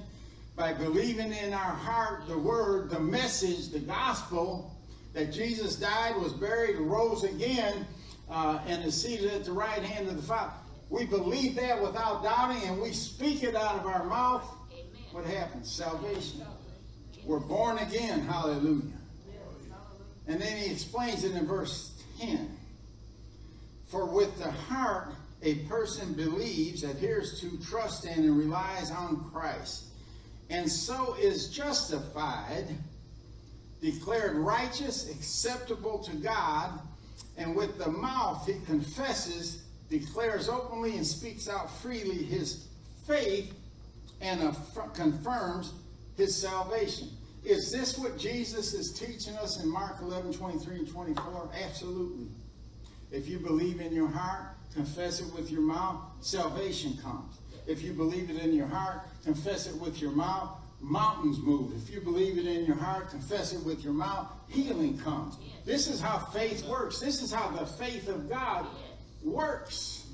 By 0.57 0.73
believing 0.73 1.33
in 1.33 1.53
our 1.53 1.61
heart 1.61 2.27
the 2.29 2.39
word, 2.39 2.91
the 2.91 3.01
message, 3.01 3.69
the 3.69 3.79
gospel 3.79 4.74
that 5.15 5.33
Jesus 5.33 5.77
died, 5.77 6.17
was 6.21 6.33
buried, 6.33 6.77
rose 6.77 7.25
again, 7.25 7.87
uh, 8.29 8.61
and 8.67 8.85
is 8.85 9.01
seated 9.01 9.33
at 9.33 9.45
the 9.45 9.53
right 9.53 9.83
hand 9.83 10.09
of 10.09 10.17
the 10.17 10.23
Father. 10.23 10.53
We 10.91 11.07
believe 11.07 11.55
that 11.57 11.81
without 11.81 12.23
doubting, 12.23 12.69
and 12.69 12.81
we 12.81 12.93
speak 12.93 13.43
it 13.43 13.57
out 13.57 13.77
of 13.77 13.87
our 13.87 14.05
mouth. 14.05 14.45
Amen. 14.73 14.85
What 15.13 15.25
happens? 15.25 15.71
Salvation. 15.71 16.43
We're 17.25 17.39
born 17.39 17.79
again. 17.79 18.21
Hallelujah. 18.21 18.83
And 20.27 20.41
then 20.41 20.57
he 20.57 20.71
explains 20.71 21.25
it 21.25 21.33
in 21.33 21.47
verse 21.47 22.03
10. 22.19 22.57
For 23.87 24.05
with 24.05 24.37
the 24.39 24.51
heart 24.51 25.15
a 25.43 25.57
person 25.67 26.15
believes, 26.15 26.83
adheres 26.83 27.41
to, 27.41 27.59
trusts 27.59 28.05
in, 28.05 28.25
and 28.25 28.39
relies 28.39 28.91
on 28.91 29.31
Christ, 29.33 29.85
and 30.51 30.71
so 30.71 31.15
is 31.21 31.49
justified 31.49 32.77
declared 33.85 34.35
righteous, 34.37 35.11
acceptable 35.11 35.99
to 35.99 36.17
God, 36.17 36.81
and 37.37 37.55
with 37.55 37.79
the 37.79 37.91
mouth 37.91 38.47
he 38.47 38.55
confesses, 38.65 39.65
declares 39.91 40.49
openly, 40.49 40.97
and 40.97 41.07
speaks 41.07 41.49
out 41.49 41.71
freely 41.71 42.25
his 42.25 42.69
faith 43.07 43.55
and 44.23 44.41
confirms 44.95 45.75
his 46.17 46.35
salvation. 46.35 47.11
Is 47.45 47.71
this 47.71 47.99
what 47.99 48.17
Jesus 48.19 48.73
is 48.73 48.99
teaching 48.99 49.37
us 49.37 49.63
in 49.63 49.71
Mark 49.71 49.97
11, 50.01 50.33
23 50.33 50.77
and 50.77 50.89
24? 50.91 51.51
Absolutely. 51.63 52.29
If 53.13 53.29
you 53.29 53.39
believe 53.39 53.83
in 53.83 53.93
your 53.93 54.09
heart, 54.09 54.57
confess 54.73 55.21
it 55.21 55.33
with 55.35 55.51
your 55.51 55.61
mouth, 55.61 56.01
salvation 56.21 56.97
comes. 57.03 57.37
If 57.67 57.83
you 57.83 57.93
believe 57.93 58.31
it 58.31 58.39
in 58.43 58.55
your 58.55 58.67
heart, 58.67 59.03
confess 59.25 59.67
it 59.67 59.79
with 59.79 60.01
your 60.01 60.13
mouth, 60.13 60.59
mountains 60.85 61.39
move. 61.41 61.73
If 61.83 61.93
you 61.93 62.01
believe 62.01 62.39
it 62.39 62.47
in 62.47 62.67
your 62.67 62.77
heart, 62.77 63.11
confess 63.11 63.53
it 63.55 63.65
with 63.65 63.83
your 63.83 63.95
mouth, 63.95 64.29
healing 64.49 64.99
comes. 64.99 65.39
This 65.65 65.89
is 65.89 66.01
how 66.01 66.19
faith 66.19 66.67
works. 66.67 67.01
This 67.01 67.23
is 67.23 67.33
how 67.33 67.49
the 67.51 67.65
faith 67.65 68.09
of 68.09 68.29
God 68.29 68.67
works. 69.23 70.07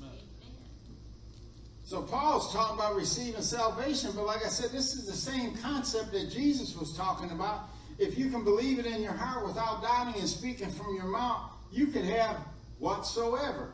So 1.83 2.01
Paul's 2.01 2.53
talking 2.53 2.79
about 2.79 2.95
receiving 2.95 3.41
salvation, 3.41 4.11
but 4.15 4.25
like 4.25 4.45
I 4.45 4.47
said, 4.47 4.71
this 4.71 4.93
is 4.93 5.05
the 5.05 5.11
same 5.11 5.57
concept 5.57 6.13
that 6.13 6.31
Jesus 6.31 6.73
was 6.73 6.95
talking 6.95 7.31
about. 7.31 7.67
If 7.99 8.17
you 8.17 8.29
can 8.29 8.45
believe 8.45 8.79
it 8.79 8.85
in 8.85 9.01
your 9.01 9.11
heart 9.11 9.45
without 9.45 9.81
doubting 9.81 10.19
and 10.21 10.29
speaking 10.29 10.69
from 10.69 10.95
your 10.95 11.05
mouth, 11.05 11.51
you 11.69 11.87
can 11.87 12.05
have 12.05 12.37
whatsoever. 12.79 13.73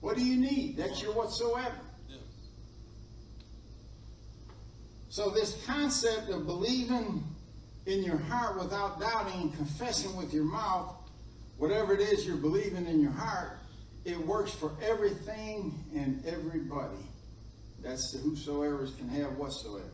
What 0.00 0.18
do 0.18 0.24
you 0.24 0.36
need? 0.36 0.76
That's 0.76 1.00
your 1.00 1.14
whatsoever. 1.14 1.74
So 5.10 5.30
this 5.30 5.64
concept 5.64 6.28
of 6.28 6.46
believing 6.46 7.24
in 7.86 8.04
your 8.04 8.18
heart 8.18 8.58
without 8.58 9.00
doubting 9.00 9.40
and 9.40 9.56
confessing 9.56 10.14
with 10.16 10.32
your 10.34 10.44
mouth, 10.44 10.94
whatever 11.56 11.94
it 11.94 12.00
is 12.00 12.26
you're 12.26 12.36
believing 12.36 12.86
in 12.86 13.00
your 13.00 13.12
heart, 13.12 13.58
it 14.04 14.18
works 14.18 14.52
for 14.52 14.72
everything 14.82 15.72
and 15.94 16.24
everybody. 16.26 16.98
That's 17.82 18.12
the 18.12 18.18
whosoever 18.18 18.86
can 18.86 19.08
have 19.08 19.36
whatsoever. 19.36 19.84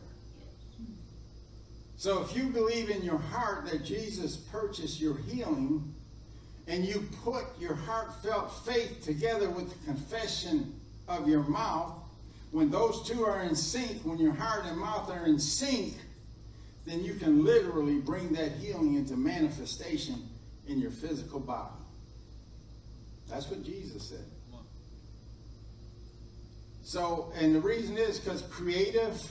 So 1.97 2.21
if 2.21 2.35
you 2.35 2.49
believe 2.49 2.89
in 2.89 3.03
your 3.03 3.17
heart 3.17 3.67
that 3.71 3.85
Jesus 3.85 4.35
purchased 4.35 4.99
your 4.99 5.17
healing, 5.17 5.93
and 6.67 6.83
you 6.83 7.07
put 7.23 7.45
your 7.59 7.75
heartfelt 7.75 8.51
faith 8.65 9.03
together 9.03 9.49
with 9.49 9.69
the 9.69 9.85
confession 9.85 10.73
of 11.07 11.27
your 11.27 11.43
mouth, 11.43 11.93
when 12.55 12.71
those 12.71 13.05
two 13.05 13.25
are 13.25 13.43
in 13.43 13.53
sync, 13.53 13.99
when 14.05 14.17
your 14.17 14.31
heart 14.31 14.63
and 14.65 14.77
mouth 14.77 15.11
are 15.11 15.25
in 15.25 15.37
sync, 15.37 15.93
then 16.85 17.03
you 17.03 17.13
can 17.15 17.43
literally 17.43 17.99
bring 17.99 18.31
that 18.31 18.53
healing 18.53 18.93
into 18.93 19.17
manifestation 19.17 20.25
in 20.65 20.79
your 20.79 20.89
physical 20.89 21.41
body. 21.41 21.75
That's 23.29 23.49
what 23.49 23.61
Jesus 23.61 24.03
said. 24.03 24.23
So, 26.81 27.33
and 27.37 27.53
the 27.53 27.59
reason 27.59 27.97
is 27.97 28.19
because 28.19 28.43
creative, 28.43 29.21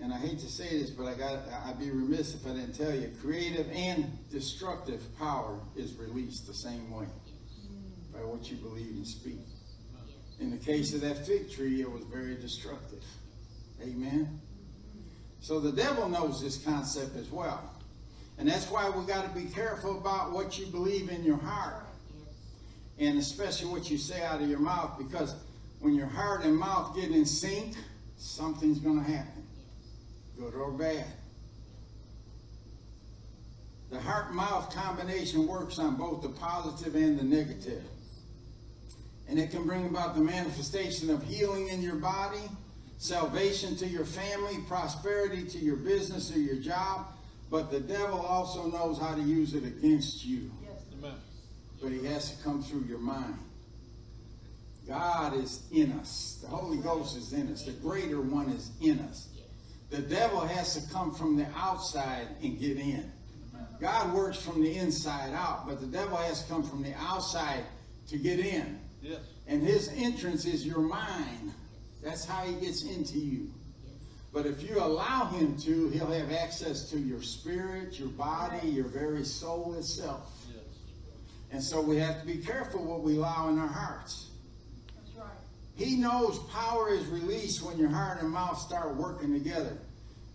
and 0.00 0.10
I 0.10 0.16
hate 0.16 0.38
to 0.38 0.50
say 0.50 0.78
this, 0.78 0.88
but 0.88 1.04
I 1.04 1.12
got 1.12 1.40
I'd 1.66 1.78
be 1.78 1.90
remiss 1.90 2.34
if 2.34 2.46
I 2.46 2.54
didn't 2.54 2.72
tell 2.72 2.94
you, 2.94 3.12
creative 3.20 3.70
and 3.74 4.10
destructive 4.30 5.02
power 5.18 5.58
is 5.76 5.94
released 5.96 6.46
the 6.46 6.54
same 6.54 6.90
way 6.90 7.08
by 8.10 8.20
what 8.20 8.50
you 8.50 8.56
believe 8.56 8.88
and 8.96 9.06
speak. 9.06 9.36
In 10.40 10.50
the 10.50 10.56
case 10.56 10.94
of 10.94 11.00
that 11.02 11.26
fig 11.26 11.50
tree, 11.50 11.80
it 11.80 11.90
was 11.90 12.02
very 12.04 12.34
destructive. 12.34 13.04
Amen. 13.82 14.40
So 15.40 15.60
the 15.60 15.72
devil 15.72 16.08
knows 16.08 16.42
this 16.42 16.58
concept 16.58 17.16
as 17.16 17.30
well. 17.30 17.70
And 18.38 18.48
that's 18.48 18.70
why 18.70 18.90
we 18.90 19.04
got 19.04 19.24
to 19.24 19.40
be 19.40 19.48
careful 19.48 19.98
about 19.98 20.32
what 20.32 20.58
you 20.58 20.66
believe 20.66 21.08
in 21.10 21.22
your 21.22 21.36
heart. 21.36 21.86
And 22.98 23.18
especially 23.18 23.70
what 23.70 23.90
you 23.90 23.98
say 23.98 24.22
out 24.22 24.40
of 24.40 24.48
your 24.48 24.60
mouth 24.60 24.98
because 24.98 25.34
when 25.80 25.94
your 25.94 26.06
heart 26.06 26.44
and 26.44 26.56
mouth 26.56 26.96
get 26.96 27.10
in 27.10 27.24
sync, 27.24 27.74
something's 28.16 28.78
going 28.78 29.04
to 29.04 29.10
happen, 29.10 29.44
good 30.38 30.54
or 30.54 30.70
bad. 30.70 31.06
The 33.90 34.00
heart 34.00 34.32
mouth 34.32 34.74
combination 34.74 35.46
works 35.46 35.78
on 35.78 35.96
both 35.96 36.22
the 36.22 36.30
positive 36.30 36.94
and 36.94 37.18
the 37.18 37.22
negative. 37.22 37.82
And 39.28 39.38
it 39.38 39.50
can 39.50 39.66
bring 39.66 39.86
about 39.86 40.14
the 40.14 40.20
manifestation 40.20 41.10
of 41.10 41.22
healing 41.22 41.68
in 41.68 41.82
your 41.82 41.96
body, 41.96 42.42
salvation 42.98 43.74
to 43.76 43.86
your 43.86 44.04
family, 44.04 44.58
prosperity 44.68 45.44
to 45.44 45.58
your 45.58 45.76
business 45.76 46.34
or 46.34 46.38
your 46.38 46.56
job. 46.56 47.06
But 47.50 47.70
the 47.70 47.80
devil 47.80 48.20
also 48.20 48.66
knows 48.66 48.98
how 48.98 49.14
to 49.14 49.22
use 49.22 49.54
it 49.54 49.64
against 49.64 50.24
you. 50.24 50.50
Yes. 50.62 51.14
But 51.82 51.92
he 51.92 52.04
has 52.06 52.36
to 52.36 52.42
come 52.42 52.62
through 52.62 52.84
your 52.88 52.98
mind. 52.98 53.38
God 54.86 55.34
is 55.34 55.62
in 55.72 55.92
us. 55.92 56.38
The 56.42 56.48
Holy 56.48 56.78
Ghost 56.78 57.16
is 57.16 57.32
in 57.32 57.50
us. 57.52 57.64
The 57.64 57.72
greater 57.72 58.20
one 58.20 58.50
is 58.50 58.70
in 58.80 58.98
us. 59.00 59.28
The 59.90 60.02
devil 60.02 60.40
has 60.40 60.74
to 60.74 60.92
come 60.92 61.14
from 61.14 61.36
the 61.36 61.46
outside 61.56 62.26
and 62.42 62.58
get 62.58 62.78
in. 62.78 63.10
God 63.80 64.12
works 64.14 64.38
from 64.38 64.62
the 64.62 64.76
inside 64.76 65.32
out, 65.32 65.66
but 65.66 65.80
the 65.80 65.86
devil 65.86 66.16
has 66.16 66.42
to 66.42 66.48
come 66.48 66.62
from 66.62 66.82
the 66.82 66.94
outside 66.98 67.64
to 68.08 68.18
get 68.18 68.40
in. 68.40 68.78
Yes. 69.04 69.20
And 69.46 69.62
his 69.62 69.92
entrance 69.94 70.46
is 70.46 70.66
your 70.66 70.80
mind. 70.80 71.52
That's 72.02 72.24
how 72.24 72.44
he 72.44 72.54
gets 72.54 72.82
into 72.82 73.18
you. 73.18 73.50
But 74.32 74.46
if 74.46 74.62
you 74.62 74.78
allow 74.78 75.26
him 75.26 75.56
to, 75.58 75.88
he'll 75.90 76.10
have 76.10 76.32
access 76.32 76.90
to 76.90 76.98
your 76.98 77.22
spirit, 77.22 78.00
your 78.00 78.08
body, 78.08 78.68
your 78.68 78.86
very 78.86 79.24
soul 79.24 79.74
itself. 79.78 80.32
Yes. 80.52 80.64
And 81.52 81.62
so 81.62 81.80
we 81.80 81.96
have 81.98 82.20
to 82.20 82.26
be 82.26 82.38
careful 82.38 82.82
what 82.82 83.02
we 83.02 83.16
allow 83.16 83.48
in 83.48 83.58
our 83.58 83.68
hearts. 83.68 84.30
He 85.76 85.96
knows 85.96 86.38
power 86.52 86.90
is 86.90 87.04
released 87.06 87.62
when 87.62 87.78
your 87.78 87.88
heart 87.88 88.22
and 88.22 88.30
mouth 88.30 88.58
start 88.58 88.94
working 88.94 89.32
together. 89.32 89.76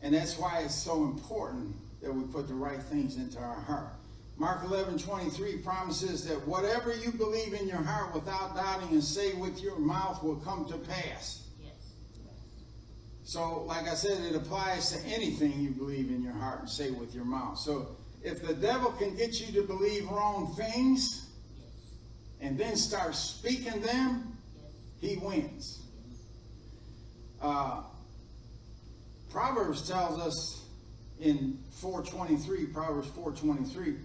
And 0.02 0.14
that's 0.14 0.38
why 0.38 0.60
it's 0.60 0.76
so 0.76 1.04
important 1.04 1.76
that 2.02 2.14
we 2.14 2.24
put 2.24 2.48
the 2.48 2.54
right 2.54 2.82
things 2.82 3.16
into 3.16 3.40
our 3.40 3.60
heart. 3.62 3.94
Mark 4.40 4.64
11, 4.64 4.98
23 4.98 5.58
promises 5.58 6.24
that 6.24 6.48
whatever 6.48 6.96
you 6.96 7.12
believe 7.12 7.54
in 7.54 7.68
your 7.68 7.84
heart 7.84 8.16
without 8.16 8.56
doubting 8.56 8.88
and 8.92 9.04
say 9.04 9.34
with 9.34 9.62
your 9.62 9.78
mouth 9.78 10.24
will 10.24 10.38
come 10.38 10.66
to 10.70 10.78
pass. 10.78 11.50
Yes. 11.62 11.74
So, 13.26 13.64
like 13.64 13.90
I 13.90 13.96
said, 13.96 14.22
it 14.24 14.38
applies 14.38 14.94
to 14.94 15.06
anything 15.06 15.60
you 15.60 15.72
believe 15.72 16.10
in 16.10 16.24
your 16.24 16.32
heart 16.34 16.62
and 16.62 16.70
say 16.70 16.90
with 16.92 17.14
your 17.14 17.26
mouth. 17.26 17.60
So, 17.60 17.98
if 18.24 18.42
the 18.42 18.54
devil 18.54 18.92
can 18.94 19.14
get 19.18 19.42
you 19.42 19.62
to 19.62 19.68
believe 19.68 20.10
wrong 20.10 20.56
things 20.56 21.28
and 22.40 22.58
then 22.58 22.78
start 22.78 23.16
speaking 23.16 23.82
them, 23.82 24.38
he 25.02 25.18
wins. 25.18 25.82
Uh, 27.42 27.82
Proverbs 29.30 29.86
tells 29.86 30.18
us 30.18 30.66
in 31.20 31.60
423, 31.72 32.68
Proverbs 32.68 33.08
423, 33.10 33.96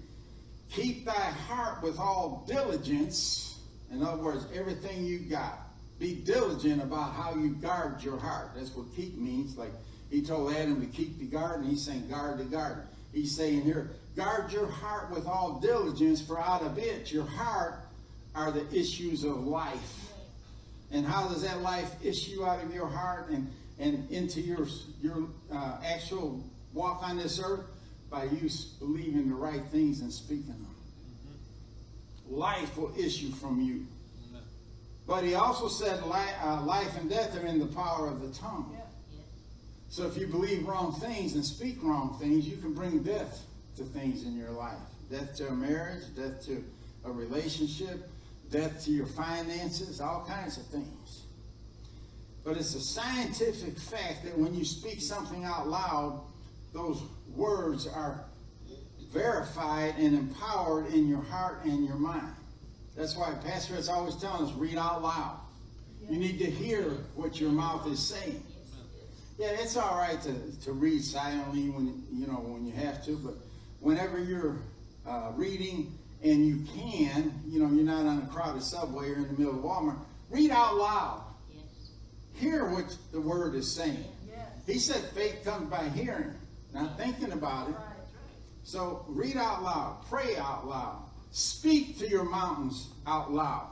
keep 0.71 1.05
thy 1.05 1.13
heart 1.13 1.83
with 1.83 1.99
all 1.99 2.45
diligence. 2.47 3.61
In 3.91 4.03
other 4.03 4.23
words, 4.23 4.47
everything 4.55 5.05
you 5.05 5.19
got. 5.21 5.59
Be 5.99 6.17
diligent 6.17 6.83
about 6.83 7.15
how 7.15 7.35
you 7.35 7.51
guard 7.51 8.03
your 8.03 8.19
heart. 8.19 8.51
That's 8.57 8.75
what 8.75 8.87
keep 8.97 9.17
means. 9.17 9.57
Like 9.57 9.71
he 10.11 10.23
told 10.23 10.53
Adam 10.53 10.81
to 10.81 10.87
keep 10.87 11.19
the 11.19 11.27
garden, 11.27 11.67
he's 11.67 11.83
saying 11.83 12.09
guard 12.09 12.39
the 12.39 12.45
garden. 12.45 12.83
He's 13.13 13.35
saying 13.35 13.63
here, 13.63 13.91
guard 14.17 14.53
your 14.53 14.67
heart 14.67 15.11
with 15.11 15.27
all 15.27 15.61
diligence, 15.61 16.21
for 16.21 16.41
out 16.41 16.63
of 16.63 16.79
it, 16.79 17.13
your 17.13 17.25
heart, 17.25 17.81
are 18.35 18.51
the 18.51 18.67
issues 18.77 19.23
of 19.23 19.47
life. 19.47 20.13
And 20.91 21.07
how 21.07 21.29
does 21.29 21.43
that 21.43 21.63
life 21.63 21.95
issue 22.05 22.45
out 22.45 22.63
of 22.63 22.75
your 22.75 22.89
heart 22.89 23.31
and, 23.31 23.51
and 23.79 24.11
into 24.11 24.41
your, 24.41 24.67
your 25.01 25.29
uh, 25.53 25.79
actual 25.85 26.43
walk 26.73 27.03
on 27.03 27.17
this 27.17 27.41
earth? 27.43 27.65
By 28.15 28.27
you 28.27 28.49
believing 28.79 29.29
the 29.29 29.35
right 29.35 29.65
things 29.73 30.01
and 30.01 30.13
speaking 30.13 30.47
them. 30.47 30.77
Mm-hmm. 32.29 32.37
Life 32.37 32.79
will 32.79 32.95
issue 32.97 33.33
from 33.33 33.61
you. 33.61 33.75
Mm-hmm. 33.75 34.39
But 35.05 35.25
he 35.25 35.35
also 35.35 35.67
said 35.67 35.99
uh, 36.01 36.63
life 36.63 36.97
and 36.97 37.11
death 37.11 37.37
are 37.37 37.45
in 37.45 37.59
the 37.59 37.67
power 37.67 38.07
of 38.07 38.21
the 38.21 38.29
tongue. 38.29 38.71
Yeah. 38.73 38.85
Yeah. 39.13 39.21
So 39.89 40.07
if 40.07 40.17
you 40.17 40.29
believe 40.29 40.65
wrong 40.65 40.93
things 41.01 41.35
and 41.35 41.45
speak 41.45 41.83
wrong 41.83 42.17
things, 42.21 42.47
you 42.47 42.57
can 42.57 42.73
bring 42.73 43.03
death 43.03 43.45
to 43.79 43.83
things 43.83 44.23
in 44.23 44.37
your 44.37 44.51
life. 44.51 44.79
Death 45.11 45.35
to 45.39 45.49
a 45.49 45.53
marriage, 45.53 46.05
death 46.15 46.47
to 46.47 46.63
a 47.05 47.11
relationship, 47.11 48.09
death 48.49 48.85
to 48.85 48.93
your 48.93 49.07
finances, 49.07 50.01
all 50.01 50.25
kinds 50.25 50.57
of 50.57 50.65
things. 50.67 51.23
But 52.45 52.59
it's 52.59 52.77
a 52.77 52.81
scientific 52.81 53.77
fact 53.77 54.23
that 54.23 54.39
when 54.39 54.55
you 54.55 54.65
speak 54.65 55.01
something 55.01 55.45
out 55.45 55.67
loud, 55.67 56.21
those 56.73 57.03
words 57.37 57.87
are 57.87 58.25
verified 59.13 59.95
and 59.99 60.15
empowered 60.15 60.93
in 60.93 61.09
your 61.09 61.23
heart 61.23 61.65
and 61.65 61.87
your 61.87 61.97
mind. 61.97 62.35
That's 62.97 63.17
why 63.17 63.33
Pastor 63.45 63.77
is 63.77 63.89
always 63.89 64.17
telling 64.17 64.47
us 64.47 64.53
read 64.55 64.77
out 64.77 65.03
loud. 65.03 65.39
You 66.09 66.19
need 66.19 66.39
to 66.39 66.51
hear 66.51 66.85
what 67.15 67.41
your 67.41 67.51
mouth 67.51 67.87
is 67.87 67.99
saying. 67.99 68.43
Yeah, 69.39 69.49
it's 69.49 69.77
all 69.77 69.97
right 69.97 70.21
to, 70.23 70.65
to 70.65 70.73
read 70.73 71.03
silently 71.03 71.69
when 71.71 72.05
you 72.13 72.27
know 72.27 72.35
when 72.35 72.67
you 72.67 72.73
have 72.73 73.05
to, 73.07 73.17
but 73.17 73.35
whenever 73.81 74.23
you're 74.23 74.59
uh, 75.07 75.33
reading 75.35 75.93
and 76.23 76.47
you 76.47 76.65
can, 76.75 77.33
you 77.47 77.59
know, 77.61 77.69
you're 77.71 77.85
not 77.85 78.07
on 78.07 78.23
a 78.23 78.27
crowded 78.33 78.63
subway 78.63 79.11
or 79.11 79.17
in 79.17 79.23
the 79.27 79.39
middle 79.39 79.51
of 79.51 79.65
Walmart, 79.65 79.99
read 80.31 80.51
out 80.51 80.77
loud. 80.77 81.25
Yes. 81.53 81.65
Hear 82.35 82.67
what 82.71 82.97
the 83.13 83.21
word 83.21 83.55
is 83.55 83.71
saying. 83.71 84.05
Yes. 84.29 84.47
He 84.67 84.79
said 84.79 85.03
faith 85.11 85.43
comes 85.45 85.69
by 85.69 85.89
hearing, 85.89 86.33
not 86.75 86.99
thinking 86.99 87.33
about 87.33 87.71
it. 87.71 87.77
So 88.65 89.05
read 89.09 89.37
out 89.37 89.63
loud, 89.63 90.05
pray 90.09 90.37
out 90.37 90.67
loud, 90.67 91.03
speak 91.31 91.99
to 91.99 92.09
your 92.09 92.25
mountains 92.25 92.89
out 93.07 93.33
loud. 93.33 93.69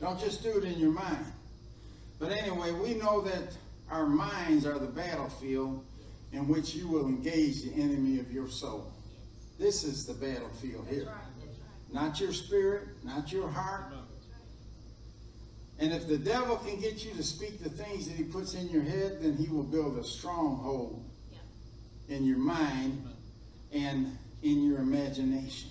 Don't 0.00 0.18
just 0.18 0.42
do 0.42 0.58
it 0.58 0.64
in 0.64 0.78
your 0.78 0.90
mind. 0.90 1.26
But 2.18 2.32
anyway, 2.32 2.72
we 2.72 2.94
know 2.94 3.20
that 3.22 3.56
our 3.90 4.06
minds 4.06 4.66
are 4.66 4.78
the 4.78 4.86
battlefield 4.86 5.84
in 6.32 6.48
which 6.48 6.74
you 6.74 6.88
will 6.88 7.06
engage 7.06 7.62
the 7.62 7.72
enemy 7.74 8.18
of 8.18 8.32
your 8.32 8.48
soul. 8.48 8.92
This 9.58 9.84
is 9.84 10.06
the 10.06 10.14
battlefield 10.14 10.86
here. 10.88 11.08
Not 11.92 12.20
your 12.20 12.32
spirit, 12.32 12.88
not 13.04 13.32
your 13.32 13.48
heart. 13.48 13.92
And 15.78 15.92
if 15.92 16.06
the 16.06 16.18
devil 16.18 16.56
can 16.56 16.78
get 16.80 17.04
you 17.04 17.12
to 17.14 17.22
speak 17.22 17.62
the 17.62 17.70
things 17.70 18.06
that 18.06 18.16
he 18.16 18.22
puts 18.22 18.54
in 18.54 18.68
your 18.68 18.82
head, 18.82 19.18
then 19.22 19.36
he 19.36 19.48
will 19.48 19.62
build 19.62 19.98
a 19.98 20.04
stronghold. 20.04 21.09
In 22.10 22.26
your 22.26 22.38
mind 22.38 23.02
and 23.72 24.18
in 24.42 24.68
your 24.68 24.78
imagination. 24.80 25.70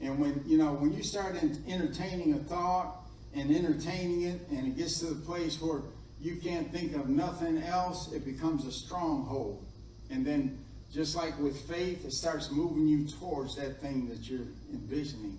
And 0.00 0.18
when 0.18 0.42
you 0.46 0.56
know 0.56 0.72
when 0.72 0.92
you 0.92 1.02
start 1.02 1.36
entertaining 1.68 2.34
a 2.34 2.38
thought 2.38 2.96
and 3.34 3.54
entertaining 3.54 4.22
it, 4.22 4.40
and 4.50 4.68
it 4.68 4.76
gets 4.76 5.00
to 5.00 5.06
the 5.06 5.20
place 5.26 5.60
where 5.60 5.82
you 6.20 6.36
can't 6.36 6.70
think 6.72 6.94
of 6.94 7.08
nothing 7.08 7.58
else, 7.62 8.12
it 8.12 8.24
becomes 8.24 8.64
a 8.64 8.72
stronghold. 8.72 9.64
And 10.10 10.24
then, 10.24 10.58
just 10.92 11.16
like 11.16 11.38
with 11.38 11.60
faith, 11.68 12.04
it 12.04 12.12
starts 12.12 12.50
moving 12.50 12.86
you 12.86 13.06
towards 13.06 13.56
that 13.56 13.80
thing 13.80 14.08
that 14.08 14.28
you're 14.28 14.46
envisioning, 14.72 15.38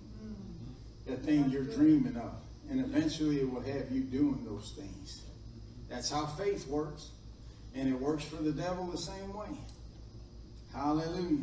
that 1.06 1.22
thing 1.22 1.48
you're 1.50 1.64
dreaming 1.64 2.16
of. 2.16 2.34
And 2.70 2.80
eventually, 2.80 3.40
it 3.40 3.50
will 3.50 3.62
have 3.62 3.90
you 3.90 4.02
doing 4.02 4.44
those 4.44 4.74
things. 4.76 5.22
That's 5.88 6.10
how 6.10 6.26
faith 6.26 6.66
works. 6.68 7.10
And 7.74 7.88
it 7.88 7.98
works 7.98 8.24
for 8.24 8.42
the 8.42 8.52
devil 8.52 8.86
the 8.86 8.98
same 8.98 9.34
way. 9.34 9.48
Hallelujah. 10.76 11.42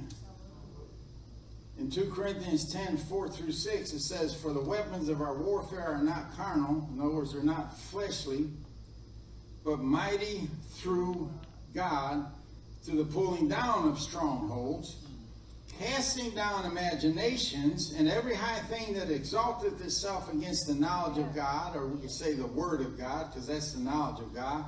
In 1.79 1.89
2 1.89 2.11
Corinthians 2.15 2.71
10 2.71 2.97
4 2.97 3.29
through 3.29 3.51
6, 3.51 3.93
it 3.93 3.99
says, 3.99 4.35
For 4.35 4.53
the 4.53 4.61
weapons 4.61 5.09
of 5.09 5.21
our 5.21 5.33
warfare 5.33 5.83
are 5.83 6.03
not 6.03 6.35
carnal, 6.37 6.87
in 6.93 7.01
other 7.01 7.15
words, 7.15 7.33
they're 7.33 7.41
not 7.41 7.75
fleshly, 7.75 8.47
but 9.65 9.79
mighty 9.79 10.47
through 10.75 11.31
God 11.73 12.27
to 12.85 12.91
the 12.91 13.05
pulling 13.05 13.47
down 13.47 13.87
of 13.87 13.97
strongholds, 13.97 14.97
casting 15.79 16.29
down 16.31 16.65
imaginations 16.65 17.93
and 17.97 18.07
every 18.07 18.35
high 18.35 18.59
thing 18.59 18.93
that 18.93 19.09
exalteth 19.09 19.83
itself 19.83 20.31
against 20.31 20.67
the 20.67 20.75
knowledge 20.75 21.17
of 21.17 21.33
God, 21.33 21.75
or 21.75 21.87
we 21.87 21.99
could 21.99 22.11
say 22.11 22.33
the 22.33 22.45
Word 22.45 22.81
of 22.81 22.99
God, 22.99 23.31
because 23.31 23.47
that's 23.47 23.73
the 23.73 23.81
knowledge 23.81 24.21
of 24.21 24.35
God, 24.35 24.63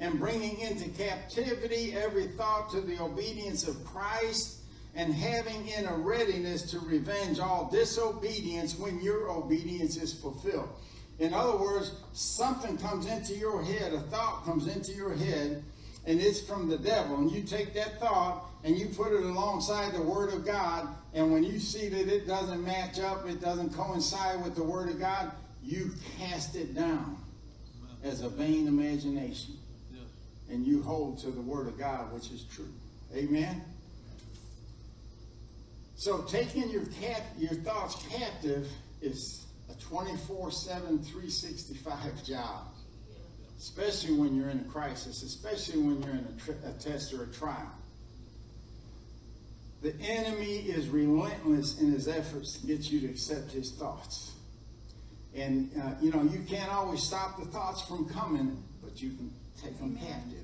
and 0.00 0.18
bringing 0.18 0.58
into 0.60 0.88
captivity 0.90 1.94
every 1.94 2.26
thought 2.28 2.70
to 2.70 2.80
the 2.80 3.00
obedience 3.00 3.66
of 3.66 3.84
Christ 3.84 4.58
and 4.94 5.14
having 5.14 5.68
in 5.68 5.86
a 5.86 5.94
readiness 5.94 6.70
to 6.70 6.78
revenge 6.80 7.38
all 7.38 7.70
disobedience 7.70 8.78
when 8.78 9.00
your 9.00 9.30
obedience 9.30 9.96
is 9.96 10.12
fulfilled. 10.12 10.68
In 11.18 11.32
other 11.32 11.56
words, 11.56 11.92
something 12.12 12.76
comes 12.78 13.06
into 13.06 13.34
your 13.34 13.62
head, 13.62 13.94
a 13.94 14.00
thought 14.00 14.44
comes 14.44 14.66
into 14.66 14.92
your 14.92 15.14
head, 15.14 15.62
and 16.04 16.20
it's 16.20 16.40
from 16.40 16.68
the 16.68 16.78
devil. 16.78 17.16
And 17.16 17.30
you 17.30 17.42
take 17.42 17.74
that 17.74 18.00
thought 18.00 18.44
and 18.64 18.76
you 18.76 18.86
put 18.86 19.12
it 19.12 19.22
alongside 19.22 19.92
the 19.92 20.02
Word 20.02 20.32
of 20.32 20.44
God, 20.44 20.88
and 21.14 21.32
when 21.32 21.42
you 21.42 21.58
see 21.58 21.88
that 21.88 22.08
it 22.08 22.26
doesn't 22.26 22.64
match 22.64 23.00
up, 23.00 23.28
it 23.28 23.40
doesn't 23.40 23.74
coincide 23.74 24.42
with 24.42 24.54
the 24.54 24.62
Word 24.62 24.88
of 24.88 25.00
God, 25.00 25.32
you 25.62 25.92
cast 26.18 26.54
it 26.54 26.74
down 26.74 27.16
as 28.02 28.22
a 28.22 28.28
vain 28.28 28.66
imagination. 28.66 29.54
And 30.52 30.66
you 30.66 30.82
hold 30.82 31.18
to 31.20 31.30
the 31.30 31.40
Word 31.40 31.66
of 31.66 31.78
God, 31.78 32.12
which 32.12 32.30
is 32.30 32.44
true. 32.44 32.68
Amen? 33.14 33.62
So 35.96 36.22
taking 36.22 36.68
your 36.68 36.84
cap, 37.00 37.22
your 37.38 37.54
thoughts 37.54 38.04
captive 38.10 38.68
is 39.00 39.46
a 39.70 39.74
24-7, 39.74 41.04
365 41.06 42.24
job. 42.24 42.66
Especially 43.58 44.14
when 44.14 44.34
you're 44.36 44.50
in 44.50 44.58
a 44.58 44.64
crisis, 44.64 45.22
especially 45.22 45.80
when 45.80 46.02
you're 46.02 46.14
in 46.14 46.26
a, 46.26 46.44
tri- 46.44 46.68
a 46.68 46.72
test 46.72 47.14
or 47.14 47.22
a 47.22 47.28
trial. 47.28 47.70
The 49.80 49.94
enemy 50.00 50.56
is 50.56 50.88
relentless 50.88 51.80
in 51.80 51.92
his 51.92 52.08
efforts 52.08 52.58
to 52.58 52.66
get 52.66 52.90
you 52.90 53.00
to 53.00 53.06
accept 53.06 53.52
his 53.52 53.72
thoughts. 53.72 54.32
And, 55.34 55.70
uh, 55.80 55.92
you 56.00 56.10
know, 56.10 56.22
you 56.24 56.40
can't 56.48 56.72
always 56.72 57.02
stop 57.02 57.38
the 57.38 57.46
thoughts 57.46 57.82
from 57.82 58.08
coming, 58.08 58.62
but 58.82 59.00
you 59.00 59.10
can 59.10 59.32
take 59.62 59.78
them 59.78 59.96
captive. 59.96 60.41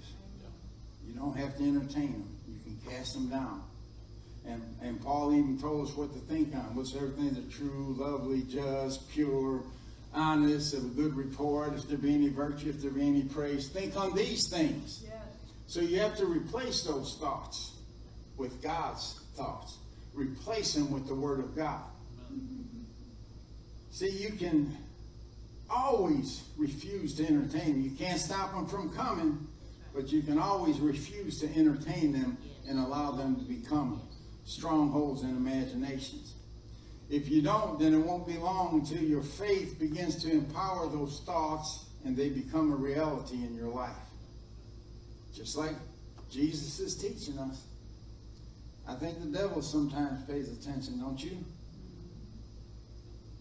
You 1.09 1.15
don't 1.15 1.37
have 1.37 1.57
to 1.57 1.65
entertain 1.65 2.13
them. 2.13 2.37
You 2.47 2.59
can 2.65 2.91
cast 2.91 3.15
them 3.15 3.29
down. 3.29 3.63
And, 4.47 4.63
and 4.83 5.03
Paul 5.03 5.35
even 5.35 5.59
told 5.59 5.89
us 5.89 5.97
what 5.97 6.13
to 6.13 6.21
think 6.21 6.55
on. 6.55 6.75
What's 6.75 6.95
everything 6.95 7.33
that's 7.33 7.55
true, 7.55 7.97
lovely, 7.99 8.43
just, 8.43 9.09
pure, 9.11 9.63
honest, 10.15 10.75
of 10.75 10.85
a 10.85 10.89
good 10.89 11.15
report, 11.15 11.75
if 11.75 11.89
there 11.89 11.99
be 11.99 12.15
any 12.15 12.29
virtue, 12.29 12.71
if 12.71 12.81
there 12.81 12.91
be 12.91 13.07
any 13.07 13.23
praise. 13.23 13.69
Think 13.69 13.97
on 13.97 14.15
these 14.15 14.49
things. 14.49 15.05
Yes. 15.05 15.15
So 15.67 15.81
you 15.81 15.99
have 16.01 16.17
to 16.17 16.27
replace 16.27 16.83
those 16.83 17.17
thoughts 17.21 17.73
with 18.37 18.63
God's 18.63 19.21
thoughts. 19.35 19.79
Replace 20.15 20.75
them 20.75 20.91
with 20.91 21.07
the 21.07 21.15
Word 21.15 21.41
of 21.41 21.55
God. 21.55 21.83
Mm-hmm. 22.33 22.83
See, 23.91 24.11
you 24.11 24.31
can 24.31 24.77
always 25.69 26.45
refuse 26.57 27.15
to 27.17 27.27
entertain 27.27 27.73
them. 27.75 27.83
You 27.83 27.91
can't 27.91 28.19
stop 28.19 28.55
them 28.55 28.67
from 28.67 28.91
coming, 28.91 29.47
but 29.99 30.13
you 30.13 30.23
can 30.23 30.39
always 30.39 30.79
refuse 30.79 31.41
to 31.41 31.53
entertain 31.57 32.13
them 32.13 32.39
and 32.69 32.79
allow 32.79 33.11
them 33.11 33.35
to 33.35 33.43
become 33.43 34.01
strongholds 34.45 35.23
and 35.23 35.37
imaginations. 35.37 36.35
If 37.11 37.29
you 37.29 37.43
don't, 37.43 37.81
then 37.81 37.95
it 37.95 37.99
won't 37.99 38.25
be 38.25 38.37
long 38.37 38.79
until 38.79 39.03
your 39.03 39.25
faith 39.25 39.77
begins 39.81 40.23
to 40.23 40.31
empower 40.31 40.87
those 40.89 41.23
thoughts 41.27 41.87
and 42.05 42.17
they 42.17 42.29
become 42.29 42.73
a 42.73 42.77
reality 42.77 43.39
in 43.39 43.57
your 43.57 43.71
life. 43.71 43.97
Just 45.35 45.57
like 45.57 45.75
Jesus 46.31 46.79
is 46.79 46.95
teaching 46.95 47.37
us. 47.41 47.65
I 48.87 48.95
think 48.95 49.19
the 49.19 49.37
devil 49.37 49.63
sometimes 49.63 50.23
pays 50.31 50.49
attention, 50.49 51.01
don't 51.01 51.21
you? 51.21 51.45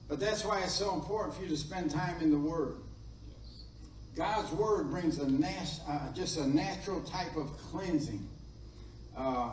But 0.08 0.20
that's 0.20 0.44
why 0.44 0.62
it's 0.62 0.74
so 0.74 0.96
important 0.96 1.36
for 1.36 1.44
you 1.44 1.50
to 1.50 1.58
spend 1.58 1.92
time 1.92 2.20
in 2.20 2.32
the 2.32 2.40
Word. 2.40 2.78
God's 4.18 4.52
Word 4.54 4.90
brings 4.90 5.20
a 5.20 5.30
nat- 5.30 5.80
uh, 5.88 6.12
just 6.14 6.38
a 6.38 6.48
natural 6.48 7.02
type 7.02 7.36
of 7.38 7.56
cleansing. 7.70 8.28
Uh, 9.16 9.52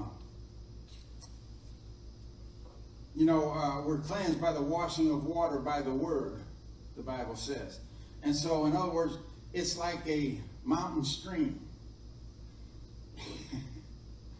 you 3.15 3.27
know, 3.27 3.51
uh, 3.51 3.83
we're 3.83 3.99
cleansed 3.99 4.41
by 4.41 4.53
the 4.53 4.63
washing 4.63 5.11
of 5.11 5.27
water 5.27 5.59
by 5.59 5.83
the 5.83 5.93
Word, 5.93 6.41
the 6.97 7.03
Bible 7.03 7.37
says. 7.37 7.79
And 8.23 8.35
so, 8.35 8.65
in 8.65 8.75
other 8.75 8.91
words, 8.91 9.19
it's 9.53 9.77
like 9.77 9.99
a 10.07 10.39
mountain 10.65 11.05
stream. 11.05 11.61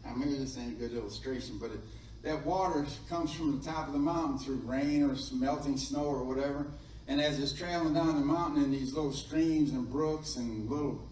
I 0.07 0.13
mean, 0.15 0.39
this 0.39 0.57
ain't 0.57 0.71
a 0.71 0.75
good 0.75 0.93
illustration, 0.93 1.59
but 1.59 1.69
it, 1.69 1.79
that 2.23 2.43
water 2.43 2.87
comes 3.09 3.31
from 3.31 3.59
the 3.59 3.63
top 3.63 3.85
of 3.87 3.93
the 3.93 3.99
mountain 3.99 4.39
through 4.39 4.61
rain 4.65 5.03
or 5.03 5.15
melting 5.33 5.77
snow 5.77 6.05
or 6.05 6.23
whatever. 6.23 6.65
And 7.07 7.21
as 7.21 7.39
it's 7.39 7.53
traveling 7.53 7.93
down 7.93 8.15
the 8.15 8.25
mountain 8.25 8.63
in 8.63 8.71
these 8.71 8.93
little 8.93 9.13
streams 9.13 9.71
and 9.71 9.89
brooks 9.89 10.37
and 10.37 10.69
little 10.69 11.07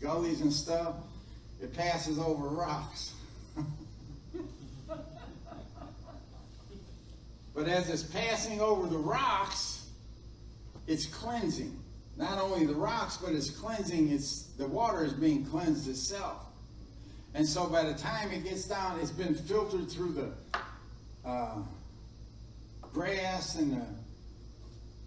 gullies 0.00 0.42
and 0.42 0.52
stuff, 0.52 0.94
it 1.60 1.74
passes 1.74 2.18
over 2.18 2.48
rocks. 2.48 3.14
but 7.54 7.66
as 7.66 7.88
it's 7.88 8.02
passing 8.02 8.60
over 8.60 8.86
the 8.86 8.98
rocks, 8.98 9.86
it's 10.86 11.06
cleansing. 11.06 11.76
Not 12.16 12.38
only 12.38 12.66
the 12.66 12.74
rocks, 12.74 13.16
but 13.16 13.32
it's 13.32 13.50
cleansing. 13.50 14.10
It's 14.10 14.48
the 14.58 14.66
water 14.66 15.04
is 15.04 15.12
being 15.12 15.46
cleansed 15.46 15.88
itself. 15.88 16.44
And 17.34 17.46
so 17.46 17.66
by 17.66 17.84
the 17.84 17.94
time 17.94 18.32
it 18.32 18.44
gets 18.44 18.64
down, 18.64 18.98
it's 19.00 19.10
been 19.10 19.34
filtered 19.34 19.90
through 19.90 20.12
the 20.12 20.32
uh, 21.28 21.58
grass 22.92 23.56
and 23.56 23.72
the 23.72 23.86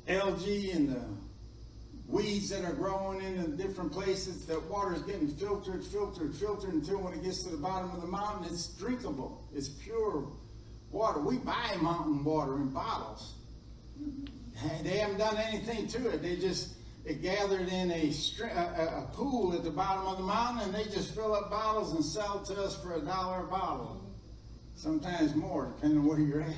algae 0.07 0.71
and 0.71 0.89
the 0.89 1.03
weeds 2.07 2.49
that 2.49 2.65
are 2.65 2.73
growing 2.73 3.21
in 3.21 3.41
the 3.41 3.63
different 3.63 3.91
places. 3.91 4.45
That 4.45 4.61
water 4.69 4.95
is 4.95 5.01
getting 5.03 5.27
filtered, 5.27 5.83
filtered, 5.83 6.35
filtered 6.35 6.73
until 6.73 6.99
when 6.99 7.13
it 7.13 7.23
gets 7.23 7.43
to 7.43 7.49
the 7.49 7.57
bottom 7.57 7.91
of 7.91 8.01
the 8.01 8.07
mountain, 8.07 8.45
it's 8.51 8.67
drinkable. 8.67 9.43
It's 9.55 9.69
pure 9.69 10.27
water. 10.91 11.19
We 11.19 11.37
buy 11.37 11.77
mountain 11.81 12.23
water 12.23 12.55
in 12.55 12.69
bottles. 12.69 13.33
They 14.83 14.97
haven't 14.97 15.17
done 15.17 15.37
anything 15.37 15.87
to 15.87 16.09
it. 16.09 16.21
They 16.21 16.35
just 16.35 16.75
it 17.03 17.23
gathered 17.23 17.67
in 17.67 17.91
a, 17.91 18.13
a, 18.43 18.45
a, 18.45 19.09
pool 19.13 19.53
at 19.53 19.63
the 19.63 19.71
bottom 19.71 20.05
of 20.05 20.17
the 20.17 20.23
mountain, 20.23 20.65
and 20.65 20.75
they 20.75 20.83
just 20.83 21.15
fill 21.15 21.33
up 21.33 21.49
bottles 21.49 21.93
and 21.93 22.05
sell 22.05 22.39
to 22.41 22.61
us 22.61 22.75
for 22.75 22.93
a 22.93 23.01
dollar 23.01 23.45
a 23.45 23.47
bottle. 23.47 24.03
Sometimes 24.75 25.35
more, 25.35 25.73
depending 25.75 25.99
on 25.99 26.05
where 26.05 26.19
you're 26.19 26.41
at. 26.41 26.55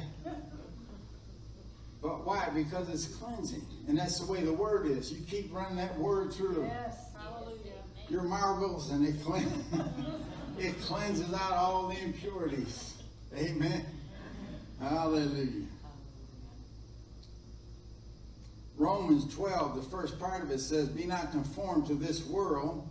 But 2.04 2.26
why? 2.26 2.50
Because 2.54 2.90
it's 2.90 3.06
cleansing. 3.06 3.66
And 3.88 3.98
that's 3.98 4.20
the 4.20 4.30
way 4.30 4.42
the 4.42 4.52
word 4.52 4.86
is. 4.88 5.12
You 5.12 5.26
keep 5.26 5.54
running 5.56 5.78
that 5.78 5.98
word 5.98 6.34
through 6.34 6.66
Yes. 6.66 6.98
Hallelujah. 7.18 7.58
your 8.10 8.24
marbles, 8.24 8.92
and 8.92 9.08
it, 9.08 9.24
clean, 9.24 9.48
it 10.60 10.80
cleanses 10.82 11.34
out 11.34 11.54
all 11.54 11.88
the 11.88 11.98
impurities. 12.04 12.96
Amen. 13.38 13.86
Hallelujah. 14.82 15.66
Romans 18.76 19.34
12, 19.34 19.76
the 19.76 19.90
first 19.90 20.20
part 20.20 20.44
of 20.44 20.52
it 20.52 20.60
says, 20.60 20.90
Be 20.90 21.06
not 21.06 21.32
conformed 21.32 21.88
to 21.88 21.96
this 21.96 22.26
world, 22.26 22.86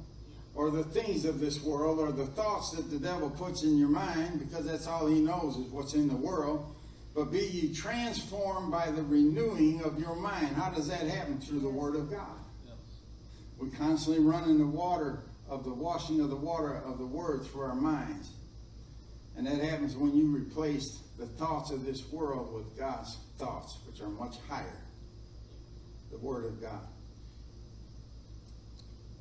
or 0.54 0.70
the 0.70 0.84
things 0.84 1.26
of 1.26 1.38
this 1.38 1.62
world, 1.62 1.98
or 1.98 2.12
the 2.12 2.26
thoughts 2.26 2.70
that 2.70 2.90
the 2.90 2.98
devil 2.98 3.28
puts 3.28 3.62
in 3.62 3.76
your 3.76 3.88
mind, 3.88 4.38
because 4.38 4.64
that's 4.64 4.86
all 4.86 5.06
he 5.06 5.20
knows 5.20 5.56
is 5.56 5.70
what's 5.70 5.92
in 5.92 6.08
the 6.08 6.16
world. 6.16 6.74
But 7.14 7.30
be 7.30 7.40
ye 7.40 7.74
transformed 7.74 8.70
by 8.70 8.90
the 8.90 9.02
renewing 9.02 9.82
of 9.82 9.98
your 9.98 10.16
mind. 10.16 10.56
How 10.56 10.70
does 10.70 10.88
that 10.88 11.06
happen? 11.06 11.40
Through 11.40 11.60
the 11.60 11.68
Word 11.68 11.94
of 11.94 12.10
God. 12.10 12.38
We 13.58 13.70
constantly 13.70 14.24
run 14.24 14.48
in 14.48 14.58
the 14.58 14.66
water 14.66 15.20
of 15.48 15.64
the 15.64 15.74
washing 15.74 16.20
of 16.20 16.30
the 16.30 16.36
water 16.36 16.74
of 16.74 16.98
the 16.98 17.06
Word 17.06 17.44
through 17.46 17.62
our 17.62 17.74
minds. 17.74 18.30
And 19.36 19.46
that 19.46 19.60
happens 19.60 19.96
when 19.96 20.16
you 20.16 20.34
replace 20.34 21.00
the 21.18 21.26
thoughts 21.26 21.70
of 21.70 21.84
this 21.84 22.10
world 22.10 22.52
with 22.54 22.78
God's 22.78 23.16
thoughts, 23.38 23.78
which 23.86 24.00
are 24.00 24.08
much 24.08 24.36
higher 24.48 24.82
the 26.10 26.18
Word 26.18 26.44
of 26.44 26.60
God. 26.60 26.86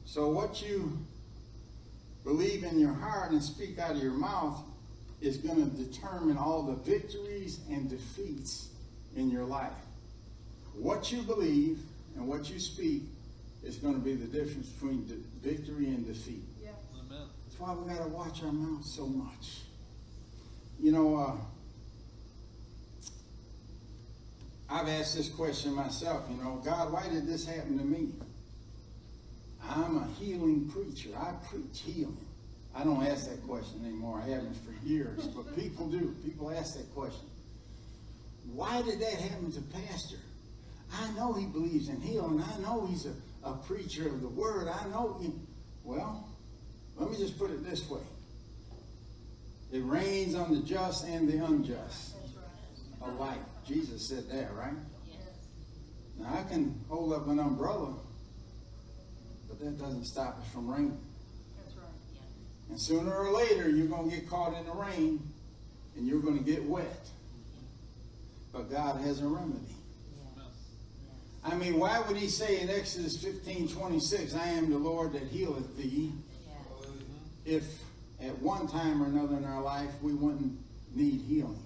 So 0.06 0.30
what 0.30 0.62
you 0.62 0.98
believe 2.24 2.64
in 2.64 2.80
your 2.80 2.94
heart 2.94 3.32
and 3.32 3.42
speak 3.42 3.80
out 3.80 3.92
of 3.92 4.04
your 4.04 4.12
mouth 4.12 4.62
is 5.22 5.38
going 5.38 5.58
to 5.58 5.84
determine 5.84 6.38
all 6.38 6.64
the 6.64 6.76
victories 6.76 7.60
and 7.70 7.90
defeats 7.90 8.70
in 9.16 9.30
your 9.30 9.46
life. 9.46 9.72
What 10.74 11.12
you 11.12 11.22
believe 11.22 11.80
and 12.16 12.28
what 12.28 12.50
you 12.50 12.60
speak 12.60 13.04
is 13.64 13.78
going 13.78 13.94
to 13.94 14.00
be 14.00 14.16
the 14.16 14.26
difference 14.26 14.68
between 14.70 15.06
de- 15.06 15.48
victory 15.48 15.88
and 15.88 16.06
defeat. 16.06 16.44
Yeah. 16.62 16.70
Amen. 17.00 17.28
That's 17.48 17.60
why 17.60 17.74
we 17.74 17.94
got 17.94 18.04
to 18.04 18.10
watch 18.10 18.44
our 18.44 18.52
mouth 18.52 18.84
so 18.84 19.06
much. 19.06 19.60
You 20.80 20.92
know, 20.92 21.16
uh, 21.16 21.36
I've 24.70 24.88
asked 24.88 25.16
this 25.16 25.30
question 25.30 25.74
myself. 25.74 26.24
You 26.32 26.44
know, 26.44 26.62
God, 26.66 26.92
why 26.92 27.08
did 27.10 27.28
this 27.28 27.46
happen 27.46 27.78
to 27.78 27.84
me? 27.84 28.10
I'm 29.70 29.98
a 29.98 30.08
healing 30.20 30.70
preacher. 30.74 31.10
I 31.16 31.34
preach 31.48 31.82
healing. 31.82 32.26
I 32.76 32.84
don't 32.84 33.06
ask 33.06 33.30
that 33.30 33.46
question 33.48 33.86
anymore. 33.86 34.22
I 34.24 34.30
haven't 34.30 34.56
for 34.56 34.74
years, 34.86 35.28
but 35.28 35.56
people 35.56 35.88
do. 35.88 36.16
People 36.24 36.52
ask 36.52 36.78
that 36.78 36.94
question. 36.96 37.28
Why 38.54 38.82
did 38.82 39.00
that 39.00 39.14
happen 39.14 39.52
to 39.52 39.62
Pastor? 39.62 40.18
I 40.94 41.12
know 41.12 41.34
he 41.34 41.46
believes 41.46 41.90
in 41.90 42.02
healing. 42.02 42.42
I 42.42 42.62
know 42.62 42.86
he's 42.86 43.06
a, 43.06 43.14
a 43.44 43.54
preacher 43.54 44.08
of 44.08 44.22
the 44.22 44.28
word. 44.28 44.68
I 44.68 44.88
know 44.90 45.18
he. 45.22 45.32
Well, 45.84 46.28
let 46.98 47.10
me 47.12 47.18
just 47.18 47.38
put 47.38 47.52
it 47.52 47.64
this 47.68 47.90
way 47.90 48.02
it 49.72 49.80
rains 49.86 50.36
on 50.36 50.54
the 50.54 50.62
just 50.62 51.06
and 51.06 51.28
the 51.28 51.44
unjust 51.46 52.16
alike. 53.02 53.40
Jesus 53.66 54.08
said 54.08 54.30
that, 54.30 54.54
right? 54.54 54.74
Now, 56.20 56.34
I 56.34 56.44
can 56.44 56.80
hold 56.90 57.14
up 57.14 57.28
an 57.28 57.40
umbrella, 57.40 57.94
but 59.48 59.60
that 59.60 59.80
doesn't 59.80 60.06
stop 60.06 60.40
it 60.44 60.52
from 60.52 60.70
raining. 60.70 61.00
And 62.72 62.80
sooner 62.80 63.14
or 63.14 63.34
later, 63.34 63.70
you're 63.70 63.88
going 63.88 64.10
to 64.10 64.16
get 64.16 64.30
caught 64.30 64.58
in 64.58 64.66
the 64.66 64.72
rain 64.72 65.20
and 65.98 66.08
you're 66.08 66.22
going 66.22 66.38
to 66.38 66.44
get 66.44 66.64
wet. 66.64 67.10
But 68.54 68.72
God 68.72 69.02
has 69.02 69.22
a 69.22 69.28
remedy. 69.28 69.76
I 71.44 71.56
mean, 71.56 71.78
why 71.78 72.00
would 72.00 72.16
he 72.16 72.30
say 72.30 72.62
in 72.62 72.70
Exodus 72.70 73.22
15 73.22 73.68
26, 73.68 74.36
I 74.36 74.48
am 74.48 74.70
the 74.70 74.78
Lord 74.78 75.12
that 75.14 75.24
healeth 75.24 75.76
thee, 75.76 76.14
if 77.46 77.66
at 78.22 78.40
one 78.40 78.68
time 78.68 79.04
or 79.04 79.08
another 79.08 79.36
in 79.36 79.44
our 79.44 79.62
life 79.62 79.90
we 80.02 80.14
wouldn't 80.14 80.58
need 80.96 81.22
healing? 81.28 81.62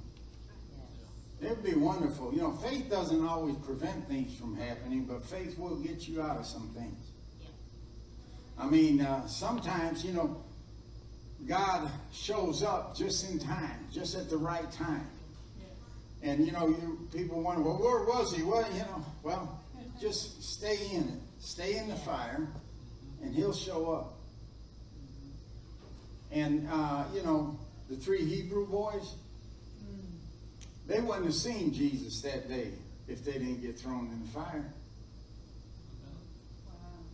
It'd 1.39 1.63
be 1.63 1.75
wonderful. 1.75 2.33
You 2.33 2.41
know, 2.41 2.53
faith 2.53 2.89
doesn't 2.89 3.23
always 3.23 3.57
prevent 3.57 4.07
things 4.07 4.35
from 4.35 4.55
happening, 4.55 5.05
but 5.05 5.23
faith 5.23 5.59
will 5.59 5.75
get 5.75 6.07
you 6.07 6.23
out 6.23 6.39
of 6.39 6.47
some 6.47 6.69
things. 6.69 7.11
I 8.57 8.65
mean, 8.67 9.01
uh, 9.01 9.27
sometimes, 9.27 10.03
you 10.03 10.13
know, 10.13 10.44
God 11.47 11.89
shows 12.11 12.63
up 12.63 12.95
just 12.95 13.29
in 13.29 13.39
time, 13.39 13.87
just 13.91 14.15
at 14.15 14.29
the 14.29 14.37
right 14.37 14.69
time. 14.71 15.07
And, 16.23 16.45
you 16.45 16.51
know, 16.51 16.67
you, 16.67 17.07
people 17.13 17.41
wonder, 17.41 17.61
well, 17.61 17.77
where 17.77 18.03
was 18.05 18.35
he? 18.35 18.41
Well, 18.41 18.67
you 18.73 18.79
know, 18.79 19.05
well, 19.21 19.61
just 20.01 20.43
stay 20.43 20.77
in 20.91 21.03
it. 21.03 21.19
Stay 21.39 21.77
in 21.77 21.87
the 21.87 21.95
fire, 21.95 22.47
and 23.21 23.35
he'll 23.35 23.53
show 23.53 23.91
up. 23.91 24.13
And, 26.31 26.67
uh, 26.71 27.03
you 27.13 27.21
know, 27.21 27.59
the 27.89 27.95
three 27.95 28.25
Hebrew 28.25 28.65
boys, 28.67 29.13
they 30.87 30.99
wouldn't 30.99 31.25
have 31.25 31.35
seen 31.35 31.71
Jesus 31.71 32.21
that 32.21 32.49
day 32.49 32.71
if 33.07 33.23
they 33.23 33.33
didn't 33.33 33.61
get 33.61 33.77
thrown 33.77 34.07
in 34.07 34.21
the 34.21 34.27
fire. 34.29 34.73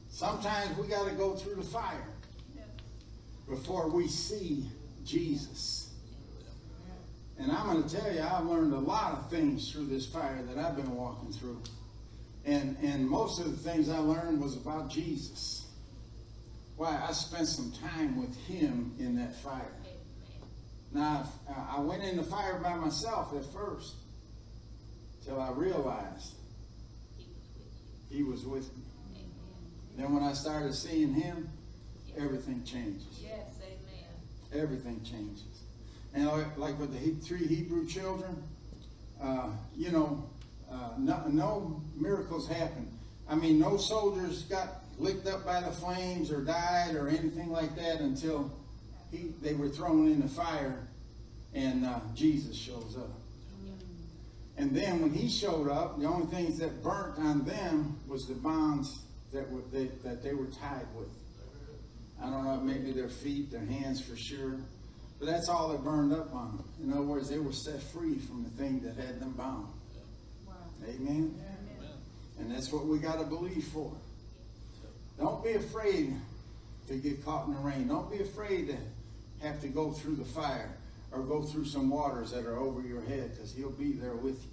Sometimes 0.10 0.78
we 0.78 0.88
got 0.88 1.08
to 1.10 1.16
go 1.16 1.36
through 1.36 1.56
the 1.56 1.64
fire. 1.64 2.08
Before 3.48 3.90
we 3.90 4.08
see 4.08 4.66
Jesus. 5.06 5.94
And 7.38 7.52
I'm 7.52 7.66
going 7.68 7.84
to 7.84 7.96
tell 7.96 8.14
you, 8.14 8.22
I've 8.22 8.46
learned 8.46 8.74
a 8.74 8.80
lot 8.80 9.14
of 9.14 9.30
things 9.30 9.72
through 9.72 9.88
this 9.88 10.06
fire 10.06 10.44
that 10.44 10.64
I've 10.64 10.76
been 10.76 10.96
walking 10.96 11.32
through. 11.32 11.62
And, 12.46 12.78
and 12.82 13.08
most 13.08 13.40
of 13.40 13.52
the 13.52 13.70
things 13.70 13.90
I 13.90 13.98
learned 13.98 14.42
was 14.42 14.56
about 14.56 14.90
Jesus. 14.90 15.68
Why? 16.78 17.04
I 17.08 17.12
spent 17.12 17.48
some 17.48 17.72
time 17.72 18.20
with 18.20 18.36
him 18.46 18.94
in 19.00 19.16
that 19.18 19.36
fire. 19.42 19.74
Now, 20.94 21.28
I 21.50 21.78
I 21.78 21.80
went 21.80 22.04
in 22.04 22.18
the 22.18 22.24
fire 22.24 22.60
by 22.62 22.76
myself 22.76 23.34
at 23.34 23.46
first, 23.54 23.96
till 25.26 25.40
I 25.40 25.52
realized 25.52 26.34
he 28.10 28.24
was 28.24 28.46
with 28.46 28.76
me. 28.76 28.84
Then 29.98 30.14
when 30.14 30.24
I 30.24 30.34
started 30.34 30.74
seeing 30.74 31.14
him, 31.14 31.50
everything 32.18 32.64
changes. 32.64 33.20
Yes, 33.22 33.48
amen. 33.64 34.64
Everything 34.64 35.02
changes. 35.04 35.64
And 36.14 36.28
like, 36.28 36.58
like 36.58 36.80
with 36.80 36.92
the 36.94 37.26
three 37.26 37.46
Hebrew 37.46 37.88
children, 37.88 38.44
uh, 39.22 39.50
you 39.76 39.92
know, 39.92 40.30
uh, 40.72 40.92
no, 40.98 41.24
no 41.28 41.82
miracles 41.96 42.48
happened. 42.48 42.92
I 43.30 43.36
mean, 43.36 43.60
no 43.60 43.78
soldiers 43.78 44.44
got 44.44 44.84
licked 44.98 45.28
up 45.28 45.46
by 45.46 45.62
the 45.62 45.72
flames 45.72 46.32
or 46.32 46.42
died 46.42 46.96
or 46.96 47.08
anything 47.08 47.52
like 47.52 47.76
that 47.76 48.02
until 48.02 48.52
he, 49.12 49.34
they 49.42 49.54
were 49.54 49.70
thrown 49.70 50.08
in 50.08 50.22
the 50.22 50.28
fire 50.28 50.88
and 51.54 51.86
uh, 51.86 52.00
Jesus 52.16 52.56
shows 52.56 52.96
up. 52.98 53.10
And 54.58 54.76
then 54.76 55.02
when 55.02 55.12
he 55.12 55.28
showed 55.28 55.70
up, 55.70 56.00
the 56.00 56.06
only 56.06 56.28
things 56.28 56.60
that 56.60 56.84
burnt 56.84 57.18
on 57.18 57.44
them 57.46 57.98
was 58.08 58.28
the 58.28 58.36
bonds 58.36 59.02
that 59.34 59.50
were 59.50 59.62
they, 59.72 59.86
that 60.04 60.22
they 60.24 60.34
were 60.34 60.48
tied 60.48 60.86
with. 60.96 61.08
I 62.22 62.30
don't 62.30 62.46
know, 62.46 62.60
maybe 62.62 62.92
their 62.92 63.10
feet, 63.10 63.52
their 63.52 63.66
hands 63.66 64.02
for 64.02 64.16
sure. 64.16 64.58
But 65.20 65.28
that's 65.28 65.50
all 65.50 65.70
that 65.70 65.84
burned 65.84 66.14
up 66.14 66.34
on 66.34 66.58
them. 66.58 66.66
In 66.84 66.94
other 66.94 67.04
words, 67.04 67.30
they 67.30 67.40
were 67.40 67.54
set 67.54 67.82
free 67.82 68.18
from 68.18 68.44
the 68.44 68.50
thing 68.52 68.80
that 68.82 68.96
had 68.96 69.20
them 69.20 69.34
bound. 69.34 69.68
Wow. 70.48 70.54
Amen? 70.88 71.36
And 72.40 72.52
that's 72.52 72.72
what 72.72 72.86
we 72.88 72.98
got 72.98 73.20
to 73.20 73.26
believe 73.26 73.66
for. 73.66 73.92
Don't 75.20 75.44
be 75.44 75.52
afraid 75.52 76.16
to 76.88 76.96
get 76.96 77.24
caught 77.24 77.48
in 77.48 77.54
the 77.54 77.60
rain. 77.60 77.88
Don't 77.88 78.12
be 78.12 78.22
afraid 78.22 78.68
to 78.70 78.78
have 79.46 79.62
to 79.62 79.68
go 79.68 79.92
through 79.92 80.16
the 80.16 80.26
fire 80.26 80.76
or 81.12 81.22
go 81.22 81.44
through 81.44 81.66
some 81.66 81.90
waters 81.90 82.32
that 82.32 82.46
are 82.46 82.58
over 82.58 82.82
your 82.82 83.02
head 83.02 83.32
because 83.32 83.54
he'll 83.54 83.70
be 83.70 83.92
there 83.92 84.16
with 84.16 84.42
you. 84.42 84.50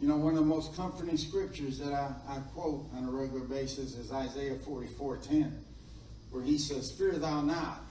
You 0.00 0.08
know, 0.08 0.16
one 0.16 0.32
of 0.32 0.40
the 0.40 0.46
most 0.46 0.74
comforting 0.74 1.16
scriptures 1.16 1.78
that 1.78 1.92
I, 1.92 2.12
I 2.28 2.38
quote 2.54 2.86
on 2.96 3.04
a 3.04 3.10
regular 3.10 3.44
basis 3.44 3.94
is 3.96 4.10
Isaiah 4.10 4.56
44 4.56 5.18
10, 5.18 5.64
where 6.32 6.42
he 6.42 6.58
says, 6.58 6.90
Fear 6.90 7.18
thou 7.18 7.42
not, 7.42 7.82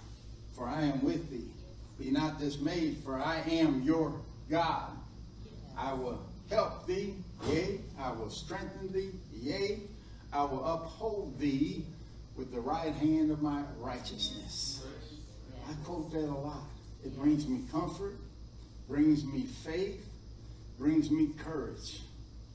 for 0.54 0.68
I 0.68 0.82
am 0.82 1.02
with 1.04 1.30
thee. 1.30 1.48
Be 1.98 2.12
not 2.12 2.40
dismayed, 2.40 2.98
for 3.06 3.16
I 3.16 3.42
am 3.48 3.84
your 3.84 4.14
God. 4.50 4.92
I 5.78 5.94
will 5.94 6.20
help 6.50 6.86
thee, 6.86 7.14
yea, 7.48 7.80
I 8.00 8.12
will 8.12 8.30
strengthen 8.30 8.92
thee, 8.92 9.12
yea, 9.32 9.80
I 10.34 10.44
will 10.44 10.66
uphold 10.66 11.40
thee 11.40 11.86
with 12.36 12.52
the 12.52 12.60
right 12.60 12.94
hand 12.94 13.32
of 13.32 13.42
my 13.42 13.62
righteousness. 13.80 14.84
I 15.70 15.74
quote 15.86 16.12
that 16.12 16.24
a 16.24 16.26
lot. 16.26 16.64
It 17.06 17.18
brings 17.18 17.48
me 17.48 17.62
comfort, 17.72 18.16
brings 18.90 19.24
me 19.24 19.44
faith, 19.44 20.06
brings 20.78 21.12
me 21.12 21.30
courage. 21.38 22.02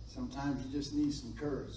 Sometimes 0.09 0.65
you 0.67 0.73
just 0.73 0.95
need 0.95 1.13
some 1.13 1.33
courage. 1.35 1.75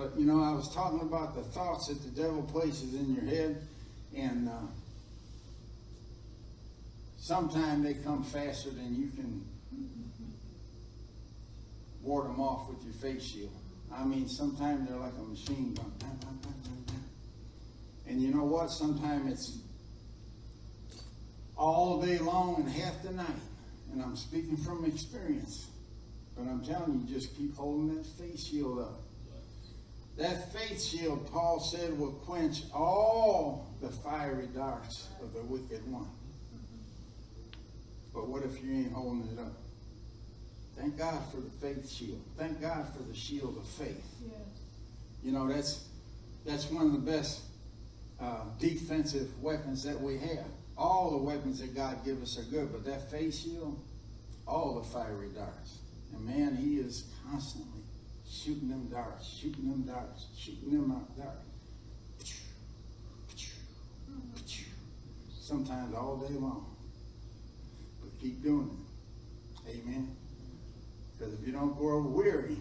But 0.00 0.18
you 0.18 0.24
know, 0.24 0.42
I 0.42 0.52
was 0.52 0.74
talking 0.74 1.02
about 1.02 1.34
the 1.34 1.42
thoughts 1.42 1.88
that 1.88 2.02
the 2.02 2.22
devil 2.22 2.42
places 2.44 2.94
in 2.94 3.14
your 3.14 3.24
head, 3.24 3.60
and 4.16 4.48
uh, 4.48 4.52
sometimes 7.18 7.84
they 7.84 7.92
come 7.92 8.24
faster 8.24 8.70
than 8.70 8.96
you 8.96 9.10
can 9.10 9.44
ward 12.02 12.30
them 12.30 12.40
off 12.40 12.70
with 12.70 12.82
your 12.82 12.94
face 12.94 13.22
shield. 13.22 13.52
I 13.94 14.04
mean, 14.04 14.26
sometimes 14.26 14.88
they're 14.88 14.96
like 14.96 15.12
a 15.18 15.22
machine 15.22 15.74
gun. 15.74 15.92
And 18.06 18.22
you 18.22 18.32
know 18.32 18.44
what? 18.44 18.70
Sometimes 18.70 19.30
it's 19.30 19.58
all 21.58 22.00
day 22.00 22.16
long 22.16 22.54
and 22.56 22.70
half 22.70 23.02
the 23.02 23.10
night. 23.10 23.26
And 23.92 24.02
I'm 24.02 24.16
speaking 24.16 24.56
from 24.56 24.86
experience. 24.86 25.66
But 26.34 26.44
I'm 26.44 26.64
telling 26.64 27.04
you, 27.06 27.14
just 27.14 27.36
keep 27.36 27.54
holding 27.54 27.94
that 27.94 28.06
face 28.06 28.46
shield 28.46 28.78
up. 28.78 29.09
That 30.16 30.52
faith 30.52 30.82
shield, 30.82 31.30
Paul 31.32 31.60
said, 31.60 31.98
will 31.98 32.12
quench 32.12 32.62
all 32.74 33.74
the 33.80 33.88
fiery 33.88 34.48
darts 34.54 35.08
of 35.22 35.32
the 35.32 35.42
wicked 35.42 35.90
one. 35.90 36.10
But 38.12 38.28
what 38.28 38.42
if 38.42 38.62
you 38.62 38.72
ain't 38.72 38.92
holding 38.92 39.28
it 39.32 39.40
up? 39.40 39.52
Thank 40.76 40.98
God 40.98 41.20
for 41.30 41.40
the 41.40 41.50
faith 41.50 41.90
shield. 41.90 42.22
Thank 42.38 42.60
God 42.60 42.86
for 42.96 43.02
the 43.02 43.14
shield 43.14 43.56
of 43.56 43.66
faith. 43.68 44.04
Yes. 44.22 44.32
You 45.22 45.32
know, 45.32 45.48
that's 45.48 45.86
that's 46.46 46.70
one 46.70 46.86
of 46.86 46.92
the 46.92 46.98
best 46.98 47.42
uh, 48.20 48.44
defensive 48.58 49.28
weapons 49.42 49.82
that 49.84 50.00
we 50.00 50.18
have. 50.18 50.46
All 50.76 51.10
the 51.10 51.18
weapons 51.18 51.60
that 51.60 51.74
God 51.74 52.04
give 52.04 52.22
us 52.22 52.38
are 52.38 52.42
good, 52.44 52.72
but 52.72 52.84
that 52.86 53.10
faith 53.10 53.34
shield, 53.34 53.78
all 54.46 54.80
the 54.80 54.88
fiery 54.88 55.28
darts. 55.28 55.78
And 56.14 56.24
man, 56.24 56.56
he 56.56 56.76
is 56.76 57.04
constantly 57.30 57.79
shooting 58.30 58.68
them 58.68 58.88
darts, 58.88 59.26
shooting 59.26 59.68
them 59.68 59.82
darts, 59.82 60.26
shooting 60.36 60.70
them 60.70 60.92
out 60.92 61.16
darts. 61.18 61.44
Sometimes 65.28 65.94
all 65.96 66.16
day 66.16 66.34
long. 66.34 66.64
But 68.00 68.20
keep 68.20 68.40
doing 68.42 68.70
it. 69.66 69.70
Amen. 69.70 70.16
Because 71.18 71.34
if 71.34 71.44
you 71.44 71.52
don't 71.52 71.76
grow 71.76 72.00
weary, 72.00 72.56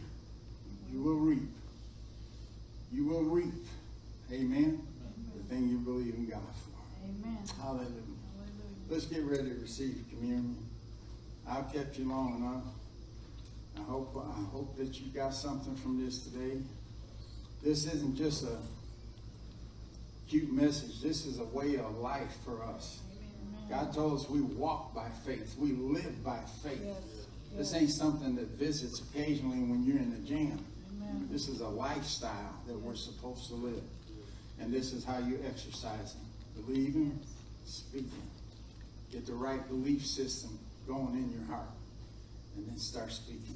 you 0.92 1.02
will 1.02 1.18
reap. 1.18 1.50
You 2.92 3.06
will 3.06 3.24
reap. 3.24 3.54
Amen. 4.32 4.82
The 5.36 5.44
thing 5.44 5.70
you 5.70 5.78
believe 5.78 6.16
in 6.16 6.28
God 6.28 6.42
for. 6.42 7.06
Amen. 7.06 7.38
Hallelujah. 7.62 7.86
Hallelujah. 7.86 8.90
Let's 8.90 9.06
get 9.06 9.24
ready 9.24 9.50
to 9.50 9.60
receive 9.62 10.04
communion. 10.10 10.58
I've 11.48 11.72
kept 11.72 11.98
you 12.00 12.10
long 12.10 12.38
enough. 12.38 12.64
I 13.80 13.92
hope 13.92 14.16
I 14.18 14.42
hope 14.52 14.78
that 14.78 15.00
you 15.00 15.08
got 15.12 15.34
something 15.34 15.76
from 15.76 16.04
this 16.04 16.24
today. 16.26 16.58
This 17.64 17.86
isn't 17.94 18.16
just 18.16 18.44
a 18.44 18.58
cute 20.28 20.52
message. 20.52 21.02
This 21.02 21.26
is 21.26 21.40
a 21.40 21.46
way 21.46 21.76
of 21.78 21.98
life 21.98 22.36
for 22.46 22.64
us. 22.64 23.00
God 23.70 23.94
told 23.94 24.20
us 24.20 24.30
we 24.30 24.42
walk 24.42 24.94
by 24.96 25.10
faith. 25.26 25.56
We 25.60 25.72
live 25.74 26.24
by 26.24 26.40
faith. 26.64 26.82
Yes. 26.84 26.98
This 27.56 27.72
Yes. 27.74 27.82
ain't 27.82 27.92
something 27.92 28.36
that 28.36 28.48
visits 28.58 29.02
occasionally 29.02 29.60
when 29.60 29.84
you're 29.84 29.98
in 29.98 30.12
the 30.12 30.28
gym. 30.28 30.64
Amen. 31.02 31.28
This 31.32 31.48
is 31.48 31.62
a 31.62 31.68
lifestyle 31.68 32.54
that 32.68 32.80
we're 32.80 32.96
supposed 32.96 33.48
to 33.50 33.56
live. 33.56 33.84
And 34.60 34.74
this 34.74 34.94
is 34.94 35.04
how 35.04 35.20
you 35.20 35.40
exercise 35.48 36.16
it. 36.16 36.66
Believing, 36.66 37.20
speaking. 37.66 38.12
Get 39.12 39.26
the 39.26 39.34
right 39.34 39.66
belief 39.68 40.06
system 40.06 40.58
going 40.88 41.14
in 41.16 41.32
your 41.32 41.44
heart. 41.44 41.70
And 42.56 42.68
then 42.68 42.78
start 42.78 43.12
speaking. 43.12 43.56